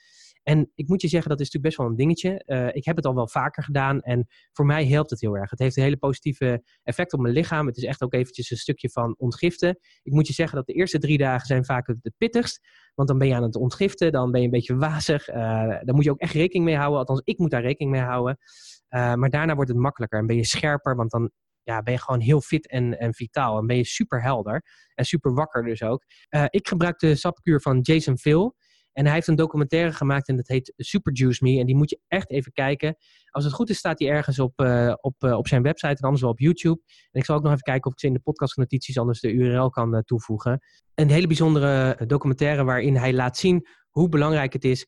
En 0.47 0.71
ik 0.75 0.87
moet 0.87 1.01
je 1.01 1.07
zeggen, 1.07 1.29
dat 1.29 1.39
is 1.39 1.45
natuurlijk 1.51 1.75
best 1.75 1.77
wel 1.77 1.87
een 1.87 1.95
dingetje. 1.95 2.43
Uh, 2.45 2.75
ik 2.75 2.85
heb 2.85 2.95
het 2.95 3.05
al 3.05 3.15
wel 3.15 3.27
vaker 3.27 3.63
gedaan 3.63 4.01
en 4.01 4.27
voor 4.51 4.65
mij 4.65 4.85
helpt 4.85 5.09
het 5.09 5.21
heel 5.21 5.37
erg. 5.37 5.49
Het 5.49 5.59
heeft 5.59 5.77
een 5.77 5.83
hele 5.83 5.97
positieve 5.97 6.63
effect 6.83 7.13
op 7.13 7.19
mijn 7.19 7.33
lichaam. 7.33 7.67
Het 7.67 7.77
is 7.77 7.83
echt 7.83 8.01
ook 8.01 8.13
eventjes 8.13 8.51
een 8.51 8.57
stukje 8.57 8.89
van 8.89 9.15
ontgiften. 9.17 9.79
Ik 10.03 10.11
moet 10.11 10.27
je 10.27 10.33
zeggen 10.33 10.57
dat 10.57 10.65
de 10.65 10.73
eerste 10.73 10.99
drie 10.99 11.17
dagen 11.17 11.47
zijn 11.47 11.65
vaak 11.65 11.87
het 11.87 12.13
pittigst. 12.17 12.67
Want 12.93 13.07
dan 13.07 13.17
ben 13.17 13.27
je 13.27 13.35
aan 13.35 13.43
het 13.43 13.55
ontgiften, 13.55 14.11
dan 14.11 14.31
ben 14.31 14.39
je 14.39 14.45
een 14.45 14.51
beetje 14.51 14.75
wazig. 14.75 15.29
Uh, 15.29 15.35
daar 15.35 15.93
moet 15.93 16.03
je 16.03 16.11
ook 16.11 16.19
echt 16.19 16.33
rekening 16.33 16.65
mee 16.65 16.77
houden. 16.77 16.99
Althans, 16.99 17.21
ik 17.23 17.37
moet 17.37 17.51
daar 17.51 17.61
rekening 17.61 17.91
mee 17.91 18.01
houden. 18.01 18.37
Uh, 18.89 19.13
maar 19.13 19.29
daarna 19.29 19.55
wordt 19.55 19.69
het 19.69 19.79
makkelijker 19.79 20.19
en 20.19 20.25
ben 20.25 20.35
je 20.35 20.45
scherper, 20.45 20.95
want 20.95 21.11
dan 21.11 21.31
ja, 21.63 21.81
ben 21.81 21.93
je 21.93 21.99
gewoon 21.99 22.21
heel 22.21 22.41
fit 22.41 22.69
en, 22.69 22.99
en 22.99 23.13
vitaal. 23.13 23.57
En 23.57 23.67
ben 23.67 23.77
je 23.77 23.85
super 23.85 24.21
helder 24.21 24.63
en 24.93 25.05
super 25.05 25.33
wakker 25.33 25.63
dus 25.63 25.83
ook. 25.83 26.03
ik 26.49 26.67
gebruik 26.67 26.99
de 26.99 27.15
sapkuur 27.15 27.61
van 27.61 27.79
Jason 27.79 28.17
Phil. 28.17 28.55
En 28.95 29.05
hij 29.05 29.13
heeft 29.13 29.27
een 29.27 29.35
documentaire 29.35 29.91
gemaakt 29.91 30.27
en 30.27 30.35
dat 30.35 30.47
heet 30.47 30.73
Super 30.77 31.13
Juice 31.13 31.43
Me. 31.43 31.59
En 31.59 31.65
die 31.65 31.75
moet 31.75 31.89
je 31.89 31.99
echt 32.07 32.31
even 32.31 32.51
kijken. 32.51 32.95
Als 33.29 33.43
het 33.43 33.53
goed 33.53 33.69
is, 33.69 33.77
staat 33.77 33.97
die 33.97 34.09
ergens 34.09 34.39
op, 34.39 34.61
uh, 34.61 34.93
op, 35.01 35.23
uh, 35.23 35.37
op 35.37 35.47
zijn 35.47 35.61
website 35.61 35.95
en 35.95 36.01
anders 36.01 36.21
wel 36.21 36.31
op 36.31 36.39
YouTube. 36.39 36.81
En 37.11 37.19
ik 37.19 37.25
zal 37.25 37.35
ook 37.35 37.43
nog 37.43 37.51
even 37.51 37.63
kijken 37.63 37.85
of 37.85 37.91
ik 37.91 37.99
ze 37.99 38.07
in 38.07 38.13
de 38.13 38.19
podcastnotities 38.19 38.97
anders 38.97 39.19
de 39.19 39.31
URL 39.31 39.69
kan 39.69 39.95
uh, 39.95 39.99
toevoegen. 39.99 40.59
Een 40.93 41.09
hele 41.09 41.27
bijzondere 41.27 42.05
documentaire 42.05 42.63
waarin 42.63 42.95
hij 42.95 43.13
laat 43.13 43.37
zien 43.37 43.67
hoe 43.89 44.09
belangrijk 44.09 44.53
het 44.53 44.63
is 44.63 44.85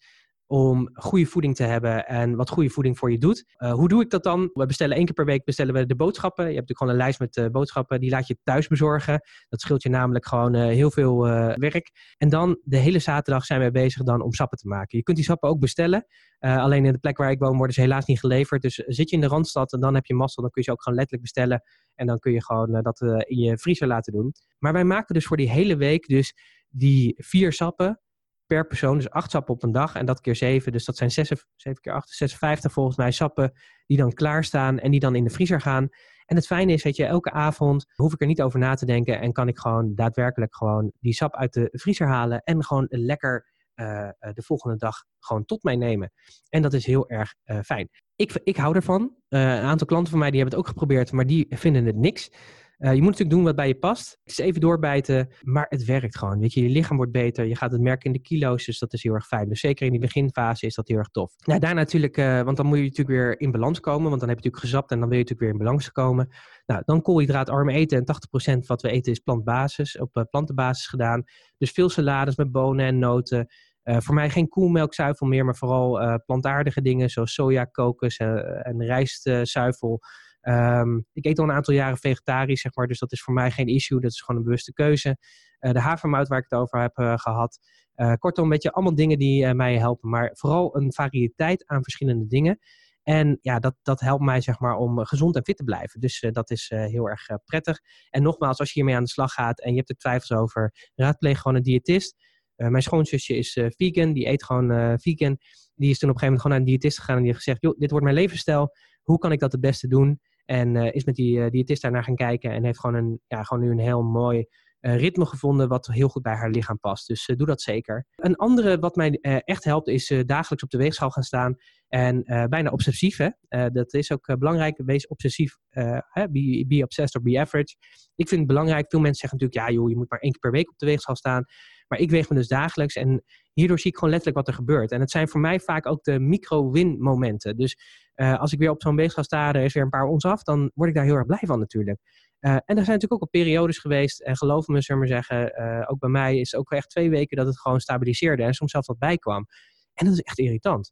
om 0.48 0.90
goede 0.94 1.26
voeding 1.26 1.56
te 1.56 1.64
hebben 1.64 2.08
en 2.08 2.36
wat 2.36 2.50
goede 2.50 2.70
voeding 2.70 2.98
voor 2.98 3.12
je 3.12 3.18
doet. 3.18 3.46
Uh, 3.58 3.72
hoe 3.72 3.88
doe 3.88 4.02
ik 4.02 4.10
dat 4.10 4.24
dan? 4.24 4.50
We 4.54 4.66
bestellen 4.66 4.96
één 4.96 5.06
keer 5.06 5.14
per 5.14 5.26
week 5.26 5.44
bestellen 5.44 5.74
we 5.74 5.86
de 5.86 5.96
boodschappen. 5.96 6.50
Je 6.50 6.56
hebt 6.56 6.68
natuurlijk 6.70 6.80
gewoon 6.80 6.94
een 6.94 7.00
lijst 7.00 7.20
met 7.20 7.38
uh, 7.38 7.52
boodschappen. 7.52 8.00
Die 8.00 8.10
laat 8.10 8.28
je 8.28 8.38
thuis 8.44 8.68
bezorgen. 8.68 9.22
Dat 9.50 9.62
scheelt 9.62 9.84
je 9.84 9.90
namelijk 9.90 10.28
gewoon 10.28 10.56
uh, 10.56 10.62
heel 10.62 10.92
veel 10.92 11.20
werk. 11.56 11.92
En 12.18 12.30
dan 12.30 12.60
de 12.64 12.78
hele 12.78 13.00
zaterdag 13.00 13.46
zijn 13.46 13.62
we 13.62 13.72
bezig 13.72 14.04
dan 14.04 14.22
om 14.22 14.34
sappen 14.34 14.58
te 14.58 14.68
maken. 14.68 14.98
Je 14.98 15.04
kunt 15.04 15.18
die 15.18 15.26
sappen 15.26 15.50
ook 15.50 15.60
bestellen. 15.60 16.06
alleen 16.40 16.86
in 16.86 16.92
de 16.92 17.00
plek 17.00 17.18
waar 17.18 17.32
ik 17.32 17.40
woon 17.40 17.58
worden 17.58 17.74
ze 17.74 17.82
helaas 17.82 18.06
niet 18.06 18.20
geleverd. 18.20 18.62
Dus 18.62 18.76
zit 18.76 19.10
je 19.10 19.16
in 19.16 19.22
de 19.22 19.28
Randstad 19.28 19.74
en 19.74 19.80
dan 19.80 19.96
heb 19.96 20.06
je 20.06 20.14
mazzel. 20.14 20.42
Dan 20.42 20.52
kun 20.52 20.62
je 20.62 20.68
ze 20.68 20.74
ook 20.74 20.84
gewoon 20.84 20.98
letterlijk 20.98 21.34
bestellen. 21.34 21.62
En 21.96 22.08
dan 22.08 22.20
kun 22.20 22.32
je 22.32 22.44
gewoon 22.44 22.82
dat 22.82 23.02
in 23.02 23.38
je 23.38 23.58
vriezer 23.58 23.88
laten 23.88 24.14
doen. 24.14 24.34
Maar 24.60 24.74
wij 24.74 24.84
maken 24.84 25.14
dus 25.14 25.26
voor 25.26 25.38
die 25.38 25.50
hele 25.50 25.76
week 25.76 26.08
dus 26.08 26.34
die 26.70 27.16
vier 27.18 27.54
sappen 27.54 28.02
per 28.48 28.68
persoon. 28.68 28.98
Dus 28.98 29.10
acht 29.10 29.32
sappen 29.32 29.54
op 29.54 29.64
een 29.64 29.72
dag 29.72 29.96
en 29.96 30.06
dat 30.06 30.22
keer 30.22 30.36
zeven. 30.36 30.72
Dus 30.72 30.86
dat 30.86 30.98
zijn 30.98 31.12
zeven, 31.12 31.38
zeven 31.56 31.82
keer 31.82 31.94
acht, 31.94 32.10
56 32.10 32.72
volgens 32.72 32.98
mij 32.98 33.12
sappen 33.12 33.52
die 33.86 33.98
dan 33.98 34.14
klaarstaan 34.14 34.80
en 34.80 34.92
die 34.92 35.00
dan 35.00 35.16
in 35.16 35.24
de 35.24 35.30
vriezer 35.30 35.62
gaan. 35.62 35.90
En 36.26 36.36
het 36.36 36.46
fijne 36.46 36.74
is, 36.74 36.84
weet 36.84 36.96
je, 36.96 37.06
elke 37.06 37.32
avond 37.32 37.86
hoef 37.96 38.14
ik 38.14 38.22
er 38.22 38.28
niet 38.28 38.42
over 38.42 38.60
na 38.60 38.74
te 38.74 38.86
denken 38.86 39.20
en 39.20 39.32
kan 39.32 39.48
ik 39.48 39.60
gewoon 39.60 39.96
daadwerkelijk 39.96 40.56
gewoon 40.56 40.92
die 41.00 41.14
sap 41.14 41.36
uit 41.36 41.54
de 41.54 41.70
vriezer 41.72 42.08
halen 42.08 42.42
en 42.44 42.64
gewoon 42.64 42.86
lekker 42.90 43.56
uh, 43.76 44.10
de 44.34 44.42
volgende 44.42 44.78
dag 44.78 45.04
gewoon 45.20 45.46
tot 45.46 45.64
mij 45.64 45.76
nemen. 45.76 46.12
En 46.50 46.62
dat 46.62 46.74
is 46.74 46.86
heel 46.86 47.10
erg 47.10 47.36
uh, 47.46 47.60
fijn. 47.60 47.90
Ik, 48.16 48.40
ik 48.44 48.58
hou 48.58 48.76
ervan. 48.76 49.02
Uh, 49.02 49.42
een 49.42 49.62
aantal 49.62 49.88
klanten 49.88 50.10
van 50.10 50.20
mij 50.20 50.32
die 50.32 50.40
hebben 50.40 50.58
het 50.58 50.68
ook 50.68 50.74
geprobeerd, 50.74 51.12
maar 51.12 51.26
die 51.26 51.46
vinden 51.50 51.86
het 51.86 51.96
niks. 51.96 52.32
Uh, 52.80 52.94
je 52.94 53.02
moet 53.02 53.12
natuurlijk 53.12 53.30
doen 53.30 53.44
wat 53.44 53.56
bij 53.56 53.68
je 53.68 53.76
past. 53.76 54.10
Het 54.24 54.32
is 54.32 54.38
even 54.38 54.62
doorbijten, 54.62 55.30
maar 55.42 55.66
het 55.70 55.86
werkt 55.86 56.18
gewoon. 56.18 56.40
Weet 56.40 56.54
je, 56.54 56.64
je 56.64 56.70
lichaam 56.70 56.98
wordt 56.98 57.12
beter. 57.12 57.46
Je 57.46 57.56
gaat 57.56 57.72
het 57.72 57.82
merken 57.82 58.06
in 58.06 58.12
de 58.12 58.22
kilo's, 58.22 58.66
dus 58.66 58.80
dat 58.80 58.94
is 58.94 59.04
heel 59.04 59.14
erg 59.14 59.28
fijn. 59.28 59.50
Dus 59.50 59.60
zeker 59.60 59.86
in 59.86 59.92
die 59.92 60.02
beginfase 60.02 60.66
is 60.66 60.76
dat 60.76 60.88
heel 60.88 60.98
erg 60.98 61.08
tof. 61.08 61.34
Nou, 61.46 61.60
daarna 61.60 61.80
natuurlijk, 61.80 62.18
uh, 62.18 62.42
want 62.42 62.58
dan 62.58 62.66
moet 62.66 62.78
je 62.78 62.84
natuurlijk 62.84 63.10
weer 63.10 63.40
in 63.40 63.52
balans 63.52 63.80
komen. 63.80 64.10
Want 64.10 64.20
dan 64.20 64.30
heb 64.30 64.40
je 64.40 64.44
natuurlijk 64.44 64.64
gezapt 64.64 64.92
en 64.92 65.00
dan 65.00 65.10
wil 65.10 65.18
je 65.18 65.24
natuurlijk 65.24 65.52
weer 65.52 65.60
in 65.60 65.66
balans 65.66 65.92
komen. 65.92 66.30
Nou, 66.66 66.82
dan 66.86 67.02
koolhydraatarm 67.02 67.70
eten. 67.70 67.98
En 67.98 68.06
80% 68.06 68.66
wat 68.66 68.82
we 68.82 68.90
eten 68.90 69.12
is 69.12 69.20
plantbasis, 69.20 70.00
op 70.00 70.18
uh, 70.18 70.24
plantenbasis 70.30 70.88
gedaan. 70.88 71.24
Dus 71.58 71.72
veel 71.72 71.90
salades 71.90 72.36
met 72.36 72.52
bonen 72.52 72.86
en 72.86 73.00
noten. 73.00 73.48
Voor 73.90 74.14
mij 74.16 74.30
geen 74.30 74.48
koelmelkzuivel 74.48 75.28
meer, 75.28 75.46
maar 75.46 75.56
vooral 75.56 76.22
plantaardige 76.26 76.82
dingen 76.82 77.10
zoals 77.10 77.34
soja, 77.34 77.64
kokos 77.64 78.18
en 78.18 78.84
rijstzuivel. 78.84 80.02
Um, 80.50 81.06
ik 81.14 81.26
eet 81.26 81.40
al 81.40 81.46
een 81.46 81.52
aantal 81.52 81.74
jaren 81.74 81.98
vegetarisch, 81.98 82.62
zeg 82.62 82.76
maar, 82.76 82.88
dus 82.88 83.00
dat 83.00 83.12
is 83.12 83.22
voor 83.22 83.34
mij 83.34 83.52
geen 83.52 83.68
issue. 83.68 84.00
Dat 84.00 84.12
is 84.12 84.22
gewoon 84.22 84.42
een 84.42 84.46
bewuste 84.46 84.74
keuze. 84.74 85.18
Uh, 85.60 85.72
de 85.72 85.80
havermout 85.80 86.28
waar 86.28 86.38
ik 86.38 86.46
het 86.50 86.60
over 86.60 86.82
heb 86.82 86.98
uh, 86.98 87.18
gehad. 87.18 87.60
Uh, 87.96 88.14
kortom, 88.14 88.44
een 88.44 88.50
beetje 88.50 88.72
allemaal 88.72 88.96
dingen 88.96 89.18
die 89.18 89.54
mij 89.54 89.78
helpen. 89.78 90.10
Maar 90.10 90.30
vooral 90.34 90.76
een 90.76 90.94
variëteit 90.94 91.66
aan 91.66 91.84
verschillende 91.84 92.28
dingen. 92.28 92.60
En 93.04 93.40
ja, 93.42 93.60
dat, 93.60 93.76
dat 93.82 94.00
helpt 94.00 94.24
mij 94.24 94.42
zeg 94.42 94.60
maar 94.60 94.76
om 94.76 95.06
gezond 95.06 95.36
en 95.36 95.44
fit 95.44 95.58
te 95.58 95.64
blijven. 95.64 96.00
Dus 96.00 96.26
dat 96.32 96.52
is 96.52 96.70
heel 96.70 97.10
erg 97.10 97.26
prettig. 97.46 97.80
En 98.10 98.22
nogmaals, 98.22 98.60
als 98.60 98.68
je 98.68 98.74
hiermee 98.74 98.96
aan 98.96 99.04
de 99.04 99.10
slag 99.10 99.34
gaat 99.34 99.62
en 99.62 99.72
je 99.72 99.78
hebt 99.78 99.90
er 99.90 99.96
twijfels 99.96 100.32
over, 100.40 100.90
raadpleeg 100.96 101.40
gewoon 101.42 101.58
een 101.58 101.64
diëtist. 101.64 102.16
mijn 102.56 102.84
schoonzusje 102.84 103.38
is 103.38 103.60
vegan, 103.76 104.14
die 104.14 104.28
eet 104.28 104.44
gewoon 104.44 105.00
vegan. 105.00 105.38
Die 105.76 105.90
is 105.90 106.00
toen 106.00 106.10
op 106.10 106.16
een 106.16 106.22
gegeven 106.22 106.26
moment 106.26 106.42
gewoon 106.42 106.58
naar 106.58 106.60
een 106.60 106.74
diëtist 106.74 107.00
gegaan 107.00 107.16
en 107.16 107.22
die 107.22 107.32
heeft 107.32 107.44
gezegd, 107.44 107.62
joh, 107.62 107.78
dit 107.80 107.90
wordt 107.90 108.06
mijn 108.06 108.18
levensstijl. 108.18 108.76
Hoe 109.04 109.18
kan 109.18 109.32
ik 109.32 109.40
dat 109.40 109.52
het 109.52 109.62
beste 109.62 109.88
doen? 109.88 110.20
En 110.48 110.76
uh, 110.76 110.94
is 110.94 111.04
met 111.04 111.16
die 111.16 111.38
uh, 111.38 111.50
diëtist 111.50 111.82
daar 111.82 111.92
naar 111.92 112.04
gaan 112.04 112.16
kijken 112.16 112.52
en 112.52 112.64
heeft 112.64 112.80
gewoon, 112.80 112.96
een, 112.96 113.22
ja, 113.28 113.44
gewoon 113.44 113.64
nu 113.64 113.72
een 113.72 113.80
heel 113.80 114.04
mooi 114.04 114.46
uh, 114.82 114.98
ritme 114.98 115.26
gevonden 115.26 115.68
wat 115.68 115.88
heel 115.88 116.10
goed 116.10 116.22
bij 116.22 116.36
haar 116.36 116.50
lichaam 116.50 116.80
past. 116.80 117.08
Dus 117.08 117.32
doe 117.36 117.48
dat 117.48 117.62
zeker. 117.62 118.06
Een 118.16 118.36
andere 118.36 118.80
wat 118.80 118.96
mij 118.96 119.12
echt 119.46 119.64
helpt 119.64 119.88
is 119.88 120.14
dagelijks 120.26 120.64
op 120.64 120.70
de 120.70 120.78
weegschaal 120.78 121.10
gaan 121.10 121.24
staan. 121.24 121.56
En 121.88 122.24
bijna 122.50 122.70
obsessief, 122.70 123.18
hè? 123.18 123.30
dat 123.70 123.94
is 123.94 124.12
ook 124.12 124.38
belangrijk. 124.40 124.82
Wees 124.86 125.08
obsessief. 125.08 125.58
Hè? 125.70 126.30
Be, 126.30 126.66
be 126.68 126.84
obsessed 126.84 127.16
or 127.16 127.22
be 127.22 127.40
average. 127.40 127.76
Ik 128.16 128.28
vind 128.28 128.40
het 128.40 128.50
belangrijk. 128.50 128.86
Veel 128.90 129.00
mensen 129.00 129.20
zeggen 129.20 129.40
natuurlijk, 129.40 129.70
ja 129.70 129.80
joh, 129.80 129.90
je 129.90 129.96
moet 129.96 130.10
maar 130.10 130.20
één 130.20 130.32
keer 130.32 130.42
per 130.42 130.52
week 130.52 130.70
op 130.70 130.78
de 130.78 130.86
weegschaal 130.86 131.16
staan. 131.16 131.46
Maar 131.88 132.00
ik 132.00 132.10
weeg 132.10 132.30
me 132.30 132.36
dus 132.36 132.48
dagelijks 132.48 132.96
en 132.96 133.24
hierdoor 133.54 133.80
zie 133.80 133.92
ik 133.92 133.98
gewoon 133.98 134.14
letterlijk 134.14 134.46
wat 134.46 134.56
er 134.56 134.62
gebeurt. 134.62 134.92
En 134.92 135.00
het 135.00 135.12
zijn 135.12 135.28
voor 135.28 135.40
mij 135.40 135.60
vaak 135.60 135.86
ook 135.86 136.04
de 136.04 136.20
micro-win 136.20 137.00
momenten. 137.00 137.58
Dus 137.58 137.78
uh, 138.16 138.40
als 138.40 138.54
ik 138.54 138.60
weer 138.60 138.70
op 138.70 138.82
zo'n 138.82 138.96
weegschaal 138.96 139.24
sta, 139.24 139.54
er 139.54 139.64
is 139.64 139.74
weer 139.74 139.84
een 139.84 139.90
paar 139.90 140.06
ons 140.06 140.26
af, 140.26 140.44
dan 140.44 140.72
word 140.74 140.90
ik 140.90 140.96
daar 140.96 141.06
heel 141.06 141.16
erg 141.16 141.26
blij 141.26 141.44
van 141.46 141.60
natuurlijk. 141.60 142.00
Uh, 142.40 142.52
en 142.52 142.62
er 142.66 142.66
zijn 142.66 142.78
natuurlijk 142.78 143.14
ook 143.14 143.22
al 143.22 143.42
periodes 143.42 143.78
geweest, 143.78 144.22
en 144.22 144.38
geloof 144.38 144.68
me, 144.68 144.82
zullen 144.82 145.02
we 145.02 145.08
zeggen, 145.08 145.62
uh, 145.62 145.84
ook 145.88 146.00
bij 146.00 146.10
mij 146.10 146.40
is 146.40 146.52
het 146.52 146.60
ook 146.60 146.72
echt 146.72 146.90
twee 146.90 147.10
weken 147.10 147.38
dat 147.38 147.46
het 147.46 147.60
gewoon 147.60 147.80
stabiliseerde 147.80 148.44
en 148.44 148.54
soms 148.54 148.72
zelfs 148.72 148.88
wat 148.88 148.98
bijkwam. 148.98 149.46
En 149.94 150.06
dat 150.06 150.14
is 150.14 150.22
echt 150.22 150.40
irritant. 150.40 150.92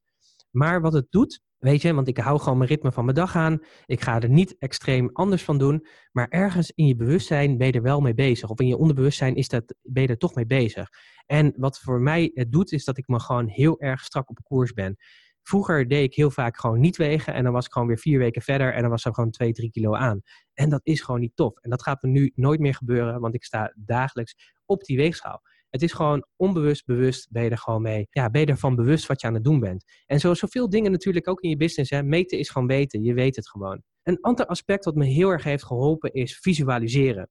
Maar 0.51 0.81
wat 0.81 0.93
het 0.93 1.07
doet, 1.09 1.41
weet 1.59 1.81
je, 1.81 1.93
want 1.93 2.07
ik 2.07 2.17
hou 2.17 2.39
gewoon 2.39 2.57
mijn 2.57 2.69
ritme 2.69 2.91
van 2.91 3.03
mijn 3.03 3.17
dag 3.17 3.35
aan. 3.35 3.59
Ik 3.85 4.01
ga 4.01 4.21
er 4.21 4.29
niet 4.29 4.55
extreem 4.57 5.09
anders 5.13 5.43
van 5.43 5.57
doen. 5.57 5.85
Maar 6.11 6.27
ergens 6.29 6.71
in 6.71 6.87
je 6.87 6.95
bewustzijn 6.95 7.57
ben 7.57 7.67
je 7.67 7.73
er 7.73 7.81
wel 7.81 8.01
mee 8.01 8.13
bezig. 8.13 8.49
Of 8.49 8.59
in 8.59 8.67
je 8.67 8.77
onderbewustzijn 8.77 9.35
is 9.35 9.47
dat, 9.47 9.75
ben 9.81 10.03
je 10.03 10.09
er 10.09 10.17
toch 10.17 10.35
mee 10.35 10.45
bezig. 10.45 10.89
En 11.25 11.53
wat 11.57 11.79
voor 11.79 12.01
mij 12.01 12.31
het 12.33 12.51
doet, 12.51 12.71
is 12.71 12.85
dat 12.85 12.97
ik 12.97 13.07
me 13.07 13.19
gewoon 13.19 13.47
heel 13.47 13.79
erg 13.79 14.03
strak 14.03 14.29
op 14.29 14.39
koers 14.43 14.73
ben. 14.73 14.97
Vroeger 15.41 15.87
deed 15.87 16.03
ik 16.03 16.15
heel 16.15 16.31
vaak 16.31 16.57
gewoon 16.57 16.79
niet 16.79 16.97
wegen 16.97 17.33
en 17.33 17.43
dan 17.43 17.53
was 17.53 17.65
ik 17.65 17.71
gewoon 17.71 17.87
weer 17.87 17.97
vier 17.99 18.19
weken 18.19 18.41
verder 18.41 18.73
en 18.73 18.81
dan 18.81 18.89
was 18.91 19.05
er 19.05 19.13
gewoon 19.13 19.31
twee, 19.31 19.53
drie 19.53 19.71
kilo 19.71 19.95
aan. 19.95 20.21
En 20.53 20.69
dat 20.69 20.81
is 20.83 21.01
gewoon 21.01 21.19
niet 21.19 21.35
tof. 21.35 21.57
En 21.61 21.69
dat 21.69 21.83
gaat 21.83 22.01
me 22.01 22.09
nu 22.09 22.31
nooit 22.35 22.59
meer 22.59 22.75
gebeuren, 22.75 23.19
want 23.19 23.33
ik 23.33 23.43
sta 23.43 23.73
dagelijks 23.75 24.35
op 24.65 24.83
die 24.83 24.97
weegschaal. 24.97 25.41
Het 25.75 25.83
is 25.83 25.93
gewoon 25.93 26.25
onbewust, 26.35 26.85
bewust 26.85 27.31
ben 27.31 27.43
je 27.43 27.49
er 27.49 27.57
gewoon 27.57 27.81
mee. 27.81 28.07
Ja, 28.09 28.29
ben 28.29 28.41
je 28.41 28.47
ervan 28.47 28.75
bewust 28.75 29.05
wat 29.05 29.21
je 29.21 29.27
aan 29.27 29.33
het 29.33 29.43
doen 29.43 29.59
bent. 29.59 29.83
En 30.05 30.19
zo 30.19 30.33
zoveel 30.33 30.69
dingen 30.69 30.91
natuurlijk 30.91 31.29
ook 31.29 31.41
in 31.41 31.49
je 31.49 31.57
business. 31.57 31.89
Hè. 31.89 32.03
Meten 32.03 32.37
is 32.37 32.49
gewoon 32.49 32.67
weten. 32.67 33.03
Je 33.03 33.13
weet 33.13 33.35
het 33.35 33.49
gewoon. 33.49 33.81
Een 34.03 34.17
ander 34.21 34.45
aspect 34.45 34.85
wat 34.85 34.95
me 34.95 35.05
heel 35.05 35.29
erg 35.29 35.43
heeft 35.43 35.65
geholpen 35.65 36.13
is 36.13 36.37
visualiseren. 36.37 37.29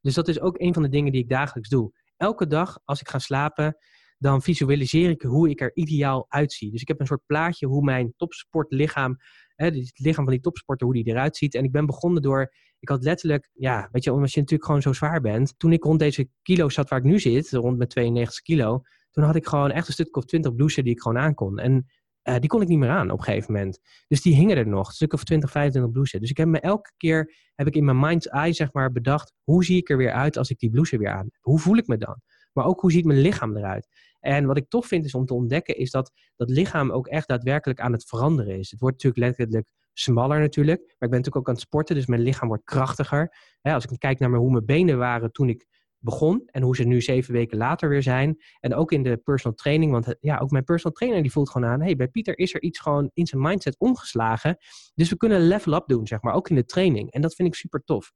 Dus 0.00 0.14
dat 0.14 0.28
is 0.28 0.40
ook 0.40 0.60
een 0.60 0.74
van 0.74 0.82
de 0.82 0.88
dingen 0.88 1.12
die 1.12 1.22
ik 1.22 1.28
dagelijks 1.28 1.68
doe. 1.68 1.92
Elke 2.16 2.46
dag 2.46 2.78
als 2.84 3.00
ik 3.00 3.08
ga 3.08 3.18
slapen, 3.18 3.76
dan 4.18 4.42
visualiseer 4.42 5.10
ik 5.10 5.22
hoe 5.22 5.50
ik 5.50 5.60
er 5.60 5.70
ideaal 5.74 6.26
uitzie. 6.28 6.70
Dus 6.70 6.80
ik 6.80 6.88
heb 6.88 7.00
een 7.00 7.06
soort 7.06 7.26
plaatje 7.26 7.66
hoe 7.66 7.84
mijn 7.84 8.12
topsportlichaam, 8.16 9.16
het 9.56 9.92
lichaam 9.94 10.24
van 10.24 10.32
die 10.32 10.42
topsporter, 10.42 10.86
hoe 10.86 10.96
die 10.96 11.06
eruit 11.06 11.36
ziet. 11.36 11.54
En 11.54 11.64
ik 11.64 11.72
ben 11.72 11.86
begonnen 11.86 12.22
door, 12.22 12.52
ik 12.78 12.88
had 12.88 13.02
letterlijk, 13.02 13.50
ja, 13.52 13.88
weet 13.92 14.04
je, 14.04 14.12
omdat 14.12 14.32
je 14.32 14.40
natuurlijk 14.40 14.66
gewoon 14.66 14.82
zo 14.82 14.92
zwaar 14.92 15.20
bent. 15.20 15.54
Toen 15.56 15.72
ik 15.72 15.84
rond 15.84 15.98
deze 15.98 16.28
kilo 16.42 16.68
zat 16.68 16.88
waar 16.88 16.98
ik 16.98 17.04
nu 17.04 17.20
zit, 17.20 17.50
rond 17.50 17.78
met 17.78 17.90
92 17.90 18.42
kilo, 18.42 18.82
toen 19.10 19.24
had 19.24 19.36
ik 19.36 19.46
gewoon 19.46 19.70
echt 19.70 19.86
een 19.86 19.92
stuk 19.92 20.16
of 20.16 20.24
20 20.24 20.54
blouses 20.54 20.84
die 20.84 20.92
ik 20.92 21.00
gewoon 21.00 21.18
aankon. 21.18 21.58
En 21.58 21.86
uh, 22.28 22.38
die 22.38 22.48
kon 22.48 22.62
ik 22.62 22.68
niet 22.68 22.78
meer 22.78 22.90
aan 22.90 23.10
op 23.10 23.18
een 23.18 23.24
gegeven 23.24 23.52
moment. 23.52 23.78
Dus 24.08 24.22
die 24.22 24.34
hingen 24.34 24.56
er 24.56 24.66
nog, 24.66 24.88
een 24.88 24.94
stuk 24.94 25.12
of 25.12 25.24
20, 25.24 25.50
25 25.50 25.92
blouses. 25.92 26.20
Dus 26.20 26.30
ik 26.30 26.36
heb 26.36 26.48
me 26.48 26.60
elke 26.60 26.92
keer, 26.96 27.34
heb 27.54 27.66
ik 27.66 27.74
in 27.74 27.84
mijn 27.84 27.98
mind's 27.98 28.26
eye 28.26 28.52
zeg 28.52 28.72
maar 28.72 28.92
bedacht, 28.92 29.32
hoe 29.42 29.64
zie 29.64 29.76
ik 29.76 29.90
er 29.90 29.96
weer 29.96 30.12
uit 30.12 30.36
als 30.36 30.50
ik 30.50 30.58
die 30.58 30.70
blouse 30.70 30.98
weer 30.98 31.10
aan 31.10 31.24
heb? 31.24 31.36
Hoe 31.40 31.58
voel 31.58 31.76
ik 31.76 31.86
me 31.86 31.96
dan? 31.96 32.20
Maar 32.56 32.66
ook 32.66 32.80
hoe 32.80 32.92
ziet 32.92 33.04
mijn 33.04 33.20
lichaam 33.20 33.56
eruit? 33.56 33.88
En 34.20 34.46
wat 34.46 34.56
ik 34.56 34.68
tof 34.68 34.86
vind 34.86 35.04
is 35.04 35.14
om 35.14 35.26
te 35.26 35.34
ontdekken, 35.34 35.76
is 35.76 35.90
dat 35.90 36.12
dat 36.36 36.50
lichaam 36.50 36.90
ook 36.90 37.06
echt 37.06 37.28
daadwerkelijk 37.28 37.80
aan 37.80 37.92
het 37.92 38.04
veranderen 38.04 38.58
is. 38.58 38.70
Het 38.70 38.80
wordt 38.80 39.02
natuurlijk 39.02 39.38
letterlijk 39.38 39.72
smaller 39.92 40.40
natuurlijk, 40.40 40.78
maar 40.78 40.86
ik 40.88 40.98
ben 40.98 41.08
natuurlijk 41.10 41.36
ook 41.36 41.48
aan 41.48 41.54
het 41.54 41.62
sporten, 41.62 41.94
dus 41.94 42.06
mijn 42.06 42.20
lichaam 42.20 42.48
wordt 42.48 42.64
krachtiger. 42.64 43.36
als 43.60 43.84
ik 43.84 43.98
kijk 43.98 44.18
naar 44.18 44.34
hoe 44.34 44.50
mijn 44.50 44.64
benen 44.64 44.98
waren 44.98 45.32
toen 45.32 45.48
ik 45.48 45.66
begon 45.98 46.42
en 46.46 46.62
hoe 46.62 46.76
ze 46.76 46.84
nu 46.84 47.00
zeven 47.00 47.32
weken 47.32 47.58
later 47.58 47.88
weer 47.88 48.02
zijn. 48.02 48.36
En 48.60 48.74
ook 48.74 48.92
in 48.92 49.02
de 49.02 49.16
personal 49.16 49.56
training, 49.56 49.92
want 49.92 50.14
ja, 50.20 50.38
ook 50.38 50.50
mijn 50.50 50.64
personal 50.64 50.96
trainer 50.96 51.22
die 51.22 51.32
voelt 51.32 51.50
gewoon 51.50 51.68
aan, 51.68 51.82
hey, 51.82 51.96
bij 51.96 52.08
Pieter 52.08 52.38
is 52.38 52.54
er 52.54 52.62
iets 52.62 52.78
gewoon 52.78 53.10
in 53.14 53.26
zijn 53.26 53.42
mindset 53.42 53.78
omgeslagen. 53.78 54.56
Dus 54.94 55.10
we 55.10 55.16
kunnen 55.16 55.40
level 55.40 55.74
up 55.74 55.86
doen, 55.86 56.06
zeg 56.06 56.22
maar, 56.22 56.34
ook 56.34 56.48
in 56.48 56.56
de 56.56 56.64
training. 56.64 57.10
En 57.10 57.20
dat 57.20 57.34
vind 57.34 57.48
ik 57.48 57.54
super 57.54 57.84
tof. 57.84 58.12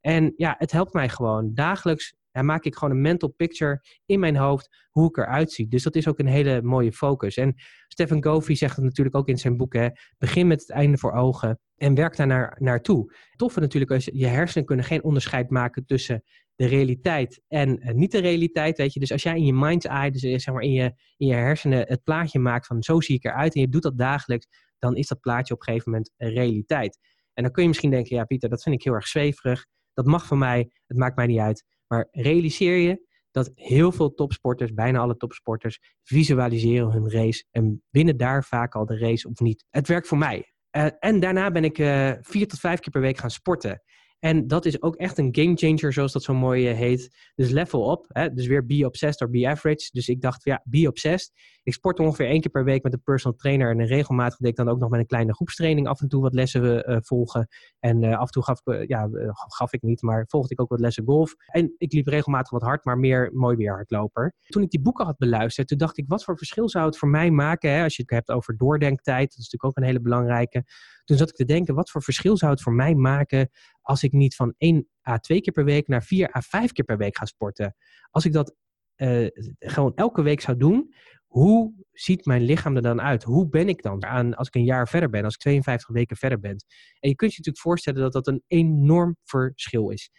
En 0.00 0.32
ja, 0.36 0.54
het 0.58 0.72
helpt 0.72 0.92
mij 0.92 1.08
gewoon 1.08 1.54
dagelijks 1.54 2.14
en 2.32 2.44
maak 2.44 2.64
ik 2.64 2.74
gewoon 2.74 2.94
een 2.94 3.00
mental 3.00 3.28
picture 3.28 3.82
in 4.06 4.20
mijn 4.20 4.36
hoofd 4.36 4.68
hoe 4.90 5.08
ik 5.08 5.16
eruit 5.16 5.52
zie. 5.52 5.68
Dus 5.68 5.82
dat 5.82 5.94
is 5.94 6.08
ook 6.08 6.18
een 6.18 6.26
hele 6.26 6.62
mooie 6.62 6.92
focus. 6.92 7.36
En 7.36 7.54
Stephen 7.88 8.20
Covey 8.20 8.54
zegt 8.54 8.76
het 8.76 8.84
natuurlijk 8.84 9.16
ook 9.16 9.28
in 9.28 9.38
zijn 9.38 9.56
boek: 9.56 9.74
hè, 9.74 9.88
begin 10.18 10.46
met 10.46 10.60
het 10.60 10.70
einde 10.70 10.98
voor 10.98 11.12
ogen 11.12 11.60
en 11.76 11.94
werk 11.94 12.16
daar 12.16 12.26
naar, 12.26 12.56
naartoe. 12.58 13.14
Toffe 13.36 13.60
natuurlijk 13.60 13.92
als 13.92 14.04
je 14.12 14.26
hersenen 14.26 14.66
kunnen 14.66 14.84
geen 14.84 15.02
onderscheid 15.02 15.50
maken 15.50 15.84
tussen 15.84 16.22
de 16.54 16.66
realiteit 16.66 17.42
en 17.48 17.88
uh, 17.88 17.94
niet 17.94 18.12
de 18.12 18.20
realiteit. 18.20 18.76
Weet 18.76 18.92
je? 18.92 19.00
Dus 19.00 19.12
als 19.12 19.22
jij 19.22 19.36
in 19.36 19.44
je 19.44 19.54
mind's 19.54 19.86
eye, 19.86 20.10
dus 20.10 20.22
eh, 20.22 20.38
zeg 20.38 20.54
maar 20.54 20.62
in 20.62 20.72
je, 20.72 20.92
in 21.16 21.26
je 21.26 21.34
hersenen, 21.34 21.86
het 21.88 22.02
plaatje 22.02 22.38
maakt 22.38 22.66
van 22.66 22.82
zo 22.82 23.00
zie 23.00 23.16
ik 23.16 23.24
eruit 23.24 23.54
en 23.54 23.60
je 23.60 23.68
doet 23.68 23.82
dat 23.82 23.98
dagelijks, 23.98 24.46
dan 24.78 24.96
is 24.96 25.08
dat 25.08 25.20
plaatje 25.20 25.54
op 25.54 25.60
een 25.60 25.66
gegeven 25.66 25.90
moment 25.90 26.12
een 26.16 26.30
realiteit. 26.30 26.98
En 27.34 27.42
dan 27.42 27.52
kun 27.52 27.62
je 27.62 27.68
misschien 27.68 27.90
denken, 27.90 28.16
ja 28.16 28.24
Pieter, 28.24 28.48
dat 28.48 28.62
vind 28.62 28.74
ik 28.74 28.82
heel 28.82 28.94
erg 28.94 29.06
zweverig. 29.06 29.66
Dat 29.94 30.06
mag 30.06 30.26
van 30.26 30.38
mij, 30.38 30.70
het 30.86 30.96
maakt 30.96 31.16
mij 31.16 31.26
niet 31.26 31.38
uit. 31.38 31.64
Maar 31.92 32.08
realiseer 32.10 32.76
je 32.76 33.06
dat 33.30 33.50
heel 33.54 33.92
veel 33.92 34.14
topsporters, 34.14 34.72
bijna 34.72 34.98
alle 34.98 35.16
topsporters, 35.16 35.78
visualiseren 36.02 36.90
hun 36.90 37.10
race 37.10 37.44
en 37.50 37.82
winnen 37.90 38.16
daar 38.16 38.44
vaak 38.44 38.74
al 38.74 38.86
de 38.86 38.98
race 38.98 39.28
of 39.28 39.40
niet. 39.40 39.64
Het 39.70 39.88
werkt 39.88 40.08
voor 40.08 40.18
mij. 40.18 40.52
Uh, 40.76 40.86
en 40.98 41.20
daarna 41.20 41.50
ben 41.50 41.64
ik 41.64 41.78
uh, 41.78 42.12
vier 42.20 42.48
tot 42.48 42.60
vijf 42.60 42.80
keer 42.80 42.92
per 42.92 43.00
week 43.00 43.18
gaan 43.18 43.30
sporten. 43.30 43.82
En 44.22 44.46
dat 44.46 44.64
is 44.64 44.82
ook 44.82 44.96
echt 44.96 45.18
een 45.18 45.28
game 45.36 45.56
changer, 45.56 45.92
zoals 45.92 46.12
dat 46.12 46.22
zo 46.22 46.34
mooi 46.34 46.70
uh, 46.70 46.76
heet. 46.76 47.30
Dus 47.34 47.50
level 47.50 47.82
op. 47.82 48.06
Hè? 48.08 48.32
Dus 48.32 48.46
weer 48.46 48.66
be 48.66 48.86
obsessed 48.86 49.20
or 49.20 49.30
be 49.30 49.48
average. 49.48 49.88
Dus 49.92 50.08
ik 50.08 50.20
dacht, 50.20 50.44
ja, 50.44 50.62
be 50.64 50.88
obsessed. 50.88 51.32
Ik 51.62 51.72
sport 51.72 51.98
ongeveer 51.98 52.26
één 52.26 52.40
keer 52.40 52.50
per 52.50 52.64
week 52.64 52.82
met 52.82 52.92
een 52.92 53.02
personal 53.02 53.38
trainer. 53.38 53.70
En 53.70 53.86
regelmatig 53.86 54.38
deed 54.38 54.50
ik 54.50 54.56
dan 54.56 54.68
ook 54.68 54.78
nog 54.78 54.90
met 54.90 55.00
een 55.00 55.06
kleine 55.06 55.34
groepstraining 55.34 55.86
af 55.86 56.00
en 56.00 56.08
toe 56.08 56.22
wat 56.22 56.34
lessen 56.34 56.90
uh, 56.90 56.96
volgen. 57.00 57.48
En 57.78 58.04
af 58.04 58.26
en 58.26 58.32
toe 58.32 58.42
gaf 58.42 58.60
ik, 58.64 58.88
ja, 58.88 59.08
gaf 59.34 59.72
ik 59.72 59.82
niet, 59.82 60.02
maar 60.02 60.24
volgde 60.28 60.52
ik 60.52 60.60
ook 60.60 60.68
wat 60.68 60.80
lessen 60.80 61.04
golf. 61.04 61.34
En 61.46 61.74
ik 61.78 61.92
liep 61.92 62.06
regelmatig 62.06 62.50
wat 62.50 62.62
hard, 62.62 62.84
maar 62.84 62.98
meer 62.98 63.30
mooi 63.32 63.56
weer 63.56 63.72
hardloper. 63.72 64.34
Toen 64.46 64.62
ik 64.62 64.70
die 64.70 64.80
boeken 64.80 65.04
had 65.04 65.18
beluisterd, 65.18 65.68
toen 65.68 65.78
dacht 65.78 65.98
ik, 65.98 66.04
wat 66.08 66.24
voor 66.24 66.36
verschil 66.36 66.68
zou 66.68 66.86
het 66.86 66.98
voor 66.98 67.08
mij 67.08 67.30
maken? 67.30 67.70
Hè? 67.70 67.82
Als 67.82 67.96
je 67.96 68.02
het 68.02 68.10
hebt 68.10 68.30
over 68.30 68.56
doordenktijd, 68.56 69.30
dat 69.30 69.38
is 69.38 69.50
natuurlijk 69.50 69.64
ook 69.64 69.76
een 69.76 69.88
hele 69.88 70.00
belangrijke. 70.00 70.64
Toen 71.04 71.16
zat 71.16 71.28
ik 71.28 71.34
te 71.34 71.44
denken, 71.44 71.74
wat 71.74 71.90
voor 71.90 72.02
verschil 72.02 72.36
zou 72.36 72.52
het 72.52 72.62
voor 72.62 72.72
mij 72.72 72.94
maken 72.94 73.50
als 73.82 74.02
ik 74.02 74.12
niet 74.12 74.34
van 74.34 74.54
1 74.56 74.88
à 75.08 75.18
2 75.18 75.40
keer 75.40 75.52
per 75.52 75.64
week 75.64 75.88
naar 75.88 76.02
4 76.02 76.36
à 76.36 76.40
5 76.40 76.72
keer 76.72 76.84
per 76.84 76.96
week 76.96 77.16
ga 77.16 77.24
sporten? 77.24 77.76
Als 78.10 78.24
ik 78.24 78.32
dat 78.32 78.54
uh, 78.96 79.26
gewoon 79.58 79.94
elke 79.94 80.22
week 80.22 80.40
zou 80.40 80.56
doen, 80.56 80.94
hoe 81.26 81.72
ziet 81.92 82.24
mijn 82.24 82.42
lichaam 82.42 82.76
er 82.76 82.82
dan 82.82 83.00
uit? 83.00 83.22
Hoe 83.22 83.48
ben 83.48 83.68
ik 83.68 83.82
dan 83.82 84.04
aan 84.04 84.34
als 84.34 84.46
ik 84.46 84.54
een 84.54 84.64
jaar 84.64 84.88
verder 84.88 85.10
ben, 85.10 85.24
als 85.24 85.34
ik 85.34 85.40
52 85.40 85.88
weken 85.88 86.16
verder 86.16 86.40
ben? 86.40 86.56
En 87.00 87.08
je 87.08 87.14
kunt 87.14 87.30
je 87.30 87.38
natuurlijk 87.38 87.64
voorstellen 87.64 88.00
dat 88.00 88.12
dat 88.12 88.26
een 88.26 88.42
enorm 88.46 89.16
verschil 89.24 89.90
is. 89.90 90.10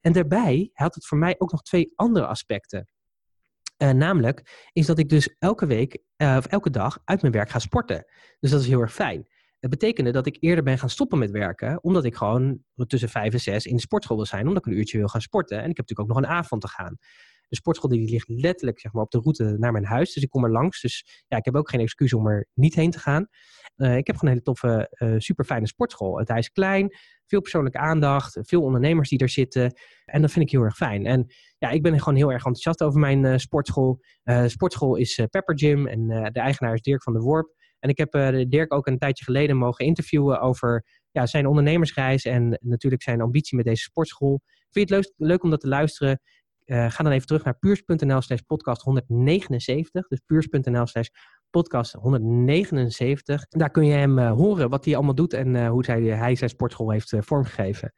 En 0.00 0.12
daarbij 0.12 0.70
had 0.72 0.94
het 0.94 1.06
voor 1.06 1.18
mij 1.18 1.34
ook 1.38 1.50
nog 1.50 1.62
twee 1.62 1.92
andere 1.94 2.26
aspecten. 2.26 2.88
Uh, 3.82 3.90
namelijk 3.90 4.68
is 4.72 4.86
dat 4.86 4.98
ik 4.98 5.08
dus 5.08 5.34
elke 5.38 5.66
week 5.66 5.98
uh, 6.16 6.34
of 6.38 6.46
elke 6.46 6.70
dag 6.70 6.98
uit 7.04 7.20
mijn 7.20 7.32
werk 7.32 7.50
ga 7.50 7.58
sporten. 7.58 8.04
Dus 8.40 8.50
dat 8.50 8.60
is 8.60 8.66
heel 8.66 8.80
erg 8.80 8.92
fijn. 8.92 9.26
Het 9.62 9.70
betekende 9.70 10.10
dat 10.10 10.26
ik 10.26 10.36
eerder 10.40 10.64
ben 10.64 10.78
gaan 10.78 10.90
stoppen 10.90 11.18
met 11.18 11.30
werken, 11.30 11.82
omdat 11.82 12.04
ik 12.04 12.14
gewoon 12.14 12.58
tussen 12.86 13.08
vijf 13.08 13.32
en 13.32 13.40
zes 13.40 13.66
in 13.66 13.74
de 13.74 13.80
sportschool 13.80 14.16
wil 14.16 14.26
zijn, 14.26 14.46
omdat 14.48 14.66
ik 14.66 14.72
een 14.72 14.78
uurtje 14.78 14.98
wil 14.98 15.08
gaan 15.08 15.20
sporten. 15.20 15.56
En 15.56 15.70
ik 15.70 15.76
heb 15.76 15.88
natuurlijk 15.88 16.10
ook 16.10 16.16
nog 16.16 16.24
een 16.24 16.36
avond 16.36 16.60
te 16.60 16.68
gaan. 16.68 16.96
De 17.48 17.56
sportschool 17.56 17.90
die 17.90 18.10
ligt 18.10 18.28
letterlijk 18.28 18.80
zeg 18.80 18.92
maar, 18.92 19.02
op 19.02 19.10
de 19.10 19.18
route 19.18 19.56
naar 19.58 19.72
mijn 19.72 19.84
huis, 19.84 20.12
dus 20.12 20.22
ik 20.22 20.30
kom 20.30 20.44
er 20.44 20.50
langs. 20.50 20.80
Dus 20.80 21.24
ja, 21.28 21.36
ik 21.36 21.44
heb 21.44 21.56
ook 21.56 21.70
geen 21.70 21.80
excuus 21.80 22.12
om 22.12 22.26
er 22.26 22.48
niet 22.54 22.74
heen 22.74 22.90
te 22.90 22.98
gaan. 22.98 23.26
Uh, 23.76 23.96
ik 23.96 24.06
heb 24.06 24.16
gewoon 24.16 24.34
een 24.34 24.40
hele 24.40 24.42
toffe, 24.42 24.96
uh, 24.98 25.14
super 25.18 25.44
fijne 25.44 25.66
sportschool. 25.66 26.18
Het 26.18 26.30
is 26.30 26.50
klein, 26.50 26.96
veel 27.26 27.40
persoonlijke 27.40 27.78
aandacht, 27.78 28.38
veel 28.42 28.62
ondernemers 28.62 29.08
die 29.08 29.18
er 29.18 29.28
zitten. 29.28 29.74
En 30.04 30.20
dat 30.20 30.30
vind 30.30 30.44
ik 30.44 30.50
heel 30.50 30.62
erg 30.62 30.76
fijn. 30.76 31.06
En 31.06 31.26
ja, 31.58 31.70
ik 31.70 31.82
ben 31.82 31.98
gewoon 31.98 32.16
heel 32.16 32.32
erg 32.32 32.44
enthousiast 32.44 32.82
over 32.82 33.00
mijn 33.00 33.24
uh, 33.24 33.36
sportschool. 33.36 34.00
sportschool 34.46 34.96
is 34.96 35.26
Pepper 35.30 35.58
Gym 35.58 35.86
en 35.86 36.06
de 36.32 36.40
eigenaar 36.40 36.74
is 36.74 36.82
Dirk 36.82 37.02
van 37.02 37.12
der 37.12 37.22
Worp. 37.22 37.60
En 37.82 37.88
ik 37.88 37.98
heb 37.98 38.14
uh, 38.14 38.44
Dirk 38.48 38.74
ook 38.74 38.86
een 38.86 38.98
tijdje 38.98 39.24
geleden 39.24 39.56
mogen 39.56 39.84
interviewen 39.84 40.40
over 40.40 40.84
ja, 41.10 41.26
zijn 41.26 41.46
ondernemersreis 41.46 42.24
en 42.24 42.58
natuurlijk 42.60 43.02
zijn 43.02 43.20
ambitie 43.20 43.56
met 43.56 43.66
deze 43.66 43.82
sportschool. 43.82 44.40
Vind 44.70 44.88
je 44.88 44.94
het 44.94 45.12
leuk, 45.16 45.42
om 45.42 45.50
dat 45.50 45.60
te 45.60 45.68
luisteren? 45.68 46.20
Uh, 46.64 46.90
ga 46.90 47.02
dan 47.02 47.12
even 47.12 47.26
terug 47.26 47.44
naar 47.44 47.58
puurs.nl 47.58 48.20
slash 48.20 48.40
podcast 48.40 48.82
179. 48.82 50.08
Dus 50.08 50.20
puurs.nl 50.26 50.86
slash 50.86 51.08
podcast 51.50 51.92
179. 51.92 53.46
Daar 53.48 53.70
kun 53.70 53.86
je 53.86 53.92
hem 53.92 54.18
uh, 54.18 54.32
horen 54.32 54.70
wat 54.70 54.84
hij 54.84 54.94
allemaal 54.94 55.14
doet 55.14 55.32
en 55.32 55.66
hoe 55.66 55.86
hij, 55.86 56.02
hij 56.02 56.34
zijn 56.34 56.50
sportschool 56.50 56.90
heeft 56.90 57.14
vormgegeven. 57.18 57.92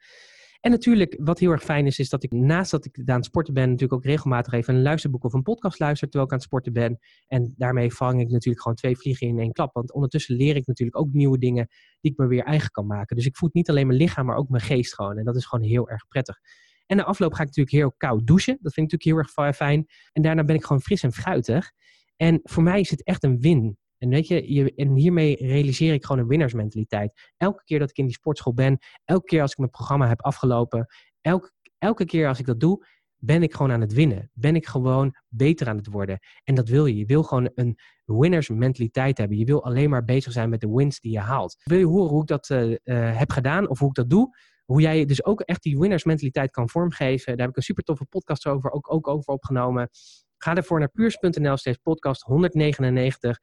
En 0.65 0.71
natuurlijk, 0.71 1.15
wat 1.19 1.39
heel 1.39 1.51
erg 1.51 1.63
fijn 1.63 1.85
is, 1.85 1.99
is 1.99 2.09
dat 2.09 2.23
ik 2.23 2.31
naast 2.31 2.71
dat 2.71 2.85
ik 2.85 3.01
aan 3.05 3.15
het 3.15 3.25
sporten 3.25 3.53
ben, 3.53 3.63
natuurlijk 3.63 3.93
ook 3.93 4.05
regelmatig 4.05 4.53
even 4.53 4.75
een 4.75 4.81
luisterboek 4.81 5.23
of 5.23 5.33
een 5.33 5.41
podcast 5.41 5.79
luister 5.79 6.09
terwijl 6.09 6.25
ik 6.25 6.31
aan 6.31 6.37
het 6.37 6.47
sporten 6.47 6.73
ben. 6.73 6.99
En 7.27 7.53
daarmee 7.57 7.93
vang 7.93 8.21
ik 8.21 8.29
natuurlijk 8.29 8.61
gewoon 8.61 8.77
twee 8.77 8.97
vliegen 8.97 9.27
in 9.27 9.39
één 9.39 9.51
klap. 9.51 9.73
Want 9.73 9.93
ondertussen 9.93 10.35
leer 10.35 10.55
ik 10.55 10.67
natuurlijk 10.67 10.97
ook 10.99 11.13
nieuwe 11.13 11.37
dingen 11.37 11.67
die 12.01 12.11
ik 12.11 12.17
me 12.17 12.27
weer 12.27 12.43
eigen 12.43 12.71
kan 12.71 12.85
maken. 12.87 13.15
Dus 13.15 13.25
ik 13.25 13.37
voed 13.37 13.53
niet 13.53 13.69
alleen 13.69 13.87
mijn 13.87 13.99
lichaam, 13.99 14.25
maar 14.25 14.35
ook 14.35 14.49
mijn 14.49 14.63
geest 14.63 14.93
gewoon. 14.93 15.17
En 15.17 15.25
dat 15.25 15.35
is 15.35 15.45
gewoon 15.45 15.65
heel 15.65 15.89
erg 15.89 16.07
prettig. 16.07 16.39
En 16.85 16.97
na 16.97 17.03
afloop 17.03 17.33
ga 17.33 17.41
ik 17.41 17.47
natuurlijk 17.47 17.75
heel 17.75 17.93
koud 17.97 18.27
douchen. 18.27 18.57
Dat 18.61 18.73
vind 18.73 18.91
ik 18.91 18.99
natuurlijk 18.99 19.29
heel 19.33 19.43
erg 19.45 19.55
fijn. 19.55 19.85
En 20.11 20.21
daarna 20.21 20.43
ben 20.43 20.55
ik 20.55 20.65
gewoon 20.65 20.81
fris 20.81 21.03
en 21.03 21.13
fruitig. 21.13 21.71
En 22.15 22.39
voor 22.43 22.63
mij 22.63 22.79
is 22.79 22.89
het 22.89 23.03
echt 23.03 23.23
een 23.23 23.39
win. 23.39 23.77
En 23.97 24.09
weet 24.09 24.27
je, 24.27 24.73
en 24.75 24.95
hiermee 24.95 25.35
realiseer 25.35 25.93
ik 25.93 26.05
gewoon 26.05 26.21
een 26.21 26.27
winnaarsmentaliteit. 26.27 27.31
Elke 27.37 27.63
keer 27.63 27.79
dat 27.79 27.89
ik 27.89 27.97
in 27.97 28.05
die 28.05 28.13
sportschool 28.13 28.53
ben, 28.53 28.77
elke 29.03 29.25
keer 29.25 29.41
als 29.41 29.51
ik 29.51 29.57
mijn 29.57 29.69
programma 29.69 30.07
heb 30.07 30.21
afgelopen, 30.21 30.87
elke, 31.21 31.51
elke 31.77 32.05
keer 32.05 32.27
als 32.27 32.39
ik 32.39 32.45
dat 32.45 32.59
doe, 32.59 32.85
ben 33.17 33.43
ik 33.43 33.53
gewoon 33.53 33.71
aan 33.71 33.81
het 33.81 33.93
winnen. 33.93 34.29
Ben 34.33 34.55
ik 34.55 34.65
gewoon 34.65 35.15
beter 35.29 35.67
aan 35.67 35.77
het 35.77 35.87
worden. 35.87 36.19
En 36.43 36.55
dat 36.55 36.69
wil 36.69 36.85
je. 36.85 36.97
Je 36.97 37.05
wil 37.05 37.23
gewoon 37.23 37.51
een 37.55 37.77
winnersmentaliteit 38.05 39.17
hebben. 39.17 39.37
Je 39.37 39.45
wil 39.45 39.63
alleen 39.63 39.89
maar 39.89 40.03
bezig 40.03 40.31
zijn 40.31 40.49
met 40.49 40.61
de 40.61 40.69
wins 40.69 40.99
die 40.99 41.11
je 41.11 41.19
haalt. 41.19 41.61
Wil 41.63 41.77
je 41.77 41.85
horen 41.85 42.09
hoe 42.09 42.21
ik 42.21 42.27
dat 42.27 42.49
uh, 42.49 42.69
uh, 42.69 42.77
heb 43.17 43.31
gedaan 43.31 43.69
of 43.69 43.79
hoe 43.79 43.89
ik 43.89 43.95
dat 43.95 44.09
doe? 44.09 44.37
Hoe 44.65 44.81
jij 44.81 45.05
dus 45.05 45.25
ook 45.25 45.41
echt 45.41 45.63
die 45.63 45.79
winnersmentaliteit 45.79 46.51
kan 46.51 46.69
vormgeven. 46.69 47.37
Daar 47.37 47.45
heb 47.45 47.49
ik 47.49 47.57
een 47.57 47.63
super 47.63 47.83
toffe 47.83 48.05
podcast 48.05 48.47
over, 48.47 48.71
ook, 48.71 48.93
ook 48.93 49.07
over 49.07 49.33
opgenomen. 49.33 49.89
Ga 50.37 50.55
ervoor 50.55 50.79
naar 50.79 50.89
puurs.nl 50.89 51.57
steeds 51.57 51.77
podcast 51.77 52.21
199 52.21 53.39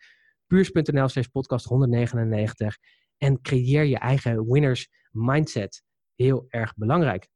puurs.nl 0.52 1.08
slash 1.08 1.26
podcast 1.26 1.64
199 1.64 2.78
en 3.18 3.40
creëer 3.40 3.84
je 3.84 3.98
eigen 3.98 4.46
winners 4.46 4.88
mindset. 5.10 5.82
Heel 6.14 6.44
erg 6.48 6.74
belangrijk. 6.76 7.28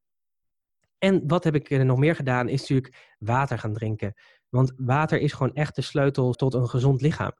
En 0.99 1.27
wat 1.27 1.45
heb 1.45 1.55
ik 1.55 1.85
nog 1.85 1.99
meer 1.99 2.15
gedaan, 2.15 2.49
is 2.49 2.61
natuurlijk 2.61 3.15
water 3.19 3.59
gaan 3.59 3.73
drinken. 3.73 4.15
Want 4.49 4.73
water 4.77 5.21
is 5.21 5.33
gewoon 5.33 5.55
echt 5.55 5.75
de 5.75 5.83
sleutel 5.83 6.33
tot 6.33 6.55
een 6.55 6.69
gezond 6.69 7.01
lichaam. 7.01 7.33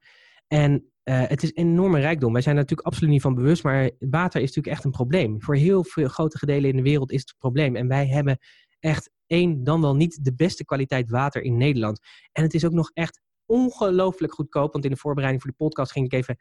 En 0.47 0.73
uh, 1.05 1.27
het 1.27 1.43
is 1.43 1.49
een 1.49 1.69
enorme 1.69 2.01
rijkdom. 2.01 2.33
Wij 2.33 2.43
zijn 2.43 2.55
er 2.55 2.61
natuurlijk 2.61 2.89
absoluut 2.89 3.11
niet 3.11 3.23
van 3.23 3.35
bewust, 3.35 3.63
maar 3.63 3.91
water 3.99 4.41
is 4.41 4.47
natuurlijk 4.47 4.77
echt 4.77 4.85
een 4.85 4.91
probleem. 4.91 5.43
Voor 5.43 5.57
heel 5.57 5.85
veel 5.85 6.09
grote 6.09 6.39
gedelen 6.39 6.71
in 6.71 6.77
de 6.77 6.83
wereld 6.83 7.13
is 7.13 7.21
het 7.21 7.31
een 7.31 7.39
probleem. 7.39 7.77
En 7.77 7.89
wij 7.89 8.07
hebben 8.07 8.39
echt 8.79 9.11
één, 9.27 9.65
dan 9.65 9.81
wel 9.81 9.97
niet 9.97 10.25
de 10.25 10.35
beste 10.35 10.65
kwaliteit 10.65 11.11
water 11.11 11.43
in 11.43 11.57
Nederland. 11.57 12.01
En 12.33 12.43
het 12.43 12.55
is 12.55 12.65
ook 12.65 12.73
nog 12.73 12.91
echt 12.95 13.21
ongelooflijk 13.47 14.33
goedkoop. 14.33 14.73
Want 14.73 14.85
in 14.85 14.91
de 14.91 14.97
voorbereiding 14.97 15.43
voor 15.43 15.51
de 15.51 15.65
podcast 15.65 15.93
ging 15.93 16.07
ik 16.07 16.13
even 16.13 16.37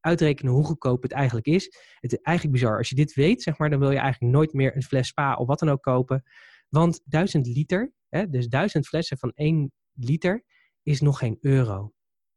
uitrekenen 0.00 0.52
hoe 0.52 0.64
goedkoop 0.64 1.02
het 1.02 1.12
eigenlijk 1.12 1.46
is. 1.46 1.64
Het 2.00 2.12
is 2.12 2.18
eigenlijk 2.18 2.58
bizar. 2.58 2.76
Als 2.76 2.88
je 2.88 2.94
dit 2.94 3.14
weet, 3.14 3.42
zeg 3.42 3.58
maar, 3.58 3.70
dan 3.70 3.78
wil 3.78 3.90
je 3.90 3.98
eigenlijk 3.98 4.32
nooit 4.32 4.52
meer 4.52 4.76
een 4.76 4.82
fles 4.82 5.08
spa 5.08 5.34
of 5.34 5.46
wat 5.46 5.58
dan 5.58 5.70
ook 5.70 5.82
kopen. 5.82 6.22
Want 6.68 7.00
duizend 7.04 7.46
liter, 7.46 7.92
hè, 8.08 8.28
dus 8.28 8.48
duizend 8.48 8.86
flessen 8.86 9.18
van 9.18 9.32
één 9.34 9.72
liter, 9.92 10.44
is 10.82 11.00
nog 11.00 11.18
geen 11.18 11.38
euro. 11.40 11.92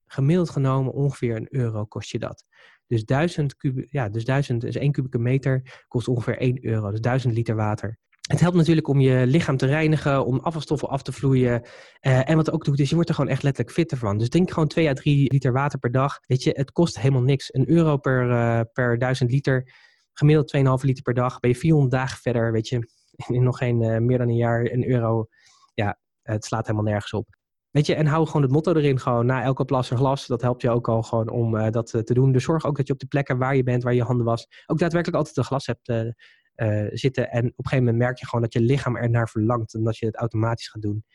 Gemiddeld 0.05 0.49
genomen 0.49 0.93
ongeveer 0.93 1.35
een 1.35 1.55
euro 1.55 1.85
kost 1.85 2.11
je 2.11 2.19
dat. 2.19 2.45
Dus 2.87 3.05
duizend, 3.05 3.55
kub, 3.55 3.85
ja, 3.89 4.09
dus 4.09 4.25
duizend, 4.25 4.61
dus 4.61 4.75
één 4.75 4.91
kubieke 4.91 5.17
meter 5.17 5.83
kost 5.87 6.07
ongeveer 6.07 6.37
1 6.37 6.65
euro. 6.65 6.91
Dus 6.91 7.01
duizend 7.01 7.33
liter 7.33 7.55
water. 7.55 7.99
Het 8.31 8.39
helpt 8.39 8.55
natuurlijk 8.55 8.87
om 8.87 8.99
je 8.99 9.25
lichaam 9.27 9.57
te 9.57 9.65
reinigen, 9.65 10.25
om 10.25 10.39
afvalstoffen 10.39 10.89
af 10.89 11.01
te 11.01 11.11
vloeien. 11.11 11.61
Uh, 12.01 12.29
en 12.29 12.35
wat 12.35 12.51
ook 12.51 12.65
doet, 12.65 12.79
is 12.79 12.89
je 12.89 12.95
wordt 12.95 13.09
er 13.09 13.15
gewoon 13.15 13.29
echt 13.29 13.43
letterlijk 13.43 13.75
fitter 13.75 13.97
van. 13.97 14.17
Dus 14.17 14.29
denk 14.29 14.51
gewoon 14.51 14.67
2 14.67 14.89
à 14.89 14.93
3 14.93 15.31
liter 15.31 15.51
water 15.51 15.79
per 15.79 15.91
dag. 15.91 16.19
Weet 16.25 16.43
je, 16.43 16.51
het 16.51 16.71
kost 16.71 16.99
helemaal 16.99 17.21
niks. 17.21 17.53
Een 17.53 17.69
euro 17.69 17.97
per, 17.97 18.29
uh, 18.29 18.61
per 18.73 18.97
1000 18.97 19.31
liter, 19.31 19.73
gemiddeld 20.13 20.55
2,5 20.57 20.85
liter 20.85 21.03
per 21.03 21.13
dag. 21.13 21.39
Ben 21.39 21.49
je 21.49 21.55
400 21.55 21.91
dagen 21.91 22.17
verder, 22.17 22.51
weet 22.51 22.67
je, 22.67 22.89
in 23.27 23.43
nog 23.43 23.57
geen 23.57 23.81
uh, 23.81 23.97
meer 23.97 24.17
dan 24.17 24.27
een 24.27 24.35
jaar, 24.35 24.71
een 24.71 24.89
euro. 24.89 25.27
Ja, 25.73 25.99
het 26.21 26.45
slaat 26.45 26.67
helemaal 26.67 26.91
nergens 26.91 27.13
op. 27.13 27.27
Weet 27.69 27.85
je, 27.85 27.95
en 27.95 28.05
hou 28.05 28.25
gewoon 28.25 28.41
het 28.41 28.51
motto 28.51 28.73
erin, 28.73 28.99
gewoon 28.99 29.25
na 29.25 29.43
elke 29.43 29.65
plas 29.65 29.89
een 29.89 29.97
glas. 29.97 30.27
Dat 30.27 30.41
helpt 30.41 30.61
je 30.61 30.69
ook 30.69 30.87
al 30.87 31.03
gewoon 31.03 31.29
om 31.29 31.71
dat 31.71 31.87
te 31.87 32.13
doen. 32.13 32.31
Dus 32.31 32.43
zorg 32.43 32.65
ook 32.65 32.77
dat 32.77 32.87
je 32.87 32.93
op 32.93 32.99
de 32.99 33.05
plekken 33.05 33.37
waar 33.37 33.55
je 33.55 33.63
bent, 33.63 33.83
waar 33.83 33.93
je 33.93 34.03
handen 34.03 34.25
was, 34.25 34.47
ook 34.65 34.79
daadwerkelijk 34.79 35.17
altijd 35.17 35.37
een 35.37 35.43
glas 35.43 35.65
hebt 35.65 36.15
eh, 36.61 36.87
zitten. 36.91 37.31
En 37.31 37.39
op 37.39 37.45
een 37.45 37.53
gegeven 37.55 37.85
moment 37.85 38.03
merk 38.03 38.17
je 38.17 38.25
gewoon 38.25 38.41
dat 38.41 38.53
je 38.53 38.61
lichaam 38.61 38.95
er 38.95 39.09
naar 39.09 39.29
verlangt 39.29 39.73
en 39.73 39.83
dat 39.83 39.97
je 39.97 40.05
het 40.05 40.15
automatisch 40.15 40.67
gaat 40.67 40.81
doen. 40.81 41.05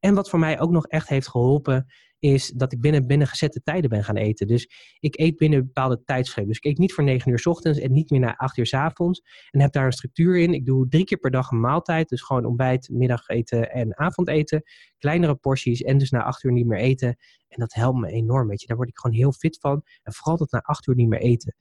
En 0.00 0.14
wat 0.14 0.30
voor 0.30 0.38
mij 0.38 0.60
ook 0.60 0.70
nog 0.70 0.86
echt 0.86 1.08
heeft 1.08 1.28
geholpen, 1.28 1.86
is 2.18 2.48
dat 2.48 2.72
ik 2.72 2.80
binnen, 2.80 3.06
binnen 3.06 3.26
gezette 3.26 3.62
tijden 3.62 3.90
ben 3.90 4.04
gaan 4.04 4.16
eten. 4.16 4.46
Dus 4.46 4.68
ik 5.00 5.18
eet 5.18 5.36
binnen 5.36 5.58
een 5.58 5.64
bepaalde 5.64 6.02
tijdschema. 6.04 6.46
Dus 6.46 6.56
ik 6.56 6.64
eet 6.64 6.78
niet 6.78 6.92
voor 6.92 7.04
9 7.04 7.30
uur 7.30 7.38
s 7.38 7.46
ochtends 7.46 7.78
en 7.78 7.92
niet 7.92 8.10
meer 8.10 8.20
na 8.20 8.36
8 8.36 8.56
uur 8.56 8.66
s 8.66 8.74
avonds. 8.74 9.22
En 9.50 9.60
heb 9.60 9.72
daar 9.72 9.86
een 9.86 9.92
structuur 9.92 10.38
in. 10.38 10.54
Ik 10.54 10.66
doe 10.66 10.88
drie 10.88 11.04
keer 11.04 11.18
per 11.18 11.30
dag 11.30 11.50
een 11.50 11.60
maaltijd. 11.60 12.08
Dus 12.08 12.22
gewoon 12.22 12.44
ontbijt, 12.44 12.88
middageten 12.92 13.70
en 13.70 13.98
avondeten. 13.98 14.62
Kleinere 14.98 15.34
porties 15.34 15.82
en 15.82 15.98
dus 15.98 16.10
na 16.10 16.22
8 16.22 16.42
uur 16.42 16.52
niet 16.52 16.66
meer 16.66 16.78
eten. 16.78 17.08
En 17.48 17.60
dat 17.60 17.74
helpt 17.74 17.98
me 17.98 18.08
enorm, 18.08 18.48
weet 18.48 18.60
je. 18.60 18.66
Daar 18.66 18.76
word 18.76 18.88
ik 18.88 18.98
gewoon 18.98 19.16
heel 19.16 19.32
fit 19.32 19.58
van. 19.60 19.82
En 20.02 20.12
vooral 20.12 20.36
dat 20.36 20.50
na 20.50 20.58
8 20.58 20.86
uur 20.86 20.94
niet 20.94 21.08
meer 21.08 21.20
eten. 21.20 21.54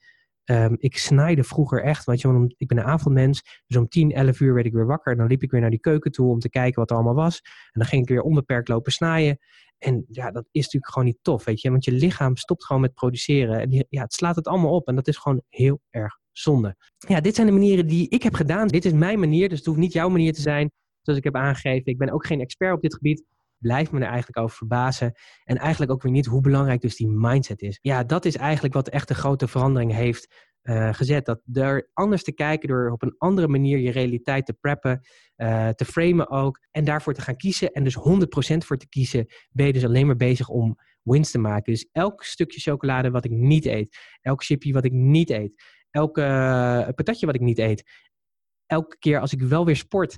Um, 0.51 0.75
ik 0.79 0.97
snijde 0.97 1.43
vroeger 1.43 1.83
echt, 1.83 2.05
want 2.05 2.21
je, 2.21 2.53
ik 2.57 2.67
ben 2.67 2.77
een 2.77 2.83
avondmens. 2.83 3.61
Dus 3.67 3.77
om 3.77 3.87
10, 3.87 4.11
11 4.11 4.39
uur 4.39 4.53
werd 4.53 4.65
ik 4.65 4.73
weer 4.73 4.85
wakker. 4.85 5.11
En 5.11 5.17
dan 5.17 5.27
liep 5.27 5.43
ik 5.43 5.51
weer 5.51 5.61
naar 5.61 5.69
die 5.69 5.79
keuken 5.79 6.11
toe 6.11 6.29
om 6.29 6.39
te 6.39 6.49
kijken 6.49 6.79
wat 6.79 6.89
er 6.89 6.95
allemaal 6.95 7.15
was. 7.15 7.41
En 7.43 7.79
dan 7.79 7.85
ging 7.85 8.01
ik 8.01 8.09
weer 8.09 8.21
onbeperkt 8.21 8.67
lopen 8.67 8.91
snijden. 8.91 9.37
En 9.77 10.05
ja, 10.09 10.31
dat 10.31 10.47
is 10.51 10.63
natuurlijk 10.63 10.93
gewoon 10.93 11.07
niet 11.07 11.19
tof, 11.21 11.45
weet 11.45 11.61
je. 11.61 11.69
Want 11.69 11.85
je 11.85 11.91
lichaam 11.91 12.35
stopt 12.35 12.65
gewoon 12.65 12.81
met 12.81 12.93
produceren. 12.93 13.59
En 13.59 13.85
ja, 13.89 14.01
het 14.01 14.13
slaat 14.13 14.35
het 14.35 14.47
allemaal 14.47 14.71
op. 14.71 14.87
En 14.87 14.95
dat 14.95 15.07
is 15.07 15.17
gewoon 15.17 15.41
heel 15.49 15.81
erg 15.89 16.17
zonde. 16.31 16.75
Ja, 16.97 17.21
dit 17.21 17.35
zijn 17.35 17.47
de 17.47 17.53
manieren 17.53 17.87
die 17.87 18.09
ik 18.09 18.23
heb 18.23 18.33
gedaan. 18.33 18.67
Dit 18.67 18.85
is 18.85 18.93
mijn 18.93 19.19
manier, 19.19 19.49
dus 19.49 19.57
het 19.57 19.67
hoeft 19.67 19.79
niet 19.79 19.93
jouw 19.93 20.09
manier 20.09 20.33
te 20.33 20.41
zijn. 20.41 20.71
Zoals 21.01 21.19
ik 21.19 21.25
heb 21.25 21.35
aangegeven. 21.35 21.91
Ik 21.91 21.97
ben 21.97 22.11
ook 22.11 22.25
geen 22.25 22.39
expert 22.39 22.73
op 22.73 22.81
dit 22.81 22.93
gebied 22.93 23.23
blijf 23.61 23.91
me 23.91 23.99
er 23.99 24.05
eigenlijk 24.05 24.37
over 24.37 24.57
verbazen. 24.57 25.11
En 25.43 25.57
eigenlijk 25.57 25.91
ook 25.91 26.01
weer 26.01 26.11
niet 26.11 26.25
hoe 26.25 26.41
belangrijk 26.41 26.81
dus 26.81 26.95
die 26.95 27.07
mindset 27.07 27.61
is. 27.61 27.79
Ja, 27.81 28.03
dat 28.03 28.25
is 28.25 28.35
eigenlijk 28.35 28.73
wat 28.73 28.89
echt 28.89 29.07
de 29.07 29.15
grote 29.15 29.47
verandering 29.47 29.93
heeft 29.93 30.49
uh, 30.63 30.93
gezet. 30.93 31.25
Dat 31.25 31.41
er 31.53 31.89
anders 31.93 32.23
te 32.23 32.33
kijken 32.33 32.67
door 32.67 32.91
op 32.91 33.01
een 33.01 33.15
andere 33.17 33.47
manier 33.47 33.77
je 33.77 33.91
realiteit 33.91 34.45
te 34.45 34.53
preppen, 34.53 35.01
uh, 35.37 35.69
te 35.69 35.85
framen 35.85 36.29
ook. 36.29 36.59
En 36.71 36.83
daarvoor 36.83 37.13
te 37.13 37.21
gaan 37.21 37.35
kiezen. 37.35 37.71
En 37.71 37.83
dus 37.83 37.97
100% 37.97 38.01
voor 38.57 38.77
te 38.77 38.89
kiezen, 38.89 39.25
ben 39.49 39.65
je 39.65 39.73
dus 39.73 39.85
alleen 39.85 40.05
maar 40.05 40.15
bezig 40.15 40.49
om 40.49 40.77
winst 41.03 41.31
te 41.31 41.39
maken. 41.39 41.73
Dus 41.73 41.89
elk 41.91 42.23
stukje 42.23 42.59
chocolade 42.59 43.11
wat 43.11 43.25
ik 43.25 43.31
niet 43.31 43.65
eet, 43.65 43.97
elk 44.21 44.43
chipje 44.43 44.73
wat 44.73 44.85
ik 44.85 44.91
niet 44.91 45.29
eet, 45.29 45.63
elk 45.89 46.17
uh, 46.17 46.25
patatje 46.95 47.25
wat 47.25 47.35
ik 47.35 47.41
niet 47.41 47.59
eet, 47.59 47.83
elke 48.65 48.97
keer 48.97 49.19
als 49.19 49.33
ik 49.33 49.41
wel 49.41 49.65
weer 49.65 49.75
sport, 49.75 50.17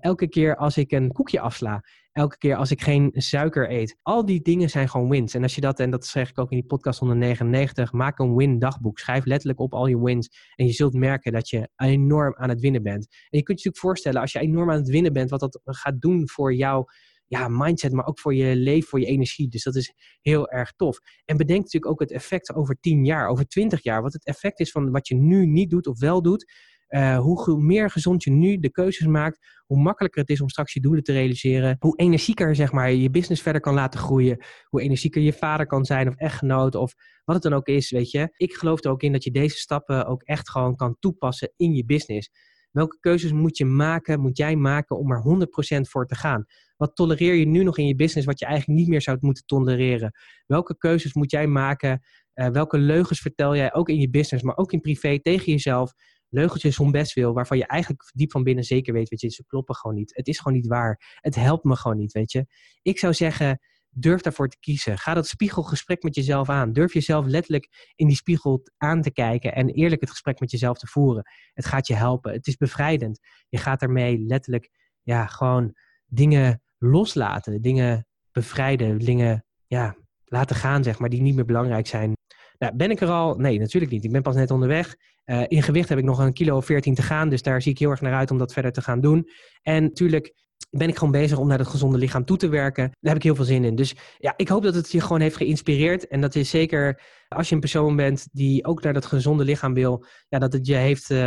elke 0.00 0.28
keer 0.28 0.56
als 0.56 0.76
ik 0.76 0.92
een 0.92 1.12
koekje 1.12 1.40
afsla, 1.40 1.82
elke 2.14 2.38
keer 2.38 2.56
als 2.56 2.70
ik 2.70 2.82
geen 2.82 3.10
suiker 3.14 3.70
eet. 3.70 3.96
Al 4.02 4.24
die 4.24 4.42
dingen 4.42 4.70
zijn 4.70 4.88
gewoon 4.88 5.08
wins. 5.08 5.34
En 5.34 5.42
als 5.42 5.54
je 5.54 5.60
dat, 5.60 5.80
en 5.80 5.90
dat 5.90 6.06
zeg 6.06 6.30
ik 6.30 6.38
ook 6.38 6.50
in 6.50 6.56
die 6.56 6.66
podcast 6.66 6.98
199, 6.98 7.92
maak 7.92 8.18
een 8.18 8.36
win 8.36 8.58
dagboek. 8.58 8.98
Schrijf 8.98 9.24
letterlijk 9.24 9.60
op 9.60 9.74
al 9.74 9.86
je 9.86 10.02
wins. 10.02 10.52
En 10.56 10.66
je 10.66 10.72
zult 10.72 10.94
merken 10.94 11.32
dat 11.32 11.48
je 11.48 11.68
enorm 11.76 12.34
aan 12.36 12.48
het 12.48 12.60
winnen 12.60 12.82
bent. 12.82 13.06
En 13.10 13.38
je 13.38 13.42
kunt 13.42 13.62
je 13.62 13.68
natuurlijk 13.68 13.78
voorstellen, 13.78 14.20
als 14.20 14.32
je 14.32 14.38
enorm 14.38 14.70
aan 14.70 14.76
het 14.76 14.88
winnen 14.88 15.12
bent, 15.12 15.30
wat 15.30 15.40
dat 15.40 15.60
gaat 15.64 16.00
doen 16.00 16.28
voor 16.28 16.54
jouw 16.54 16.84
ja, 17.26 17.48
mindset, 17.48 17.92
maar 17.92 18.06
ook 18.06 18.18
voor 18.18 18.34
je 18.34 18.56
leven, 18.56 18.88
voor 18.88 19.00
je 19.00 19.06
energie. 19.06 19.48
Dus 19.48 19.62
dat 19.62 19.74
is 19.74 19.92
heel 20.20 20.50
erg 20.50 20.72
tof. 20.72 20.98
En 21.24 21.36
bedenk 21.36 21.62
natuurlijk 21.62 21.92
ook 21.92 22.00
het 22.00 22.12
effect 22.12 22.54
over 22.54 22.80
10 22.80 23.04
jaar, 23.04 23.28
over 23.28 23.46
20 23.46 23.82
jaar. 23.82 24.02
Wat 24.02 24.12
het 24.12 24.24
effect 24.24 24.60
is 24.60 24.70
van 24.70 24.90
wat 24.90 25.08
je 25.08 25.14
nu 25.14 25.46
niet 25.46 25.70
doet 25.70 25.86
of 25.86 25.98
wel 25.98 26.22
doet. 26.22 26.52
Uh, 26.94 27.18
hoe 27.18 27.60
meer 27.60 27.90
gezond 27.90 28.24
je 28.24 28.30
nu 28.30 28.58
de 28.58 28.70
keuzes 28.70 29.06
maakt, 29.06 29.62
hoe 29.66 29.82
makkelijker 29.82 30.20
het 30.20 30.30
is 30.30 30.40
om 30.40 30.48
straks 30.48 30.72
je 30.72 30.80
doelen 30.80 31.02
te 31.02 31.12
realiseren. 31.12 31.76
Hoe 31.78 31.96
energieker 31.96 32.54
zeg 32.54 32.72
maar, 32.72 32.92
je 32.92 33.10
business 33.10 33.42
verder 33.42 33.60
kan 33.60 33.74
laten 33.74 34.00
groeien. 34.00 34.44
Hoe 34.64 34.80
energieker 34.80 35.22
je 35.22 35.32
vader 35.32 35.66
kan 35.66 35.84
zijn 35.84 36.08
of 36.08 36.14
echtgenoot 36.16 36.74
of 36.74 36.94
wat 37.24 37.34
het 37.34 37.44
dan 37.44 37.54
ook 37.54 37.66
is, 37.66 37.90
weet 37.90 38.10
je. 38.10 38.28
Ik 38.36 38.54
geloof 38.54 38.84
er 38.84 38.90
ook 38.90 39.02
in 39.02 39.12
dat 39.12 39.24
je 39.24 39.30
deze 39.30 39.56
stappen 39.56 40.06
ook 40.06 40.22
echt 40.22 40.50
gewoon 40.50 40.76
kan 40.76 40.96
toepassen 40.98 41.52
in 41.56 41.74
je 41.74 41.84
business. 41.84 42.30
Welke 42.70 42.98
keuzes 43.00 43.32
moet 43.32 43.56
je 43.56 43.64
maken, 43.64 44.20
moet 44.20 44.36
jij 44.36 44.56
maken 44.56 44.98
om 44.98 45.12
er 45.12 45.46
100% 45.78 45.80
voor 45.80 46.06
te 46.06 46.14
gaan? 46.14 46.44
Wat 46.76 46.96
tolereer 46.96 47.34
je 47.34 47.46
nu 47.46 47.62
nog 47.62 47.78
in 47.78 47.86
je 47.86 47.94
business 47.94 48.26
wat 48.26 48.38
je 48.38 48.46
eigenlijk 48.46 48.78
niet 48.78 48.88
meer 48.88 49.02
zou 49.02 49.16
moeten 49.20 49.46
tolereren? 49.46 50.12
Welke 50.46 50.76
keuzes 50.76 51.14
moet 51.14 51.30
jij 51.30 51.46
maken? 51.46 52.00
Uh, 52.34 52.48
welke 52.48 52.78
leugens 52.78 53.20
vertel 53.20 53.56
jij 53.56 53.74
ook 53.74 53.88
in 53.88 54.00
je 54.00 54.10
business, 54.10 54.44
maar 54.44 54.56
ook 54.56 54.72
in 54.72 54.80
privé 54.80 55.20
tegen 55.20 55.52
jezelf? 55.52 55.92
Leugeltjes 56.34 56.78
om 56.78 56.90
best 56.90 57.14
waarvan 57.14 57.56
je 57.56 57.66
eigenlijk 57.66 58.10
diep 58.14 58.30
van 58.30 58.42
binnen 58.42 58.64
zeker 58.64 58.92
weet, 58.92 59.08
weet 59.08 59.20
je, 59.20 59.30
ze 59.30 59.46
kloppen 59.46 59.74
gewoon 59.74 59.96
niet. 59.96 60.16
Het 60.16 60.28
is 60.28 60.38
gewoon 60.38 60.58
niet 60.58 60.66
waar. 60.66 61.18
Het 61.20 61.34
helpt 61.34 61.64
me 61.64 61.76
gewoon 61.76 61.96
niet, 61.96 62.12
weet 62.12 62.32
je. 62.32 62.46
Ik 62.82 62.98
zou 62.98 63.14
zeggen, 63.14 63.58
durf 63.90 64.20
daarvoor 64.20 64.48
te 64.48 64.58
kiezen. 64.60 64.98
Ga 64.98 65.14
dat 65.14 65.26
spiegelgesprek 65.26 66.02
met 66.02 66.14
jezelf 66.14 66.48
aan. 66.48 66.72
Durf 66.72 66.92
jezelf 66.92 67.26
letterlijk 67.26 67.92
in 67.94 68.06
die 68.06 68.16
spiegel 68.16 68.62
aan 68.76 69.02
te 69.02 69.12
kijken 69.12 69.54
en 69.54 69.68
eerlijk 69.68 70.00
het 70.00 70.10
gesprek 70.10 70.40
met 70.40 70.50
jezelf 70.50 70.78
te 70.78 70.86
voeren. 70.86 71.22
Het 71.52 71.66
gaat 71.66 71.86
je 71.86 71.94
helpen. 71.94 72.32
Het 72.32 72.46
is 72.46 72.56
bevrijdend. 72.56 73.18
Je 73.48 73.58
gaat 73.58 73.80
daarmee 73.80 74.18
letterlijk, 74.18 74.70
ja, 75.02 75.26
gewoon 75.26 75.74
dingen 76.06 76.62
loslaten, 76.78 77.62
dingen 77.62 78.06
bevrijden, 78.32 78.98
dingen, 78.98 79.44
ja, 79.66 79.96
laten 80.24 80.56
gaan, 80.56 80.84
zeg 80.84 80.98
maar, 80.98 81.08
die 81.08 81.22
niet 81.22 81.34
meer 81.34 81.44
belangrijk 81.44 81.86
zijn. 81.86 82.12
Nou, 82.58 82.76
ben 82.76 82.90
ik 82.90 83.00
er 83.00 83.08
al? 83.08 83.34
Nee, 83.34 83.58
natuurlijk 83.58 83.92
niet. 83.92 84.04
Ik 84.04 84.12
ben 84.12 84.22
pas 84.22 84.34
net 84.34 84.50
onderweg. 84.50 84.96
Uh, 85.26 85.42
in 85.48 85.62
gewicht 85.62 85.88
heb 85.88 85.98
ik 85.98 86.04
nog 86.04 86.18
een 86.18 86.32
kilo 86.32 86.56
of 86.56 86.64
14 86.64 86.94
te 86.94 87.02
gaan. 87.02 87.28
Dus 87.28 87.42
daar 87.42 87.62
zie 87.62 87.72
ik 87.72 87.78
heel 87.78 87.90
erg 87.90 88.00
naar 88.00 88.14
uit 88.14 88.30
om 88.30 88.38
dat 88.38 88.52
verder 88.52 88.72
te 88.72 88.82
gaan 88.82 89.00
doen. 89.00 89.28
En 89.62 89.82
natuurlijk 89.82 90.34
ben 90.70 90.88
ik 90.88 90.96
gewoon 90.96 91.12
bezig 91.12 91.38
om 91.38 91.48
naar 91.48 91.58
het 91.58 91.68
gezonde 91.68 91.98
lichaam 91.98 92.24
toe 92.24 92.36
te 92.36 92.48
werken. 92.48 92.84
Daar 92.84 93.12
heb 93.12 93.16
ik 93.16 93.22
heel 93.22 93.34
veel 93.34 93.44
zin 93.44 93.64
in. 93.64 93.74
Dus 93.74 93.94
ja, 94.18 94.34
ik 94.36 94.48
hoop 94.48 94.62
dat 94.62 94.74
het 94.74 94.92
je 94.92 95.00
gewoon 95.00 95.20
heeft 95.20 95.36
geïnspireerd. 95.36 96.06
En 96.06 96.20
dat 96.20 96.34
is 96.34 96.50
zeker 96.50 97.02
als 97.34 97.48
je 97.48 97.54
een 97.54 97.60
persoon 97.60 97.96
bent 97.96 98.28
die 98.32 98.64
ook 98.64 98.82
naar 98.82 98.92
dat 98.92 99.06
gezonde 99.06 99.44
lichaam 99.44 99.74
wil, 99.74 100.04
ja, 100.28 100.38
dat 100.38 100.52
het 100.52 100.66
je 100.66 100.74
heeft 100.74 101.10
uh, 101.10 101.18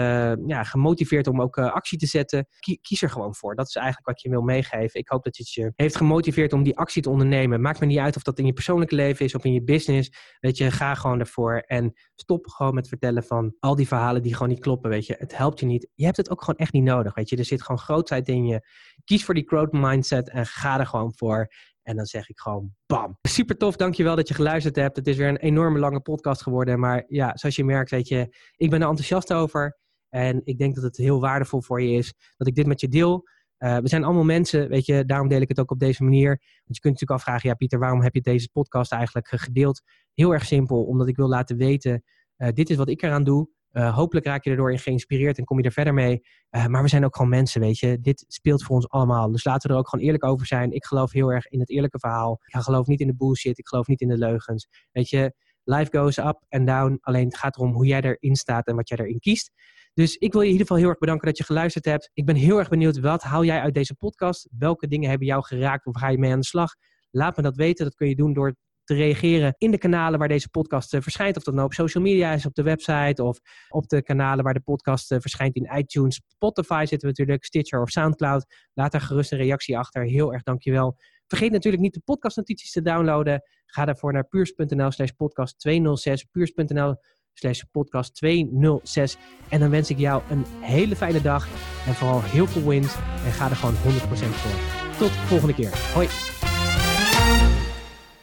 ja, 0.46 0.64
gemotiveerd 0.64 1.28
om 1.28 1.42
ook 1.42 1.58
uh, 1.58 1.72
actie 1.72 1.98
te 1.98 2.06
zetten. 2.06 2.48
Kies 2.82 3.02
er 3.02 3.10
gewoon 3.10 3.36
voor. 3.36 3.56
Dat 3.56 3.68
is 3.68 3.76
eigenlijk 3.76 4.08
wat 4.08 4.22
je 4.22 4.30
wil 4.30 4.42
meegeven. 4.42 5.00
Ik 5.00 5.10
hoop 5.10 5.24
dat 5.24 5.38
het 5.38 5.52
je 5.52 5.72
heeft 5.76 5.96
gemotiveerd 5.96 6.54
om 6.54 6.64
die 6.64 6.78
actie 6.78 7.02
te 7.02 7.10
ondernemen. 7.10 7.62
Maakt 7.62 7.80
me 7.80 7.86
niet 7.86 7.98
uit 7.98 8.16
of 8.16 8.22
dat 8.22 8.40
in 8.40 8.46
je 8.46 8.54
persoonlijke 8.54 8.96
leven 8.96 9.26
is 9.26 9.36
of 9.36 9.44
in 9.44 9.54
je 9.54 9.64
business. 9.64 10.12
Weet 10.40 10.58
je, 10.58 10.72
ga 10.72 10.96
gewoon 10.96 11.20
ervoor. 11.20 11.58
En 11.58 11.94
stop 12.16 12.48
gewoon 12.48 12.74
met 12.74 12.88
vertellen 12.88 13.24
van 13.24 13.56
al 13.60 13.76
die 13.76 13.88
verhalen 13.88 14.22
die 14.22 14.34
gewoon 14.34 14.50
niet 14.50 14.60
kloppen. 14.60 14.90
Weet 14.90 15.06
je, 15.06 15.16
het 15.18 15.38
helpt 15.38 15.60
je 15.60 15.66
niet. 15.66 15.88
Je 15.96 16.06
hebt 16.06 16.18
het 16.18 16.30
ook 16.30 16.44
gewoon 16.44 16.60
echt 16.60 16.74
niet 16.74 16.84
nodig. 16.84 17.16
Weet 17.16 17.30
je, 17.30 17.38
er 17.38 17.46
zit 17.46 17.62
gewoon 17.62 17.80
grootheid 17.80 18.28
in 18.28 18.46
je. 18.46 18.62
Kies 19.04 19.26
voor 19.26 19.34
die 19.34 19.48
growth 19.48 19.72
mindset 19.72 20.30
en 20.30 20.46
ga 20.46 20.80
er 20.80 20.86
gewoon 20.86 21.14
voor. 21.16 21.48
En 21.88 21.96
dan 21.96 22.06
zeg 22.06 22.30
ik 22.30 22.40
gewoon 22.40 22.74
bam. 22.86 23.18
Super 23.22 23.58
tof, 23.58 23.76
dankjewel 23.76 24.16
dat 24.16 24.28
je 24.28 24.34
geluisterd 24.34 24.76
hebt. 24.76 24.96
Het 24.96 25.08
is 25.08 25.18
weer 25.18 25.28
een 25.28 25.38
enorme 25.38 25.80
lange 25.80 26.02
podcast 26.02 26.42
geworden. 26.42 26.80
Maar 26.80 27.04
ja, 27.08 27.32
zoals 27.38 27.56
je 27.56 27.64
merkt, 27.64 27.90
weet 27.90 28.08
je, 28.08 28.36
ik 28.56 28.70
ben 28.70 28.82
er 28.82 28.88
enthousiast 28.88 29.34
over. 29.34 29.78
En 30.10 30.42
ik 30.44 30.58
denk 30.58 30.76
dat 30.76 30.84
het 30.84 30.98
heel 30.98 31.20
waardevol 31.20 31.62
voor 31.62 31.82
je 31.82 31.98
is 31.98 32.14
dat 32.38 32.48
ik 32.48 32.56
dit 32.56 32.66
met 32.66 32.82
je 32.82 32.88
deel. 32.88 33.24
Uh, 33.60 33.78
we 33.78 33.88
zijn 33.88 34.04
allemaal 34.04 34.24
mensen, 34.24 34.70
weet 34.70 34.86
je, 34.86 35.06
daarom 35.06 35.28
deel 35.28 35.42
ik 35.42 35.48
het 35.48 35.60
ook 35.60 35.72
op 35.72 35.80
deze 35.80 36.04
manier. 36.04 36.30
Want 36.30 36.76
je 36.76 36.80
kunt 36.80 36.94
natuurlijk 36.94 37.20
afvragen, 37.20 37.50
ja 37.50 37.56
Pieter, 37.56 37.80
waarom 37.80 38.02
heb 38.02 38.14
je 38.14 38.22
deze 38.22 38.50
podcast 38.52 38.92
eigenlijk 38.92 39.28
gedeeld? 39.28 39.82
Heel 40.14 40.34
erg 40.34 40.46
simpel, 40.46 40.84
omdat 40.84 41.08
ik 41.08 41.16
wil 41.16 41.28
laten 41.28 41.58
weten, 41.58 42.04
uh, 42.38 42.50
dit 42.54 42.70
is 42.70 42.76
wat 42.76 42.90
ik 42.90 43.02
eraan 43.02 43.24
doe. 43.24 43.50
Uh, 43.72 43.96
hopelijk 43.96 44.26
raak 44.26 44.44
je 44.44 44.50
erdoor 44.50 44.72
in 44.72 44.80
geïnspireerd 44.80 45.38
en 45.38 45.44
kom 45.44 45.58
je 45.58 45.64
er 45.64 45.72
verder 45.72 45.94
mee. 45.94 46.22
Uh, 46.52 46.66
maar 46.66 46.82
we 46.82 46.88
zijn 46.88 47.06
ook 47.06 47.16
gewoon 47.16 47.32
mensen, 47.32 47.62
weet 47.62 47.80
je. 47.80 48.00
Dit 48.02 48.26
speelt 48.28 48.64
voor 48.64 48.76
ons 48.76 48.90
allemaal. 48.90 49.32
Dus 49.32 49.44
laten 49.44 49.68
we 49.68 49.74
er 49.74 49.80
ook 49.80 49.90
gewoon 49.90 50.06
eerlijk 50.06 50.26
over 50.26 50.46
zijn. 50.46 50.72
Ik 50.72 50.86
geloof 50.86 51.12
heel 51.12 51.32
erg 51.32 51.48
in 51.48 51.60
het 51.60 51.70
eerlijke 51.70 52.00
verhaal. 52.00 52.40
Ik 52.46 52.60
geloof 52.60 52.88
niet 52.88 53.00
in 53.00 53.08
de 53.08 53.16
bullshit. 53.16 53.58
Ik 53.58 53.68
geloof 53.68 53.88
niet 53.88 54.02
in 54.02 54.08
de 54.08 54.18
leugens. 54.18 54.68
Weet 54.92 55.10
je, 55.10 55.34
life 55.64 55.98
goes 55.98 56.18
up 56.18 56.44
and 56.50 56.68
down. 56.68 56.98
Alleen 57.02 57.26
het 57.26 57.38
gaat 57.38 57.58
erom 57.58 57.74
hoe 57.74 57.86
jij 57.86 58.02
erin 58.02 58.36
staat 58.36 58.68
en 58.68 58.76
wat 58.76 58.90
jij 58.90 58.98
erin 58.98 59.20
kiest. 59.20 59.52
Dus 59.94 60.16
ik 60.16 60.32
wil 60.32 60.42
je 60.42 60.48
in 60.48 60.54
ieder 60.54 60.68
geval 60.68 60.82
heel 60.82 60.92
erg 60.92 61.00
bedanken 61.00 61.28
dat 61.28 61.38
je 61.38 61.44
geluisterd 61.44 61.86
hebt. 61.86 62.10
Ik 62.14 62.26
ben 62.26 62.36
heel 62.36 62.58
erg 62.58 62.70
benieuwd, 62.70 63.00
wat 63.00 63.24
haal 63.24 63.44
jij 63.44 63.60
uit 63.60 63.74
deze 63.74 63.96
podcast? 63.96 64.48
Welke 64.58 64.88
dingen 64.88 65.10
hebben 65.10 65.28
jou 65.28 65.44
geraakt 65.44 65.86
of 65.86 65.96
ga 65.98 66.10
je 66.10 66.18
mee 66.18 66.32
aan 66.32 66.40
de 66.40 66.46
slag? 66.46 66.76
Laat 67.12 67.38
me 67.38 67.44
dat 67.44 67.56
weten. 67.56 67.86
Dat 67.86 67.96
kun 67.96 68.08
je 68.08 68.16
doen 68.16 68.34
door 68.34 68.56
te 68.88 68.94
reageren 68.94 69.56
in 69.58 69.72
de 69.72 69.78
kanalen 69.78 70.20
waar 70.20 70.28
deze 70.28 70.50
podcast 70.50 70.94
uh, 70.94 71.02
verschijnt. 71.02 71.38
Of 71.38 71.44
dat 71.44 71.54
nou 71.54 71.66
op 71.66 71.74
social 71.74 72.04
media 72.04 72.32
is, 72.32 72.46
op 72.46 72.54
de 72.54 72.64
website 72.64 73.24
of 73.24 73.40
op 73.70 73.88
de 73.88 74.04
kanalen 74.04 74.44
waar 74.44 74.54
de 74.54 74.60
podcast 74.60 75.12
uh, 75.12 75.20
verschijnt 75.20 75.56
in 75.56 75.78
iTunes. 75.78 76.22
Spotify 76.28 76.80
zitten 76.80 77.00
we 77.00 77.08
natuurlijk, 77.08 77.46
Stitcher 77.46 77.82
of 77.82 77.90
Soundcloud. 77.90 78.46
Laat 78.74 78.92
daar 78.92 79.02
gerust 79.02 79.32
een 79.32 79.38
reactie 79.38 79.78
achter. 79.78 80.04
Heel 80.04 80.34
erg 80.34 80.44
dankjewel. 80.44 80.98
Vergeet 81.28 81.52
natuurlijk 81.52 81.84
niet 81.84 81.94
de 81.94 82.02
podcastnotities 82.06 82.72
te 82.72 82.82
downloaden. 82.82 83.42
Ga 83.66 83.86
daarvoor 83.86 84.14
naar 84.14 84.28
puurs.nl 84.28 84.92
slash 84.92 85.10
podcast 85.10 85.60
206. 85.60 86.24
Puurs.nl 86.24 86.96
slash 87.34 87.62
podcast 87.72 88.16
206. 88.16 89.18
En 89.50 89.60
dan 89.60 89.70
wens 89.70 89.90
ik 89.90 89.98
jou 89.98 90.22
een 90.30 90.46
hele 90.60 90.96
fijne 90.96 91.22
dag. 91.22 91.48
En 91.88 91.94
vooral 91.94 92.22
heel 92.22 92.48
veel 92.48 92.68
wins. 92.68 92.96
En 93.26 93.32
ga 93.32 93.50
er 93.50 93.56
gewoon 93.56 93.76
100% 93.76 93.78
voor. 93.78 94.88
Tot 94.98 95.14
de 95.14 95.28
volgende 95.28 95.54
keer. 95.54 95.94
Hoi. 95.94 96.47